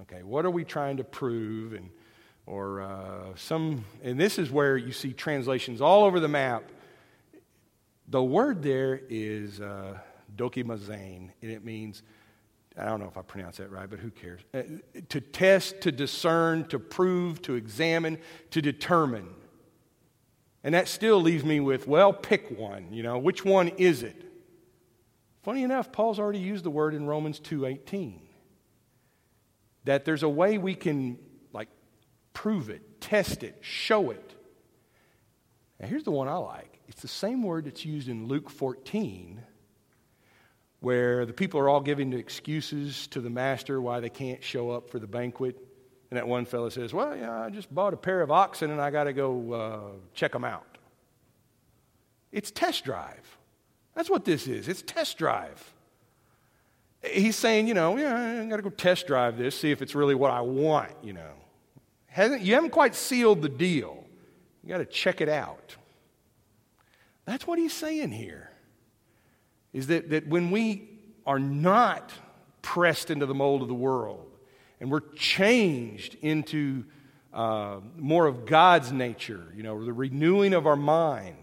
Okay, 0.00 0.22
what 0.22 0.44
are 0.44 0.50
we 0.50 0.64
trying 0.64 0.96
to 0.96 1.04
prove? 1.04 1.74
And, 1.74 1.90
or 2.46 2.80
uh, 2.80 3.34
some, 3.34 3.84
and 4.02 4.18
this 4.18 4.38
is 4.38 4.50
where 4.50 4.76
you 4.76 4.92
see 4.92 5.12
translations 5.12 5.80
all 5.80 6.04
over 6.04 6.20
the 6.20 6.28
map. 6.28 6.70
The 8.08 8.22
word 8.22 8.62
there 8.62 9.00
is 9.10 9.60
uh, 9.60 9.98
dokimazane, 10.36 11.30
and 11.42 11.50
it 11.50 11.64
means 11.64 12.02
I 12.78 12.84
don't 12.84 13.00
know 13.00 13.08
if 13.08 13.16
I 13.16 13.22
pronounce 13.22 13.56
that 13.56 13.70
right, 13.70 13.88
but 13.88 14.00
who 14.00 14.10
cares? 14.10 14.42
Uh, 14.52 14.62
to 15.08 15.20
test, 15.20 15.80
to 15.82 15.92
discern, 15.92 16.66
to 16.68 16.78
prove, 16.78 17.40
to 17.42 17.54
examine, 17.54 18.18
to 18.50 18.60
determine. 18.60 19.28
And 20.62 20.74
that 20.74 20.88
still 20.88 21.20
leaves 21.22 21.44
me 21.44 21.60
with, 21.60 21.88
well, 21.88 22.12
pick 22.12 22.58
one. 22.58 22.92
You 22.92 23.02
know, 23.02 23.18
which 23.18 23.44
one 23.44 23.68
is 23.68 24.02
it? 24.02 24.22
Funny 25.42 25.62
enough, 25.62 25.92
Paul's 25.92 26.18
already 26.18 26.40
used 26.40 26.64
the 26.64 26.70
word 26.70 26.92
in 26.92 27.06
Romans 27.06 27.38
2:18. 27.38 28.20
That 29.84 30.04
there's 30.04 30.24
a 30.24 30.28
way 30.28 30.58
we 30.58 30.74
can 30.74 31.18
like 31.52 31.68
prove 32.32 32.68
it, 32.68 33.00
test 33.00 33.44
it, 33.44 33.56
show 33.60 34.10
it. 34.10 34.34
Now 35.78 35.86
here's 35.86 36.02
the 36.02 36.10
one 36.10 36.26
I 36.26 36.34
like. 36.34 36.80
It's 36.88 37.00
the 37.00 37.08
same 37.08 37.44
word 37.44 37.66
that's 37.66 37.84
used 37.84 38.08
in 38.08 38.26
Luke 38.26 38.50
14 38.50 39.40
where 40.80 41.26
the 41.26 41.32
people 41.32 41.58
are 41.60 41.68
all 41.68 41.80
giving 41.80 42.12
excuses 42.12 43.06
to 43.08 43.20
the 43.20 43.30
master 43.30 43.80
why 43.80 44.00
they 44.00 44.10
can't 44.10 44.42
show 44.42 44.70
up 44.70 44.90
for 44.90 44.98
the 44.98 45.06
banquet. 45.06 45.56
And 46.10 46.16
that 46.16 46.28
one 46.28 46.44
fellow 46.44 46.68
says, 46.68 46.92
Well, 46.92 47.16
yeah, 47.16 47.42
I 47.42 47.50
just 47.50 47.74
bought 47.74 47.94
a 47.94 47.96
pair 47.96 48.22
of 48.22 48.30
oxen 48.30 48.70
and 48.70 48.80
I 48.80 48.90
got 48.90 49.04
to 49.04 49.12
go 49.12 49.52
uh, 49.52 49.80
check 50.14 50.32
them 50.32 50.44
out. 50.44 50.78
It's 52.30 52.50
test 52.50 52.84
drive. 52.84 53.38
That's 53.94 54.10
what 54.10 54.24
this 54.24 54.46
is. 54.46 54.68
It's 54.68 54.82
test 54.82 55.16
drive. 55.18 55.72
He's 57.02 57.36
saying, 57.36 57.68
you 57.68 57.74
know, 57.74 57.96
yeah, 57.96 58.42
I 58.42 58.46
got 58.46 58.56
to 58.56 58.62
go 58.62 58.70
test 58.70 59.06
drive 59.06 59.38
this, 59.38 59.58
see 59.58 59.70
if 59.70 59.80
it's 59.80 59.94
really 59.94 60.14
what 60.14 60.30
I 60.30 60.40
want, 60.40 60.92
you 61.02 61.12
know. 61.12 61.32
Hasn't, 62.06 62.42
you 62.42 62.54
haven't 62.54 62.70
quite 62.70 62.94
sealed 62.94 63.42
the 63.42 63.48
deal. 63.48 64.04
You 64.62 64.70
got 64.70 64.78
to 64.78 64.84
check 64.84 65.20
it 65.20 65.28
out. 65.28 65.76
That's 67.24 67.46
what 67.46 67.58
he's 67.58 67.72
saying 67.72 68.12
here 68.12 68.50
is 69.76 69.88
that, 69.88 70.08
that 70.08 70.26
when 70.26 70.50
we 70.50 70.88
are 71.26 71.38
not 71.38 72.10
pressed 72.62 73.10
into 73.10 73.26
the 73.26 73.34
mold 73.34 73.60
of 73.60 73.68
the 73.68 73.74
world 73.74 74.26
and 74.80 74.90
we're 74.90 75.02
changed 75.14 76.16
into 76.22 76.82
uh, 77.34 77.80
more 77.94 78.24
of 78.24 78.46
God's 78.46 78.90
nature, 78.90 79.52
you 79.54 79.62
know, 79.62 79.84
the 79.84 79.92
renewing 79.92 80.54
of 80.54 80.66
our 80.66 80.76
mind, 80.76 81.36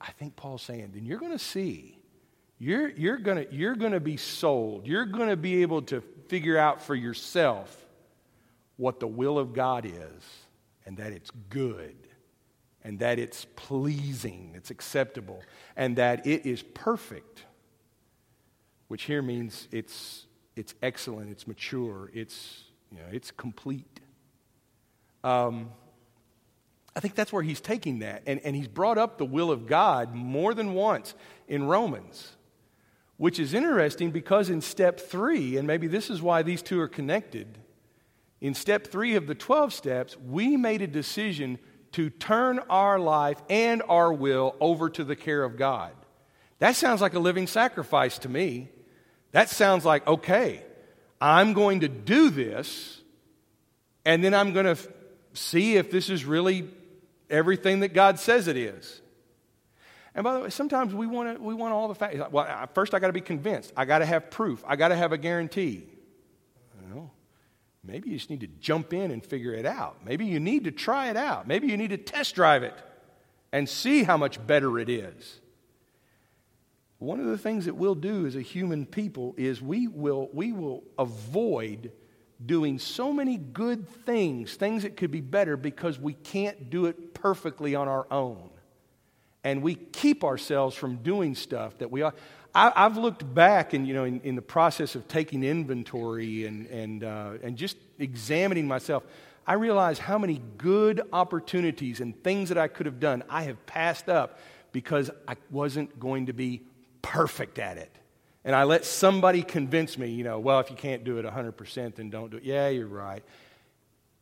I 0.00 0.10
think 0.18 0.34
Paul's 0.34 0.62
saying, 0.62 0.90
then 0.92 1.06
you're 1.06 1.20
going 1.20 1.30
to 1.30 1.38
see. 1.38 1.96
You're, 2.58 2.88
you're 2.88 3.18
going 3.18 3.46
you're 3.52 3.76
gonna 3.76 4.00
be 4.00 4.16
sold. 4.16 4.84
You're 4.84 5.06
going 5.06 5.28
to 5.28 5.36
be 5.36 5.62
able 5.62 5.82
to 5.82 6.02
figure 6.26 6.58
out 6.58 6.82
for 6.82 6.96
yourself 6.96 7.86
what 8.78 8.98
the 8.98 9.06
will 9.06 9.38
of 9.38 9.52
God 9.52 9.86
is 9.86 10.24
and 10.84 10.96
that 10.96 11.12
it's 11.12 11.30
good 11.50 11.94
and 12.84 12.98
that 13.00 13.18
it's 13.18 13.46
pleasing, 13.56 14.52
it's 14.54 14.70
acceptable, 14.70 15.42
and 15.76 15.96
that 15.96 16.26
it 16.26 16.46
is 16.46 16.62
perfect, 16.62 17.44
which 18.88 19.04
here 19.04 19.22
means 19.22 19.68
it's, 19.70 20.26
it's 20.56 20.74
excellent, 20.82 21.30
it's 21.30 21.46
mature, 21.46 22.10
it's, 22.14 22.64
you 22.90 22.98
know, 22.98 23.04
it's 23.12 23.30
complete. 23.30 24.00
Um, 25.22 25.70
I 26.96 27.00
think 27.00 27.14
that's 27.14 27.32
where 27.32 27.42
he's 27.42 27.60
taking 27.60 28.00
that. 28.00 28.22
And, 28.26 28.40
and 28.44 28.56
he's 28.56 28.68
brought 28.68 28.98
up 28.98 29.18
the 29.18 29.24
will 29.24 29.50
of 29.50 29.66
God 29.66 30.14
more 30.14 30.54
than 30.54 30.74
once 30.74 31.14
in 31.46 31.64
Romans, 31.64 32.36
which 33.16 33.38
is 33.38 33.54
interesting 33.54 34.10
because 34.10 34.50
in 34.50 34.60
step 34.60 34.98
three, 34.98 35.56
and 35.56 35.66
maybe 35.66 35.86
this 35.86 36.10
is 36.10 36.20
why 36.22 36.42
these 36.42 36.62
two 36.62 36.80
are 36.80 36.88
connected, 36.88 37.58
in 38.40 38.54
step 38.54 38.86
three 38.86 39.16
of 39.16 39.26
the 39.26 39.34
12 39.34 39.72
steps, 39.72 40.16
we 40.16 40.56
made 40.56 40.80
a 40.80 40.86
decision 40.86 41.58
to 41.92 42.10
turn 42.10 42.58
our 42.70 42.98
life 42.98 43.40
and 43.48 43.82
our 43.88 44.12
will 44.12 44.54
over 44.60 44.88
to 44.90 45.04
the 45.04 45.16
care 45.16 45.42
of 45.42 45.56
God. 45.56 45.92
That 46.58 46.76
sounds 46.76 47.00
like 47.00 47.14
a 47.14 47.18
living 47.18 47.46
sacrifice 47.46 48.18
to 48.18 48.28
me. 48.28 48.68
That 49.32 49.48
sounds 49.48 49.84
like, 49.84 50.06
okay, 50.06 50.62
I'm 51.20 51.52
going 51.52 51.80
to 51.80 51.88
do 51.88 52.30
this, 52.30 53.00
and 54.04 54.22
then 54.24 54.34
I'm 54.34 54.52
going 54.52 54.66
to 54.66 54.72
f- 54.72 54.88
see 55.34 55.76
if 55.76 55.90
this 55.90 56.10
is 56.10 56.24
really 56.24 56.68
everything 57.28 57.80
that 57.80 57.94
God 57.94 58.18
says 58.18 58.48
it 58.48 58.56
is. 58.56 59.00
And 60.14 60.24
by 60.24 60.34
the 60.34 60.40
way, 60.40 60.50
sometimes 60.50 60.92
we 60.92 61.06
want, 61.06 61.36
to, 61.36 61.42
we 61.42 61.54
want 61.54 61.72
all 61.72 61.88
the 61.88 61.94
facts. 61.94 62.18
Well, 62.30 62.68
first 62.74 62.94
I 62.94 62.98
got 62.98 63.06
to 63.08 63.12
be 63.12 63.20
convinced. 63.20 63.72
I 63.76 63.84
got 63.84 63.98
to 63.98 64.06
have 64.06 64.30
proof. 64.30 64.64
I 64.66 64.76
got 64.76 64.88
to 64.88 64.96
have 64.96 65.12
a 65.12 65.18
guarantee. 65.18 65.86
Maybe 67.82 68.10
you 68.10 68.16
just 68.16 68.30
need 68.30 68.40
to 68.40 68.46
jump 68.46 68.92
in 68.92 69.10
and 69.10 69.24
figure 69.24 69.54
it 69.54 69.64
out. 69.64 70.04
Maybe 70.04 70.26
you 70.26 70.38
need 70.38 70.64
to 70.64 70.70
try 70.70 71.08
it 71.08 71.16
out. 71.16 71.48
Maybe 71.48 71.68
you 71.68 71.76
need 71.76 71.90
to 71.90 71.96
test 71.96 72.34
drive 72.34 72.62
it 72.62 72.74
and 73.52 73.68
see 73.68 74.02
how 74.02 74.16
much 74.16 74.44
better 74.46 74.78
it 74.78 74.88
is. 74.88 75.40
One 76.98 77.18
of 77.18 77.26
the 77.26 77.38
things 77.38 77.64
that 77.64 77.74
we'll 77.74 77.94
do 77.94 78.26
as 78.26 78.36
a 78.36 78.42
human 78.42 78.84
people 78.84 79.34
is 79.38 79.62
we 79.62 79.88
will, 79.88 80.28
we 80.34 80.52
will 80.52 80.84
avoid 80.98 81.92
doing 82.44 82.78
so 82.78 83.12
many 83.12 83.38
good 83.38 83.88
things, 83.88 84.54
things 84.54 84.82
that 84.82 84.96
could 84.98 85.10
be 85.10 85.22
better, 85.22 85.56
because 85.56 85.98
we 85.98 86.12
can't 86.12 86.68
do 86.68 86.86
it 86.86 87.14
perfectly 87.14 87.74
on 87.74 87.88
our 87.88 88.06
own. 88.10 88.50
And 89.42 89.62
we 89.62 89.74
keep 89.74 90.22
ourselves 90.24 90.76
from 90.76 90.96
doing 90.96 91.34
stuff 91.34 91.78
that 91.78 91.90
we 91.90 92.02
are. 92.02 92.12
I, 92.54 92.72
have 92.82 92.96
looked 92.96 93.34
back 93.34 93.72
and, 93.74 93.86
you 93.86 93.94
know, 93.94 94.04
in, 94.04 94.20
in, 94.22 94.34
the 94.34 94.42
process 94.42 94.94
of 94.94 95.06
taking 95.06 95.44
inventory 95.44 96.46
and, 96.46 96.66
and, 96.66 97.04
uh, 97.04 97.32
and 97.42 97.56
just 97.56 97.76
examining 97.98 98.66
myself, 98.66 99.04
I 99.46 99.54
realize 99.54 99.98
how 99.98 100.18
many 100.18 100.42
good 100.58 101.02
opportunities 101.12 102.00
and 102.00 102.20
things 102.22 102.48
that 102.48 102.58
I 102.58 102.68
could 102.68 102.86
have 102.86 103.00
done 103.00 103.22
I 103.28 103.42
have 103.44 103.64
passed 103.66 104.08
up 104.08 104.38
because 104.72 105.10
I 105.28 105.36
wasn't 105.50 105.98
going 105.98 106.26
to 106.26 106.32
be 106.32 106.62
perfect 107.02 107.58
at 107.58 107.76
it. 107.76 107.90
And 108.44 108.56
I 108.56 108.64
let 108.64 108.84
somebody 108.84 109.42
convince 109.42 109.98
me, 109.98 110.08
you 110.08 110.24
know, 110.24 110.38
well, 110.38 110.60
if 110.60 110.70
you 110.70 110.76
can't 110.76 111.04
do 111.04 111.18
it 111.18 111.26
100%, 111.26 111.94
then 111.94 112.10
don't 112.10 112.30
do 112.30 112.38
it. 112.38 112.44
Yeah, 112.44 112.68
you're 112.68 112.86
right. 112.86 113.22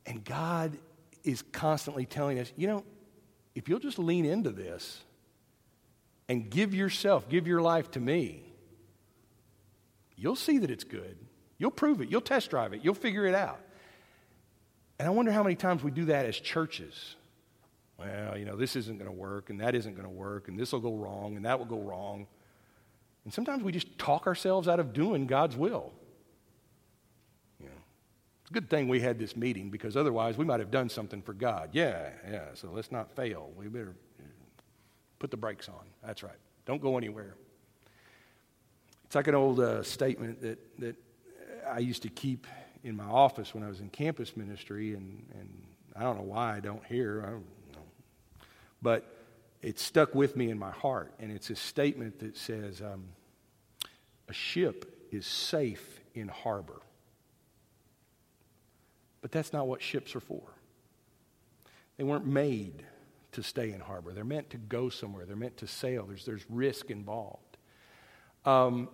And 0.06 0.24
God 0.24 0.76
is 1.24 1.42
constantly 1.52 2.04
telling 2.04 2.38
us, 2.38 2.52
you 2.56 2.66
know, 2.66 2.84
if 3.54 3.68
you'll 3.68 3.78
just 3.78 3.98
lean 3.98 4.24
into 4.24 4.50
this, 4.50 5.02
and 6.28 6.50
give 6.50 6.74
yourself, 6.74 7.28
give 7.28 7.46
your 7.46 7.62
life 7.62 7.90
to 7.92 8.00
me, 8.00 8.42
you'll 10.16 10.36
see 10.36 10.58
that 10.58 10.70
it's 10.70 10.84
good. 10.84 11.16
You'll 11.56 11.70
prove 11.70 12.00
it. 12.00 12.10
You'll 12.10 12.20
test 12.20 12.50
drive 12.50 12.72
it. 12.72 12.84
You'll 12.84 12.94
figure 12.94 13.26
it 13.26 13.34
out. 13.34 13.60
And 14.98 15.06
I 15.06 15.10
wonder 15.10 15.32
how 15.32 15.42
many 15.42 15.56
times 15.56 15.82
we 15.82 15.90
do 15.90 16.06
that 16.06 16.26
as 16.26 16.38
churches. 16.38 17.16
Well, 17.98 18.36
you 18.38 18.44
know, 18.44 18.56
this 18.56 18.76
isn't 18.76 18.98
going 18.98 19.10
to 19.10 19.16
work, 19.16 19.50
and 19.50 19.60
that 19.60 19.74
isn't 19.74 19.94
going 19.94 20.04
to 20.04 20.14
work, 20.14 20.48
and 20.48 20.58
this 20.58 20.72
will 20.72 20.80
go 20.80 20.94
wrong, 20.94 21.36
and 21.36 21.44
that 21.44 21.58
will 21.58 21.66
go 21.66 21.80
wrong. 21.80 22.26
And 23.24 23.32
sometimes 23.32 23.62
we 23.62 23.72
just 23.72 23.98
talk 23.98 24.26
ourselves 24.26 24.68
out 24.68 24.80
of 24.80 24.92
doing 24.92 25.26
God's 25.26 25.56
will. 25.56 25.92
You 27.58 27.66
know, 27.66 27.72
It's 28.42 28.50
a 28.50 28.54
good 28.54 28.70
thing 28.70 28.88
we 28.88 29.00
had 29.00 29.18
this 29.18 29.36
meeting 29.36 29.70
because 29.70 29.96
otherwise 29.96 30.38
we 30.38 30.44
might 30.44 30.60
have 30.60 30.70
done 30.70 30.88
something 30.88 31.22
for 31.22 31.32
God. 31.32 31.70
Yeah, 31.72 32.10
yeah, 32.30 32.44
so 32.54 32.70
let's 32.72 32.92
not 32.92 33.10
fail. 33.16 33.50
We 33.56 33.66
better 33.66 33.94
put 35.18 35.30
the 35.30 35.36
brakes 35.36 35.68
on. 35.68 35.84
That's 36.04 36.22
right. 36.22 36.38
Don't 36.66 36.82
go 36.82 36.96
anywhere. 36.96 37.34
It's 39.04 39.14
like 39.14 39.26
an 39.26 39.34
old 39.34 39.60
uh, 39.60 39.82
statement 39.82 40.42
that, 40.42 40.58
that 40.80 40.96
I 41.66 41.78
used 41.78 42.02
to 42.02 42.08
keep 42.08 42.46
in 42.84 42.96
my 42.96 43.04
office 43.04 43.54
when 43.54 43.64
I 43.64 43.68
was 43.68 43.80
in 43.80 43.88
campus 43.88 44.36
ministry, 44.36 44.94
and, 44.94 45.26
and 45.38 45.62
I 45.96 46.02
don't 46.02 46.16
know 46.16 46.24
why 46.24 46.56
I 46.56 46.60
don't 46.60 46.84
hear. 46.84 47.22
I 47.26 47.30
don't 47.30 47.44
know. 47.72 47.82
But 48.82 49.10
it 49.62 49.78
stuck 49.78 50.14
with 50.14 50.36
me 50.36 50.50
in 50.50 50.58
my 50.58 50.70
heart, 50.70 51.12
and 51.18 51.32
it's 51.32 51.50
a 51.50 51.56
statement 51.56 52.20
that 52.20 52.36
says 52.36 52.80
um, 52.80 53.06
a 54.28 54.32
ship 54.32 55.08
is 55.10 55.26
safe 55.26 56.00
in 56.14 56.28
harbor. 56.28 56.80
But 59.20 59.32
that's 59.32 59.52
not 59.52 59.66
what 59.66 59.82
ships 59.82 60.14
are 60.14 60.20
for. 60.20 60.42
They 61.96 62.04
weren't 62.04 62.26
made 62.26 62.84
to 63.32 63.42
stay 63.42 63.72
in 63.72 63.80
harbor. 63.80 64.12
They're 64.12 64.24
meant 64.24 64.50
to 64.50 64.58
go 64.58 64.88
somewhere. 64.88 65.24
They're 65.26 65.36
meant 65.36 65.58
to 65.58 65.66
sail. 65.66 66.06
There's, 66.06 66.24
there's 66.24 66.44
risk 66.48 66.90
involved. 66.90 67.56
Um, 68.44 68.88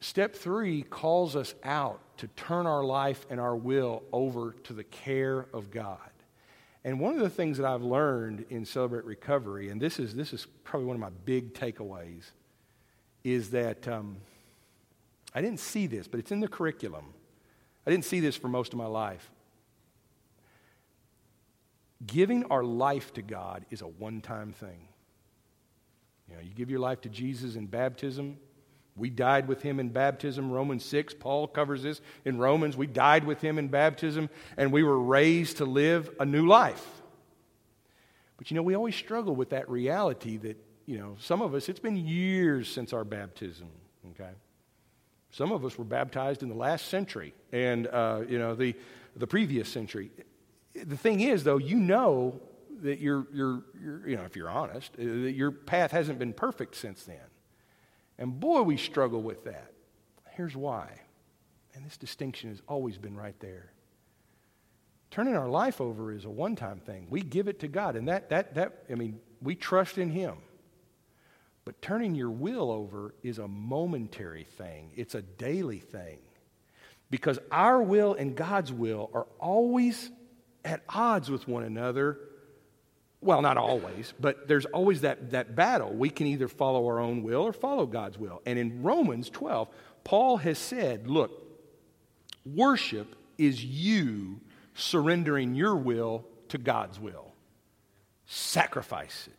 step 0.00 0.34
three 0.34 0.82
calls 0.82 1.36
us 1.36 1.54
out 1.64 2.00
to 2.18 2.28
turn 2.28 2.66
our 2.66 2.84
life 2.84 3.26
and 3.30 3.40
our 3.40 3.56
will 3.56 4.02
over 4.12 4.52
to 4.64 4.72
the 4.72 4.84
care 4.84 5.46
of 5.52 5.70
God. 5.70 5.98
And 6.84 7.00
one 7.00 7.14
of 7.14 7.20
the 7.20 7.30
things 7.30 7.58
that 7.58 7.66
I've 7.66 7.82
learned 7.82 8.46
in 8.48 8.64
Celebrate 8.64 9.04
Recovery, 9.04 9.70
and 9.70 9.80
this 9.80 9.98
is, 9.98 10.14
this 10.14 10.32
is 10.32 10.46
probably 10.62 10.86
one 10.86 10.94
of 10.94 11.00
my 11.00 11.10
big 11.24 11.52
takeaways, 11.52 12.30
is 13.24 13.50
that 13.50 13.88
um, 13.88 14.18
I 15.34 15.40
didn't 15.40 15.58
see 15.58 15.88
this, 15.88 16.06
but 16.06 16.20
it's 16.20 16.30
in 16.30 16.38
the 16.38 16.48
curriculum. 16.48 17.06
I 17.86 17.90
didn't 17.90 18.04
see 18.04 18.20
this 18.20 18.36
for 18.36 18.46
most 18.48 18.72
of 18.72 18.78
my 18.78 18.86
life. 18.86 19.30
Giving 22.04 22.44
our 22.44 22.62
life 22.62 23.14
to 23.14 23.22
God 23.22 23.64
is 23.70 23.80
a 23.80 23.86
one 23.86 24.20
time 24.20 24.52
thing. 24.52 24.88
You 26.28 26.36
know, 26.36 26.42
you 26.42 26.50
give 26.50 26.70
your 26.70 26.80
life 26.80 27.00
to 27.02 27.08
Jesus 27.08 27.54
in 27.54 27.66
baptism. 27.66 28.38
We 28.96 29.10
died 29.10 29.46
with 29.46 29.62
him 29.62 29.78
in 29.78 29.90
baptism, 29.90 30.50
Romans 30.50 30.84
6. 30.84 31.14
Paul 31.14 31.46
covers 31.46 31.82
this 31.82 32.00
in 32.24 32.38
Romans. 32.38 32.76
We 32.76 32.86
died 32.86 33.24
with 33.24 33.40
him 33.42 33.58
in 33.58 33.68
baptism, 33.68 34.30
and 34.56 34.72
we 34.72 34.82
were 34.82 34.98
raised 34.98 35.58
to 35.58 35.66
live 35.66 36.10
a 36.18 36.24
new 36.24 36.46
life. 36.46 36.84
But 38.38 38.50
you 38.50 38.54
know, 38.54 38.62
we 38.62 38.74
always 38.74 38.96
struggle 38.96 39.34
with 39.36 39.50
that 39.50 39.68
reality 39.68 40.36
that, 40.38 40.56
you 40.86 40.98
know, 40.98 41.16
some 41.20 41.42
of 41.42 41.54
us, 41.54 41.68
it's 41.68 41.80
been 41.80 41.96
years 41.96 42.68
since 42.68 42.92
our 42.92 43.04
baptism, 43.04 43.68
okay? 44.10 44.32
Some 45.30 45.52
of 45.52 45.64
us 45.64 45.76
were 45.76 45.84
baptized 45.84 46.42
in 46.42 46.48
the 46.48 46.54
last 46.54 46.86
century 46.86 47.34
and, 47.52 47.86
uh, 47.88 48.22
you 48.28 48.38
know, 48.38 48.54
the, 48.54 48.74
the 49.14 49.26
previous 49.26 49.68
century. 49.68 50.10
The 50.84 50.96
thing 50.96 51.20
is, 51.20 51.44
though, 51.44 51.58
you 51.58 51.76
know 51.76 52.40
that 52.82 52.98
you're, 52.98 53.26
you're, 53.32 53.62
you're, 53.82 54.08
you 54.08 54.16
know, 54.16 54.24
if 54.24 54.36
you're 54.36 54.50
honest, 54.50 54.92
uh, 54.94 55.02
that 55.02 55.34
your 55.34 55.50
path 55.50 55.90
hasn't 55.90 56.18
been 56.18 56.32
perfect 56.32 56.76
since 56.76 57.04
then. 57.04 57.16
And 58.18 58.38
boy, 58.38 58.62
we 58.62 58.76
struggle 58.76 59.22
with 59.22 59.44
that. 59.44 59.72
Here's 60.30 60.56
why. 60.56 61.00
And 61.74 61.84
this 61.84 61.96
distinction 61.96 62.50
has 62.50 62.62
always 62.68 62.98
been 62.98 63.16
right 63.16 63.38
there. 63.40 63.72
Turning 65.10 65.36
our 65.36 65.48
life 65.48 65.80
over 65.80 66.12
is 66.12 66.24
a 66.24 66.30
one 66.30 66.56
time 66.56 66.80
thing. 66.80 67.06
We 67.10 67.22
give 67.22 67.48
it 67.48 67.60
to 67.60 67.68
God. 67.68 67.96
And 67.96 68.08
that, 68.08 68.30
that, 68.30 68.54
that, 68.54 68.84
I 68.90 68.94
mean, 68.94 69.20
we 69.40 69.54
trust 69.54 69.98
in 69.98 70.10
Him. 70.10 70.36
But 71.64 71.80
turning 71.82 72.14
your 72.14 72.30
will 72.30 72.70
over 72.70 73.14
is 73.22 73.38
a 73.38 73.48
momentary 73.48 74.44
thing, 74.44 74.92
it's 74.96 75.14
a 75.14 75.22
daily 75.22 75.78
thing. 75.78 76.18
Because 77.08 77.38
our 77.52 77.80
will 77.80 78.14
and 78.14 78.34
God's 78.34 78.72
will 78.72 79.10
are 79.14 79.26
always 79.38 80.10
at 80.66 80.82
odds 80.88 81.30
with 81.30 81.46
one 81.48 81.62
another. 81.62 82.18
Well, 83.20 83.40
not 83.40 83.56
always, 83.56 84.12
but 84.20 84.46
there's 84.46 84.66
always 84.66 85.00
that, 85.00 85.30
that 85.30 85.56
battle. 85.56 85.92
We 85.92 86.10
can 86.10 86.26
either 86.26 86.48
follow 86.48 86.86
our 86.86 87.00
own 87.00 87.22
will 87.22 87.42
or 87.42 87.52
follow 87.52 87.86
God's 87.86 88.18
will. 88.18 88.42
And 88.44 88.58
in 88.58 88.82
Romans 88.82 89.30
12, 89.30 89.68
Paul 90.04 90.36
has 90.38 90.58
said, 90.58 91.08
look, 91.08 91.30
worship 92.44 93.16
is 93.38 93.64
you 93.64 94.40
surrendering 94.74 95.54
your 95.54 95.76
will 95.76 96.24
to 96.50 96.58
God's 96.58 97.00
will. 97.00 97.32
Sacrifice 98.26 99.28
it 99.28 99.36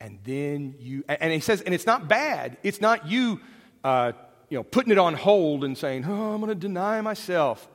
and 0.00 0.18
then 0.24 0.74
you 0.78 1.04
and 1.08 1.32
he 1.32 1.40
says 1.40 1.60
and 1.62 1.74
it's 1.74 1.86
not 1.86 2.08
bad 2.08 2.56
it's 2.62 2.80
not 2.80 3.06
you 3.06 3.40
uh, 3.84 4.12
you 4.48 4.58
know 4.58 4.62
putting 4.62 4.92
it 4.92 4.98
on 4.98 5.14
hold 5.14 5.64
and 5.64 5.76
saying 5.76 6.04
oh 6.06 6.32
i'm 6.32 6.40
going 6.40 6.48
to 6.48 6.54
deny 6.54 7.00
myself 7.00 7.68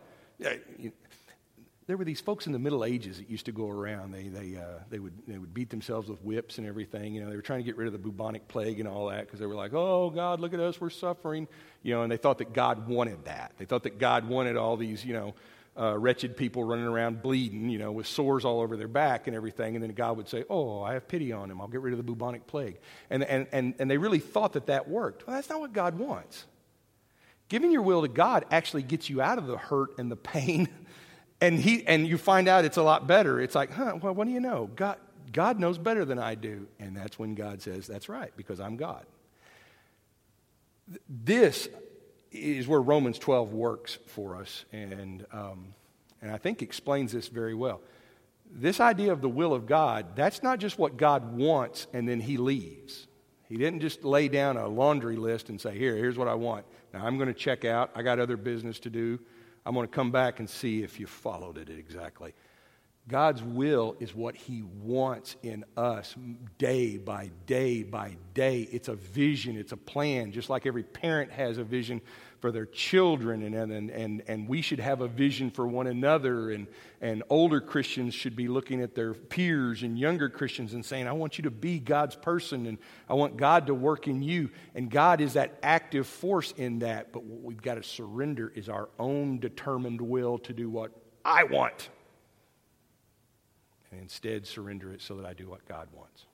there 1.92 1.98
were 1.98 2.06
these 2.06 2.22
folks 2.22 2.46
in 2.46 2.54
the 2.54 2.60
middle 2.60 2.86
ages 2.86 3.18
that 3.18 3.30
used 3.30 3.46
to 3.46 3.52
go 3.52 3.70
around 3.70 4.14
they, 4.14 4.30
they, 4.30 4.56
uh, 4.56 4.80
they, 4.90 4.98
would, 4.98 5.12
they 5.28 5.38
would 5.38 5.54
beat 5.54 5.70
themselves 5.70 6.08
with 6.08 6.24
whips 6.24 6.58
and 6.58 6.66
everything 6.66 7.14
you 7.14 7.22
know 7.22 7.30
they 7.30 7.36
were 7.36 7.42
trying 7.42 7.60
to 7.60 7.66
get 7.66 7.76
rid 7.76 7.86
of 7.86 7.92
the 7.92 8.00
bubonic 8.00 8.48
plague 8.48 8.80
and 8.80 8.88
all 8.88 9.10
that 9.10 9.26
because 9.26 9.42
they 9.42 9.46
were 9.46 9.56
like 9.56 9.74
oh 9.74 10.10
god 10.10 10.40
look 10.40 10.54
at 10.54 10.62
us 10.62 10.80
we're 10.80 10.90
suffering 10.90 11.50
you 11.84 11.94
know 11.94 12.04
and 12.04 12.10
they 12.10 12.16
thought 12.16 12.38
that 12.38 12.54
god 12.54 12.88
wanted 12.88 13.26
that 13.26 13.52
they 13.58 13.66
thought 13.66 13.84
that 13.84 14.00
god 14.00 14.26
wanted 14.26 14.56
all 14.56 14.78
these 14.78 15.04
you 15.04 15.14
know 15.14 15.34
uh, 15.78 15.98
wretched 15.98 16.36
people 16.36 16.66
running 16.66 16.86
around 16.86 17.22
bleeding, 17.22 17.70
you 17.70 17.80
know, 17.80 17.94
with 17.94 18.06
sores 18.06 18.44
all 18.44 18.60
over 18.60 18.76
their 18.76 18.90
back 18.90 19.28
and 19.28 19.36
everything. 19.36 19.76
And 19.76 19.82
then 19.82 19.94
God 19.94 20.18
would 20.18 20.28
say, 20.28 20.44
Oh, 20.50 20.82
I 20.84 20.94
have 20.94 21.08
pity 21.08 21.32
on 21.32 21.50
him. 21.50 21.62
I'll 21.62 21.70
get 21.70 21.80
rid 21.80 21.94
of 21.94 21.98
the 21.98 22.04
bubonic 22.04 22.46
plague. 22.46 22.78
And, 23.10 23.24
and, 23.24 23.48
and, 23.54 23.76
and 23.80 23.90
they 23.90 23.98
really 23.98 24.20
thought 24.20 24.52
that 24.54 24.66
that 24.66 24.90
worked. 24.90 25.26
Well, 25.26 25.36
that's 25.38 25.50
not 25.50 25.62
what 25.62 25.72
God 25.72 25.98
wants. 25.98 26.46
Giving 27.52 27.72
your 27.72 27.82
will 27.82 28.02
to 28.02 28.08
God 28.08 28.46
actually 28.50 28.84
gets 28.84 29.10
you 29.10 29.22
out 29.22 29.38
of 29.38 29.46
the 29.46 29.58
hurt 29.58 29.98
and 29.98 30.10
the 30.10 30.16
pain. 30.16 30.70
And, 31.42 31.60
he, 31.60 31.86
and 31.88 32.08
you 32.08 32.18
find 32.20 32.48
out 32.48 32.66
it's 32.66 32.78
a 32.78 32.84
lot 32.84 33.08
better. 33.08 33.42
It's 33.42 33.56
like, 33.56 33.72
huh, 33.72 33.98
well, 34.02 34.14
what 34.14 34.28
do 34.28 34.34
you 34.34 34.40
know? 34.40 34.70
God, 34.76 34.98
God 35.34 35.60
knows 35.60 35.80
better 35.80 36.06
than 36.06 36.20
I 36.20 36.36
do. 36.36 36.68
And 36.80 36.96
that's 36.96 37.18
when 37.18 37.36
God 37.36 37.62
says, 37.62 37.88
That's 37.88 38.08
right, 38.08 38.32
because 38.38 38.60
I'm 38.60 38.78
God. 38.78 39.06
This 41.10 41.68
is 42.32 42.68
where 42.68 42.82
Romans 42.82 43.18
12 43.18 43.54
works 43.54 43.98
for 44.08 44.38
us, 44.38 44.66
and, 44.72 45.26
um, 45.32 45.74
and 46.22 46.32
I 46.32 46.38
think 46.38 46.62
explains 46.62 47.12
this 47.12 47.28
very 47.28 47.54
well. 47.54 47.82
This 48.50 48.80
idea 48.80 49.12
of 49.14 49.22
the 49.22 49.30
will 49.30 49.54
of 49.54 49.66
God, 49.66 50.16
that's 50.16 50.44
not 50.44 50.60
just 50.60 50.78
what 50.78 50.98
God 50.98 51.38
wants 51.38 51.88
and 51.94 52.08
then 52.08 52.20
he 52.20 52.38
leaves. 52.38 53.08
He 53.48 53.58
didn't 53.58 53.80
just 53.80 54.04
lay 54.04 54.28
down 54.28 54.58
a 54.58 54.68
laundry 54.68 55.16
list 55.16 55.50
and 55.50 55.60
say, 55.60 55.78
Here, 55.78 55.96
here's 55.96 56.18
what 56.18 56.28
I 56.28 56.36
want. 56.36 56.66
Now 56.94 57.06
I'm 57.06 57.18
going 57.18 57.28
to 57.28 57.34
check 57.34 57.64
out. 57.66 57.92
I 57.96 58.02
got 58.02 58.20
other 58.20 58.38
business 58.38 58.80
to 58.80 58.90
do. 58.90 59.20
I'm 59.66 59.74
going 59.74 59.88
to 59.88 59.94
come 59.94 60.12
back 60.12 60.40
and 60.40 60.50
see 60.50 60.84
if 60.84 61.00
you 61.00 61.08
followed 61.08 61.58
it 61.58 61.70
exactly. 61.70 62.34
God's 63.08 63.42
will 63.42 63.96
is 64.00 64.14
what 64.14 64.36
He 64.36 64.62
wants 64.62 65.36
in 65.42 65.66
us 65.76 66.16
day 66.58 66.98
by 66.98 67.32
day 67.48 67.84
by 67.84 68.16
day. 68.34 68.62
It's 68.72 68.88
a 68.90 68.96
vision, 68.96 69.58
it's 69.58 69.72
a 69.72 69.78
plan, 69.78 70.32
just 70.32 70.50
like 70.50 70.66
every 70.66 70.84
parent 70.84 71.32
has 71.32 71.58
a 71.58 71.64
vision 71.64 72.02
for 72.40 72.52
their 72.52 72.66
children, 72.66 73.44
and, 73.44 73.56
and, 73.56 73.90
and, 73.90 74.24
and 74.28 74.48
we 74.48 74.62
should 74.62 74.80
have 74.80 75.02
a 75.02 75.08
vision 75.08 75.52
for 75.52 75.68
one 75.68 75.88
another. 75.88 76.52
And, 76.52 76.68
and 77.00 77.24
older 77.30 77.60
Christians 77.60 78.14
should 78.14 78.36
be 78.36 78.48
looking 78.48 78.82
at 78.82 78.96
their 78.96 79.14
peers 79.14 79.84
and 79.84 79.98
younger 79.98 80.30
Christians 80.30 80.74
and 80.74 80.84
saying, 80.84 81.08
I 81.08 81.12
want 81.12 81.38
you 81.38 81.44
to 81.44 81.52
be 81.52 81.80
God's 81.80 82.16
person, 82.16 82.68
and 82.68 82.78
I 83.10 83.16
want 83.16 83.36
God 83.36 83.68
to 83.68 83.74
work 83.74 84.08
in 84.08 84.22
you. 84.22 84.50
And 84.76 84.90
God 84.90 85.22
is 85.22 85.34
that 85.34 85.58
active 85.64 86.08
force 86.08 86.52
in 86.56 86.80
that, 86.80 87.12
but 87.12 87.24
what 87.24 87.42
we've 87.42 87.62
got 87.62 87.76
to 87.76 87.84
surrender 87.84 88.52
is 88.56 88.70
our 88.70 88.90
own 89.00 89.40
determined 89.40 90.02
will 90.02 90.38
to 90.40 90.54
do 90.54 90.70
what 90.70 90.92
I 91.26 91.44
want 91.44 91.90
and 93.92 94.00
instead 94.00 94.48
surrender 94.48 94.92
it 94.92 95.02
so 95.02 95.16
that 95.16 95.26
I 95.26 95.34
do 95.34 95.50
what 95.50 95.66
God 95.68 95.88
wants. 95.94 96.26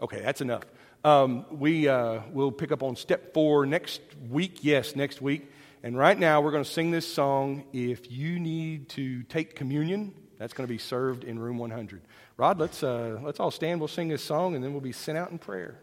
Okay, 0.00 0.20
that's 0.20 0.40
enough. 0.40 0.62
Um, 1.04 1.44
we 1.50 1.88
uh, 1.88 2.20
will 2.32 2.52
pick 2.52 2.72
up 2.72 2.82
on 2.82 2.96
step 2.96 3.34
four 3.34 3.66
next 3.66 4.00
week. 4.30 4.58
Yes, 4.62 4.96
next 4.96 5.20
week. 5.20 5.50
And 5.82 5.96
right 5.96 6.18
now, 6.18 6.40
we're 6.40 6.50
going 6.50 6.64
to 6.64 6.70
sing 6.70 6.90
this 6.90 7.10
song. 7.10 7.64
If 7.72 8.10
you 8.10 8.38
need 8.38 8.88
to 8.90 9.22
take 9.24 9.54
communion, 9.54 10.14
that's 10.38 10.52
going 10.52 10.66
to 10.66 10.72
be 10.72 10.78
served 10.78 11.24
in 11.24 11.38
room 11.38 11.58
100. 11.58 12.02
Rod, 12.36 12.58
let's, 12.58 12.82
uh, 12.82 13.18
let's 13.22 13.40
all 13.40 13.50
stand. 13.50 13.80
We'll 13.80 13.88
sing 13.88 14.08
this 14.08 14.22
song, 14.22 14.54
and 14.54 14.64
then 14.64 14.72
we'll 14.72 14.80
be 14.80 14.92
sent 14.92 15.16
out 15.16 15.30
in 15.30 15.38
prayer. 15.38 15.78